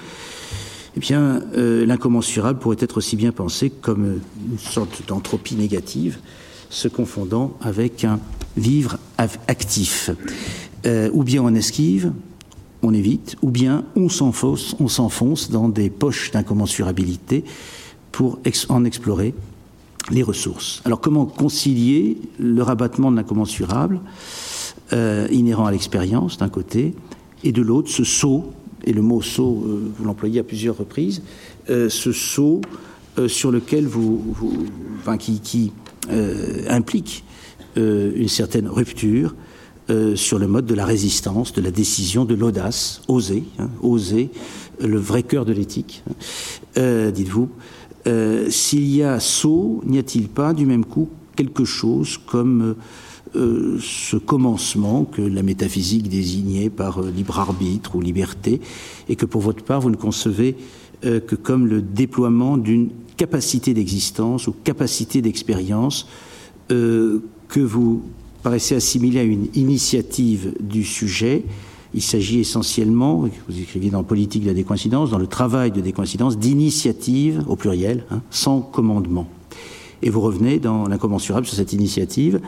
[0.97, 4.21] eh bien, euh, l'incommensurable pourrait être aussi bien pensé comme
[4.51, 6.19] une sorte d'entropie négative,
[6.71, 8.21] se confondant avec un
[8.57, 10.11] vivre actif.
[10.85, 12.13] Euh, ou bien on esquive,
[12.83, 17.45] on évite, ou bien on s'enfonce, on s'enfonce dans des poches d'incommensurabilité
[18.11, 18.39] pour
[18.69, 19.35] en explorer
[20.11, 20.83] les ressources.
[20.85, 24.01] Alors comment concilier le rabattement de l'incommensurable
[24.93, 26.95] euh, inhérent à l'expérience d'un côté,
[27.45, 28.53] et de l'autre ce saut,
[28.85, 31.23] et le mot saut, euh, vous l'employez à plusieurs reprises,
[31.71, 32.61] euh, ce saut
[33.27, 34.35] sur lequel vous,
[35.19, 35.71] qui,
[36.71, 37.25] implique
[37.77, 39.35] une certaine rupture
[40.15, 44.31] sur le mode de la résistance, de la décision, de l'audace, oser, hein, oser,
[44.81, 46.03] le vrai cœur de l'éthique,
[46.79, 47.51] hein, dites-vous,
[48.07, 52.75] euh, s'il y a saut, n'y a-t-il pas du même coup quelque chose comme
[53.35, 58.61] euh, ce commencement que la métaphysique désignait par euh, libre arbitre ou liberté,
[59.09, 60.57] et que pour votre part vous ne concevez
[61.03, 66.07] que comme le déploiement d'une capacité d'existence ou capacité d'expérience
[66.69, 67.21] que
[67.61, 68.05] vous
[68.45, 71.45] paraissez assimiler à une initiative du sujet
[71.95, 76.39] il s'agit essentiellement, vous écriviez dans Politique de la décoïncidence, dans le travail de décoïncidence,
[76.39, 79.29] d'initiative, au pluriel, hein, sans commandement.
[80.01, 82.41] Et vous revenez dans l'incommensurable sur cette initiative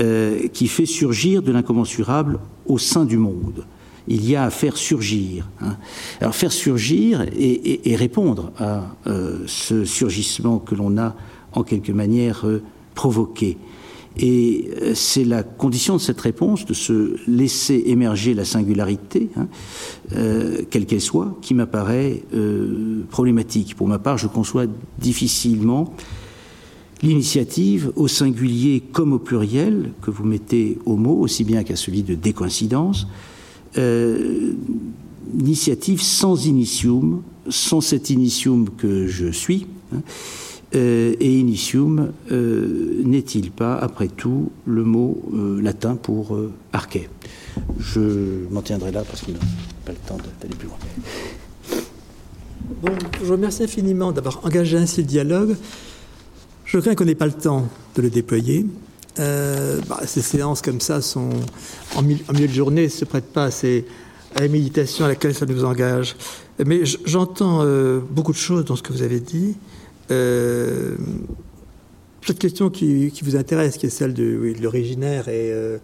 [0.00, 3.66] euh, qui fait surgir de l'incommensurable au sein du monde.
[4.08, 5.46] Il y a à faire surgir.
[5.60, 5.76] Hein.
[6.20, 11.14] Alors faire surgir et, répondre à euh, ce surgissement que l'on a
[11.52, 12.62] en quelque manière euh,
[12.94, 13.58] provoqué.
[14.16, 19.46] Et c'est la condition de cette réponse, de se laisser émerger la singularité, hein,
[20.68, 22.24] quelle qu'elle soit, qui m'apparaît
[23.08, 23.76] problématique.
[23.76, 24.66] Pour ma part, je conçois
[24.98, 25.94] difficilement
[27.02, 32.02] l'initiative au singulier comme au pluriel que vous mettez au mot, aussi bien qu'à celui
[32.02, 33.06] de décoïncidence,
[33.76, 39.66] l'initiative sans initium, sans cet initium que je suis.
[39.94, 40.02] Hein,
[40.76, 46.38] euh, et initium euh, n'est-il pas, après tout, le mot euh, latin pour
[46.72, 47.08] arché
[47.80, 49.40] Je m'en tiendrai là parce qu'il n'a
[49.84, 50.76] pas le temps d'aller plus loin.
[52.82, 55.56] Bon, je vous remercie infiniment d'avoir engagé ainsi le dialogue.
[56.72, 58.64] Je crains qu'on n'ait pas le temps de le déployer.
[59.16, 61.30] Bah, ces séances comme ça sont
[61.96, 66.16] en, milieu de journée, se prêtent pas à, la méditation à laquelle ça nous engage.
[66.64, 67.64] Mais j'entends
[68.10, 69.56] beaucoup de choses dans ce que vous avez dit.
[70.10, 70.94] Euh,
[72.24, 75.78] cette question qui, vous intéresse, qui est celle de, l'originaire et euh,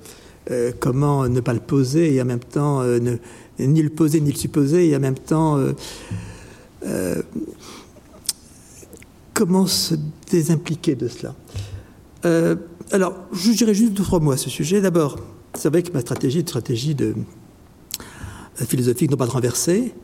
[0.50, 3.16] euh, comment ne pas le poser et en même temps ne,
[3.58, 5.58] ni le poser ni le supposer et en même temps
[9.32, 9.94] comment se
[10.30, 11.34] désimpliquer de cela.
[12.92, 14.80] alors, je dirais juste deux trois mots à ce sujet.
[14.80, 15.16] D'abord,
[15.54, 17.14] c'est vrai que ma stratégie est une stratégie de
[18.56, 19.94] philosophique, non pas de renverser,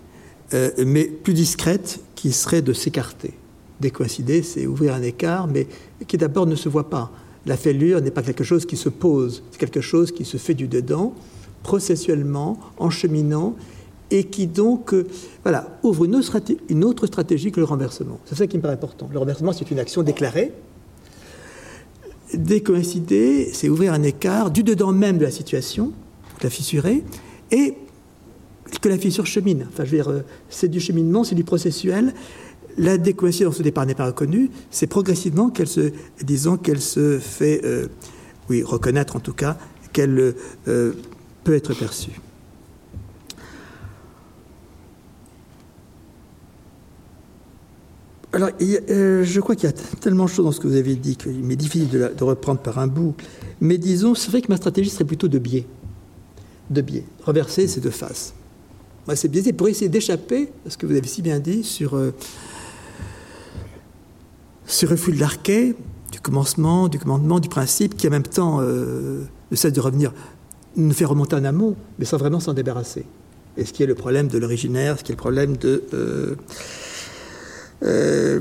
[0.79, 3.35] mais plus discrète, qui serait de s'écarter
[3.83, 5.67] décoïncider, c'est ouvrir un écart, mais
[6.09, 7.13] qui d'abord ne se voit pas.
[7.45, 10.55] La fêlure n'est pas quelque chose qui se pose, c'est quelque chose qui se fait
[10.55, 11.15] du dedans,
[11.63, 13.55] processuellement, en cheminant,
[14.13, 15.07] et qui donc euh,
[15.43, 18.21] voilà, ouvre une autre, stratégie que le renversement.
[18.27, 19.09] C'est ça qui me paraît important.
[19.11, 20.53] Le renversement, c'est une action déclarée.
[22.35, 25.93] Décoïncider, c'est ouvrir un écart du dedans même de la situation,
[26.43, 27.03] la fissurer,
[27.51, 27.75] et
[28.83, 29.67] que la fissure chemine.
[29.73, 32.13] Enfin, je veux dire, euh, c'est du cheminement, c'est du processuel,
[32.77, 37.63] la décoïncidence au départ n'est pas reconnue, c'est progressivement qu'elle se, disons qu'elle se fait,
[37.65, 37.87] euh,
[38.51, 39.57] oui, reconnaître en tout cas,
[39.93, 40.35] qu'elle
[40.65, 42.13] peut être perçue.
[48.33, 50.95] Alors, euh, je crois qu'il y a tellement de choses dans ce que vous avez
[50.95, 53.15] dit qu'il m'est difficile de, reprendre par un bout.
[53.61, 55.67] Mais disons, c'est vrai que ma stratégie serait plutôt de biais.
[56.71, 57.05] De biais.
[57.25, 58.35] Reverser, c'est de face.
[59.07, 61.99] Moi, c'est biaisé pour essayer d'échapper à ce que vous avez si bien dit sur
[64.73, 65.75] ce refus de l'arquet,
[66.11, 70.13] du commencement, du commandement, du principe, qui en même temps euh, ne cesse de revenir,
[70.77, 73.05] nous fait remonter en amont, mais sans vraiment s'en débarrasser.
[73.57, 75.85] Et ce qui est le problème de l'originaire, ce qui est le problème de,
[77.83, 78.41] euh,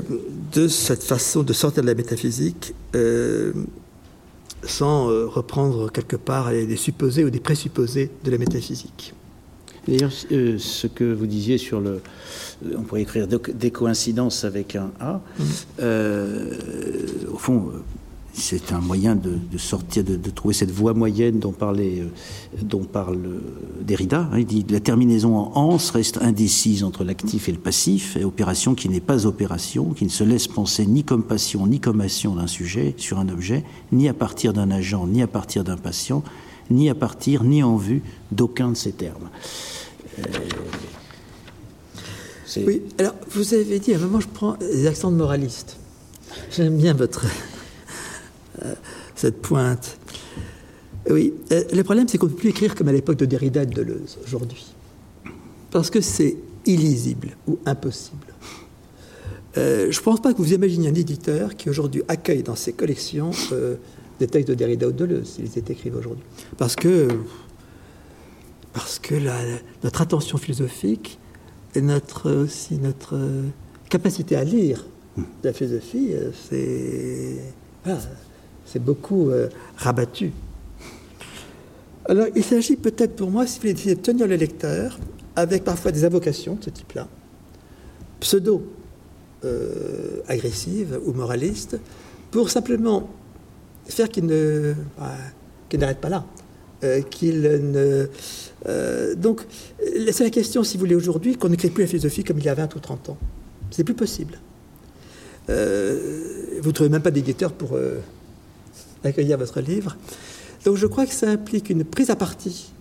[0.52, 2.74] de cette façon de sortir de la métaphysique
[4.64, 9.14] sans reprendre quelque part des supposés ou des présupposés de la métaphysique.
[9.88, 12.00] D'ailleurs, ce que vous disiez sur le,
[12.66, 15.20] euh, on pourrait écrire des coïncidences avec un A.
[15.38, 15.42] Mm.
[15.80, 16.54] Euh,
[17.32, 17.72] au fond,
[18.34, 22.08] c'est un moyen de, sortir, de, trouver cette voie moyenne dont, euh,
[22.90, 23.40] parle euh,
[23.82, 24.28] Derrida.
[24.32, 24.38] Hein.
[24.38, 28.74] Il dit la terminaison en anse reste indécise entre l'actif et le passif, et opération
[28.74, 32.34] qui n'est pas opération, qui ne se laisse penser ni comme passion ni comme action
[32.34, 36.22] d'un sujet sur un objet, ni à partir d'un agent, ni à partir d'un patient,
[36.70, 39.28] ni à partir ni en vue d'aucun de ces termes.
[40.18, 40.22] Euh,
[42.66, 45.76] oui, alors vous avez dit à un moment, je prends les accents de moraliste.
[46.50, 47.26] J'aime bien votre
[49.14, 49.98] cette pointe.
[51.10, 53.62] Oui, euh, le problème, c'est qu'on ne peut plus écrire comme à l'époque de Derrida
[53.62, 54.72] et de Deleuze aujourd'hui.
[55.70, 58.26] Parce que c'est illisible ou impossible.
[59.56, 62.72] Euh, je ne pense pas que vous imaginiez un éditeur qui aujourd'hui accueille dans ses
[62.72, 63.32] collections
[64.20, 66.24] des textes de Derrida ou de Deleuze, s'ils étaient écrits aujourd'hui.
[66.56, 67.08] Parce que,
[68.72, 69.14] parce que
[69.82, 71.18] notre attention philosophique
[71.74, 73.18] et notre, aussi notre
[73.90, 74.86] capacité à lire
[75.42, 76.12] la philosophie,
[76.48, 77.38] c'est
[78.72, 80.32] c'est beaucoup euh, rabattu.
[82.06, 84.98] Alors, il s'agit peut-être pour moi, si vous voulez, de tenir le lecteur
[85.36, 87.06] avec parfois des invocations de ce type-là,
[88.20, 91.78] pseudo-agressives euh, ou moralistes,
[92.30, 93.10] pour simplement
[93.86, 95.14] faire qu'il ne, bah,
[95.74, 96.24] n'arrête pas là.
[96.82, 98.08] Euh, qu'il ne.
[99.14, 99.42] donc,
[100.10, 102.48] c'est la question, si vous voulez, aujourd'hui, qu'on n'écrit plus la philosophie comme il y
[102.48, 103.18] a 20 ou 30 ans.
[103.70, 104.40] C'est plus possible.
[105.46, 107.78] vous ne trouvez même pas d'éditeur pour
[109.04, 109.96] accueillir votre livre.
[110.64, 112.72] Donc je crois que ça implique une prise à partie,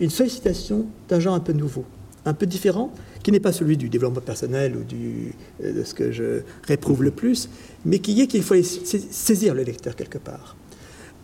[0.00, 1.84] une sollicitation d'un genre un peu nouveau,
[2.24, 6.12] un peu différent, qui n'est pas celui du développement personnel ou euh, de ce que
[6.12, 7.48] je réprouve le plus,
[7.84, 10.56] mais qui est qu'il faut saisir le lecteur quelque part.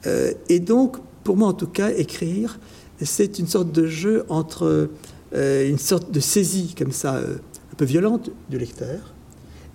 [0.07, 2.59] Euh, et donc, pour moi en tout cas, écrire,
[3.01, 4.91] c'est une sorte de jeu entre
[5.35, 9.15] euh, une sorte de saisie comme ça, un peu violente du lecteur,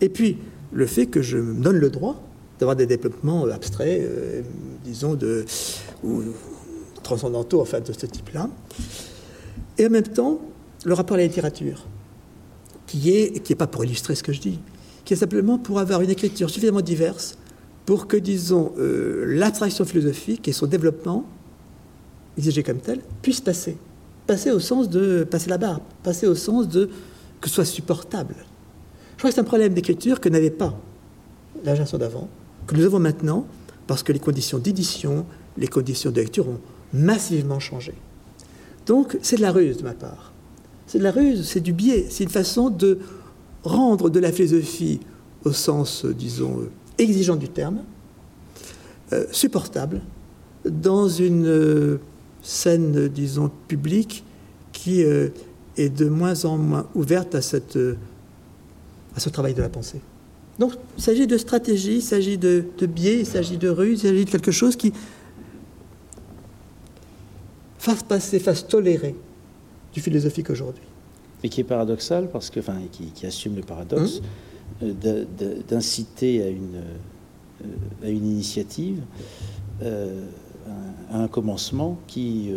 [0.02, 0.38] et puis
[0.74, 2.27] le fait que je me donne le droit
[2.60, 4.42] d'avoir des développements abstraits, euh,
[4.84, 5.46] disons, de,
[6.04, 6.24] ou
[7.04, 8.50] transcendantaux, enfin, de ce type-là.
[9.78, 10.42] Et en même temps,
[10.86, 11.86] le rapport à la littérature,
[12.88, 14.60] qui est, qui n'est pas pour illustrer ce que je dis,
[15.06, 17.38] qui est simplement pour avoir une écriture suffisamment diverse
[17.86, 21.26] pour que, disons, euh, l'abstraction philosophique et son développement,
[22.38, 23.78] exigé comme tel, puisse passer.
[24.26, 26.90] Passer au sens de passer la barre, passer au sens de
[27.40, 28.36] que ce soit supportable.
[29.14, 30.78] Je crois que c'est un problème d'écriture que n'avait pas
[31.64, 32.28] la d'avant,
[32.68, 33.48] que nous avons maintenant
[33.88, 35.26] parce que les conditions d'édition,
[35.58, 36.60] les conditions de lecture ont
[36.94, 37.94] massivement changé.
[38.86, 40.34] Donc c'est de la ruse de ma part.
[40.86, 43.00] C'est de la ruse, c'est du biais, c'est une façon de
[43.64, 45.00] rendre de la philosophie
[45.44, 46.62] au sens, disons,
[46.98, 47.80] exigeant du terme,
[49.14, 50.02] euh, supportable
[50.66, 51.98] dans une euh,
[52.42, 54.24] scène, disons, publique
[54.72, 55.30] qui euh,
[55.78, 57.78] est de moins en moins ouverte à, cette,
[59.16, 60.02] à ce travail de la pensée.
[60.60, 64.26] Donc il s'agit de stratégie, il s'agit de, biais, il s'agit de ruse, il s'agit
[64.26, 64.92] de quelque chose qui
[67.78, 69.16] fasse passer, fasse tolérer
[69.94, 70.84] du philosophique aujourd'hui.
[71.44, 74.22] Et qui est paradoxal, parce que, enfin, qui, assume le paradoxe,
[74.82, 74.96] hum.
[75.04, 75.26] euh,
[75.68, 76.82] d'inciter à une,
[77.64, 79.02] euh, à une initiative,
[79.84, 80.26] euh,
[81.12, 82.52] à un commencement qui,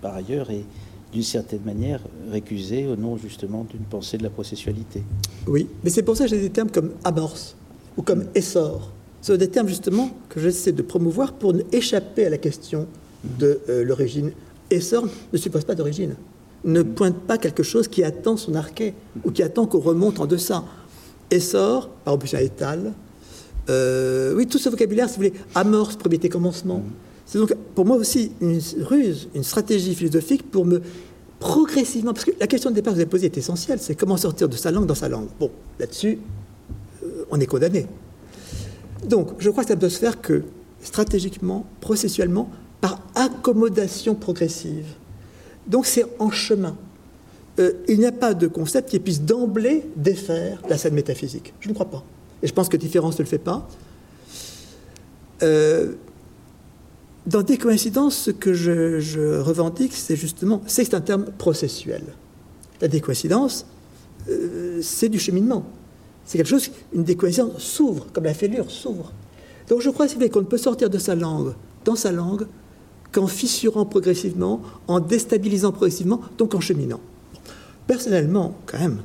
[0.00, 0.64] par ailleurs, est
[1.12, 2.00] d'une certaine manière
[2.30, 5.02] récusé au nom justement d'une pensée de la processualité.
[5.46, 7.56] Oui, mais c'est pour ça que j'ai des termes comme amorce
[7.96, 8.90] ou comme essor.
[9.20, 12.86] Ce sont des termes justement que j'essaie de promouvoir pour échapper à la question
[13.38, 14.32] de euh, l'origine.
[14.70, 16.14] Essor ne suppose pas d'origine,
[16.64, 20.26] ne pointe pas quelque chose qui attend son archet ou qui attend qu'on remonte en
[20.26, 20.64] deçà.
[21.30, 22.92] Essor, par opposition à étal,
[23.68, 26.82] euh, oui, tout ce vocabulaire, si vous voulez, amorce, probité, commencement.
[27.30, 30.82] C'est donc pour moi aussi une ruse, une stratégie philosophique pour me
[31.38, 34.16] progressivement, parce que la question de départ que vous avez posée est essentielle, c'est comment
[34.16, 35.28] sortir de sa langue dans sa langue.
[35.38, 35.48] Bon,
[35.78, 36.18] là-dessus,
[37.04, 37.86] euh, on est condamné.
[39.06, 40.42] Donc, je crois que ça doit se faire que
[40.82, 42.50] stratégiquement, processuellement,
[42.80, 44.86] par accommodation progressive.
[45.68, 46.76] Donc, c'est en chemin.
[47.60, 51.54] Euh, il n'y a pas de concept qui puisse d'emblée défaire la scène métaphysique.
[51.60, 52.02] Je ne crois pas.
[52.42, 53.68] Et je pense que différence ne le fait pas.
[55.44, 55.92] Euh,
[57.30, 62.02] dans des coïncidences, ce que je, revendique, c'est justement, c'est un terme processuel.
[62.80, 63.66] La décoïncidence,
[64.28, 65.64] euh, c'est du cheminement.
[66.24, 69.12] C'est quelque chose, une décoïncidence s'ouvre, comme la fêlure s'ouvre.
[69.68, 71.54] Donc je crois, qu'on ne peut sortir de sa langue,
[71.84, 72.46] dans sa langue,
[73.12, 77.00] qu'en fissurant progressivement, en déstabilisant progressivement, donc en cheminant.
[77.86, 79.02] Personnellement, quand même,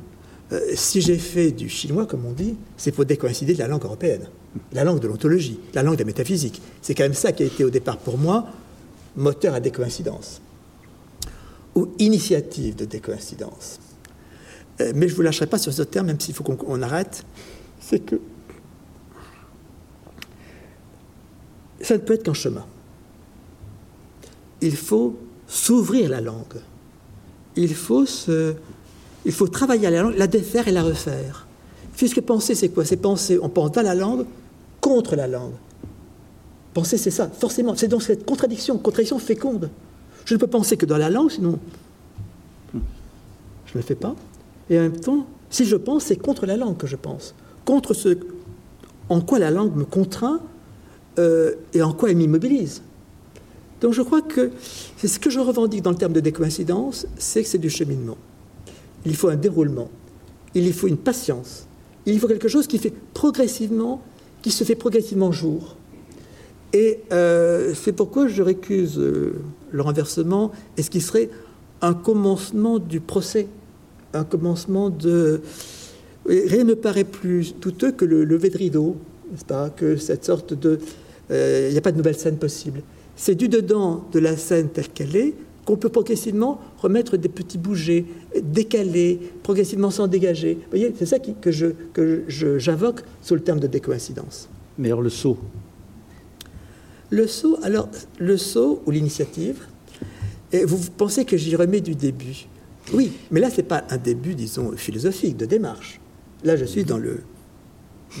[0.52, 3.84] euh, si j'ai fait du chinois, comme on dit, c'est pour décoïncider de la langue
[3.84, 4.26] européenne
[4.72, 6.60] la langue de l'ontologie, la langue de la métaphysique.
[6.82, 8.46] C'est quand même ça qui a été au départ pour moi
[9.16, 10.40] moteur à décoïncidence
[11.74, 13.78] ou initiative de décoïncidence.
[14.80, 17.24] Euh, mais je ne vous lâcherai pas sur ce terme, même s'il faut qu'on arrête.
[17.80, 18.20] C'est que
[21.80, 22.64] ça ne peut être qu'un chemin.
[24.60, 25.16] Il faut
[25.46, 26.60] s'ouvrir la langue.
[27.56, 28.54] Il faut, se,
[29.24, 31.46] il faut travailler à la langue, la défaire et la refaire.
[31.96, 32.84] Puisque penser, c'est quoi?
[32.84, 34.26] C'est penser, on pense dans la langue
[34.86, 35.54] contre la langue.
[36.72, 37.74] Penser, c'est ça, forcément.
[37.74, 39.68] C'est donc cette contradiction, contradiction féconde.
[40.24, 41.58] Je ne peux penser que dans la langue, sinon
[42.72, 44.14] je ne le fais pas.
[44.70, 47.34] Et en même temps, si je pense, c'est contre la langue que je pense.
[47.64, 48.16] Contre ce
[49.08, 50.40] en quoi la langue me contraint
[51.18, 52.82] euh, et en quoi elle m'immobilise.
[53.80, 54.52] Donc je crois que
[54.96, 58.18] c'est ce que je revendique dans le terme de décoïncidence, c'est que c'est du cheminement.
[59.04, 59.90] Il faut un déroulement,
[60.54, 61.66] il faut une patience,
[62.06, 64.00] il faut quelque chose qui fait progressivement,
[64.46, 65.74] qui se fait progressivement jour.
[66.72, 69.34] Et euh, c'est pourquoi je récuse euh,
[69.72, 71.30] le renversement et ce qui serait
[71.82, 73.48] un commencement du procès,
[74.14, 75.40] un commencement de...
[76.26, 78.94] Rien ne paraît plus douteux que le lever de rideau,
[79.32, 80.78] n'est-ce pas Que cette sorte de...
[81.32, 82.82] Euh, il n'y a pas de nouvelle scène possible.
[83.16, 85.34] C'est du dedans de la scène telle qu'elle est
[85.66, 88.06] qu'on peut progressivement remettre des petits bougers,
[88.40, 90.54] décaler, progressivement s'en dégager.
[90.54, 94.48] Vous voyez, c'est ça que, je, que j'invoque sous le terme de décoïncidence.
[94.78, 95.36] Mais alors le saut?
[97.10, 97.88] Le saut, alors,
[98.18, 99.66] le saut ou l'initiative,
[100.52, 102.46] et vous pensez que j'y remets du début?
[102.94, 106.00] Oui, mais là, ce n'est pas un début, disons, philosophique, de démarche.
[106.44, 107.20] Là, je suis dans le...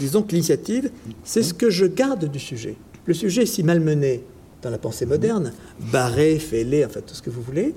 [0.00, 0.90] Disons que l'initiative,
[1.22, 2.76] c'est ce que je garde du sujet.
[3.06, 4.24] Le sujet si malmené
[4.62, 5.52] dans la pensée moderne,
[5.92, 7.74] barré, fêlé, enfin tout ce que vous voulez,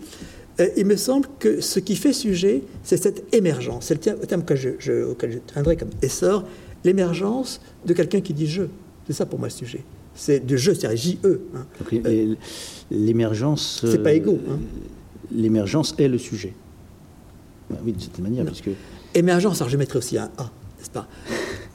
[0.60, 3.86] euh, il me semble que ce qui fait sujet, c'est cette émergence.
[3.86, 6.44] C'est le terme que je, auquel je tiendrai comme essor,
[6.84, 8.64] l'émergence de quelqu'un qui dit je.
[9.08, 9.84] C'est ça pour moi le sujet.
[10.16, 11.42] C'est de je, c'est-à-dire J-E.
[11.56, 11.66] Hein.
[11.94, 12.36] Euh,
[12.92, 13.86] l'émergence.
[13.90, 14.40] C'est pas égaux.
[14.50, 14.60] Hein.
[15.32, 16.54] L'émergence est le sujet.
[17.70, 18.70] Ben oui, de cette manière, puisque.
[19.14, 21.08] Émergence, alors je mettrai aussi un A, n'est-ce pas?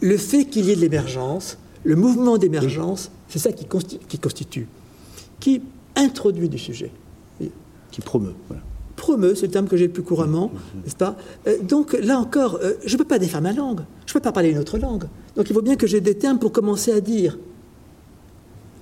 [0.01, 4.67] Le fait qu'il y ait de l'émergence, le mouvement d'émergence, c'est ça qui constitue
[5.45, 5.61] qui
[5.95, 6.91] introduit du sujet.
[7.91, 8.33] Qui promeut.
[8.49, 8.63] Voilà.
[8.97, 10.51] Promeut, c'est le terme que j'ai le plus couramment,
[10.83, 11.17] n'est-ce pas?
[11.47, 14.21] Euh, Donc là encore, euh, je ne peux pas défaire ma langue, je ne peux
[14.21, 15.05] pas parler une autre langue.
[15.37, 17.37] Donc il faut bien que j'ai des termes pour commencer à dire.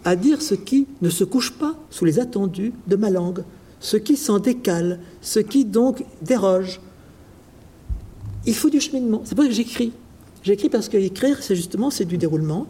[0.05, 3.43] À dire ce qui ne se couche pas sous les attendus de ma langue,
[3.81, 6.81] ce qui s'en décale, ce qui donc déroge.
[8.47, 9.23] Il faut du cheminement.
[9.25, 9.93] C'est pour ça que j'écris.
[10.45, 12.69] J'écris parce que écrire, c'est justement c'est du déroulement.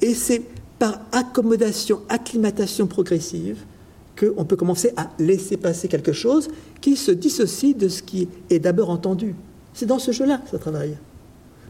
[0.00, 0.42] Et c'est
[0.78, 3.58] par accommodation, acclimatation progressive,
[4.18, 6.48] qu'on peut commencer à laisser passer quelque chose
[6.80, 9.34] qui se dissocie de ce qui est d'abord entendu.
[9.72, 10.96] C'est dans ce jeu-là que ça travaille.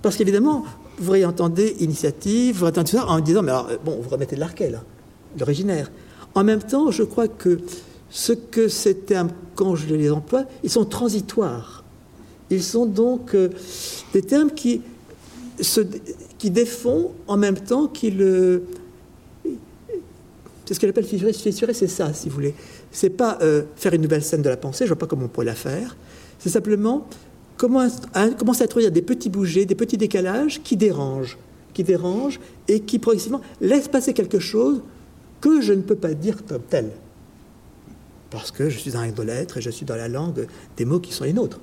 [0.03, 0.65] Parce qu'évidemment,
[0.99, 4.41] vous réentendez initiative, vous entendez tout ça en disant, mais alors, bon, vous remettez de
[4.41, 4.73] l'arquet,
[5.39, 5.91] l'originaire.
[6.35, 7.61] En même temps, je crois que
[8.11, 11.83] ce que ces termes, quand je les emploie, ils sont transitoires.
[12.51, 13.49] Ils sont donc euh,
[14.13, 14.83] des termes qui,
[15.61, 15.81] se,
[16.39, 18.65] qui défont en même temps qu'ils le
[20.65, 21.33] c'est ce qu'elle appelle fissurer.
[21.33, 22.55] Fissurer, c'est ça, si vous voulez.
[22.91, 25.29] C'est pas euh, faire une nouvelle scène de la pensée, je vois pas comment on
[25.29, 25.97] pourrait la faire.
[26.39, 27.07] C'est simplement
[27.57, 27.87] comment,
[28.39, 31.39] commencer à introduire des petits bougers, des petits décalages qui dérangent,
[31.73, 34.83] qui dérangent et qui progressivement laissent passer quelque chose
[35.41, 36.91] que je ne peux pas dire comme tel.
[38.31, 40.47] Parce que je suis dans de lettres et je suis dans la langue
[40.77, 41.61] des mots qui sont les nôtres.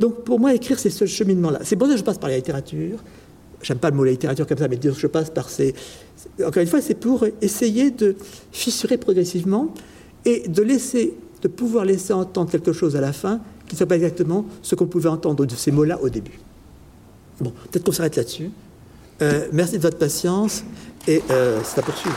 [0.00, 1.60] Donc pour moi, écrire, c'est ce cheminement-là.
[1.62, 2.98] C'est pour ça que je passe par la littérature,
[3.64, 5.74] j'aime pas le mot la littérature comme ça, mais je passe par ces.
[6.44, 8.16] Encore une fois, c'est pour essayer de
[8.52, 9.72] fissurer progressivement
[10.24, 13.86] et de laisser, de pouvoir laisser entendre quelque chose à la fin qui ne soit
[13.86, 16.38] pas exactement ce qu'on pouvait entendre de ces mots-là au début.
[17.40, 18.50] Bon, peut-être qu'on s'arrête là-dessus.
[19.22, 20.64] Euh, merci de votre patience
[21.08, 22.16] et euh, c'est à poursuivre.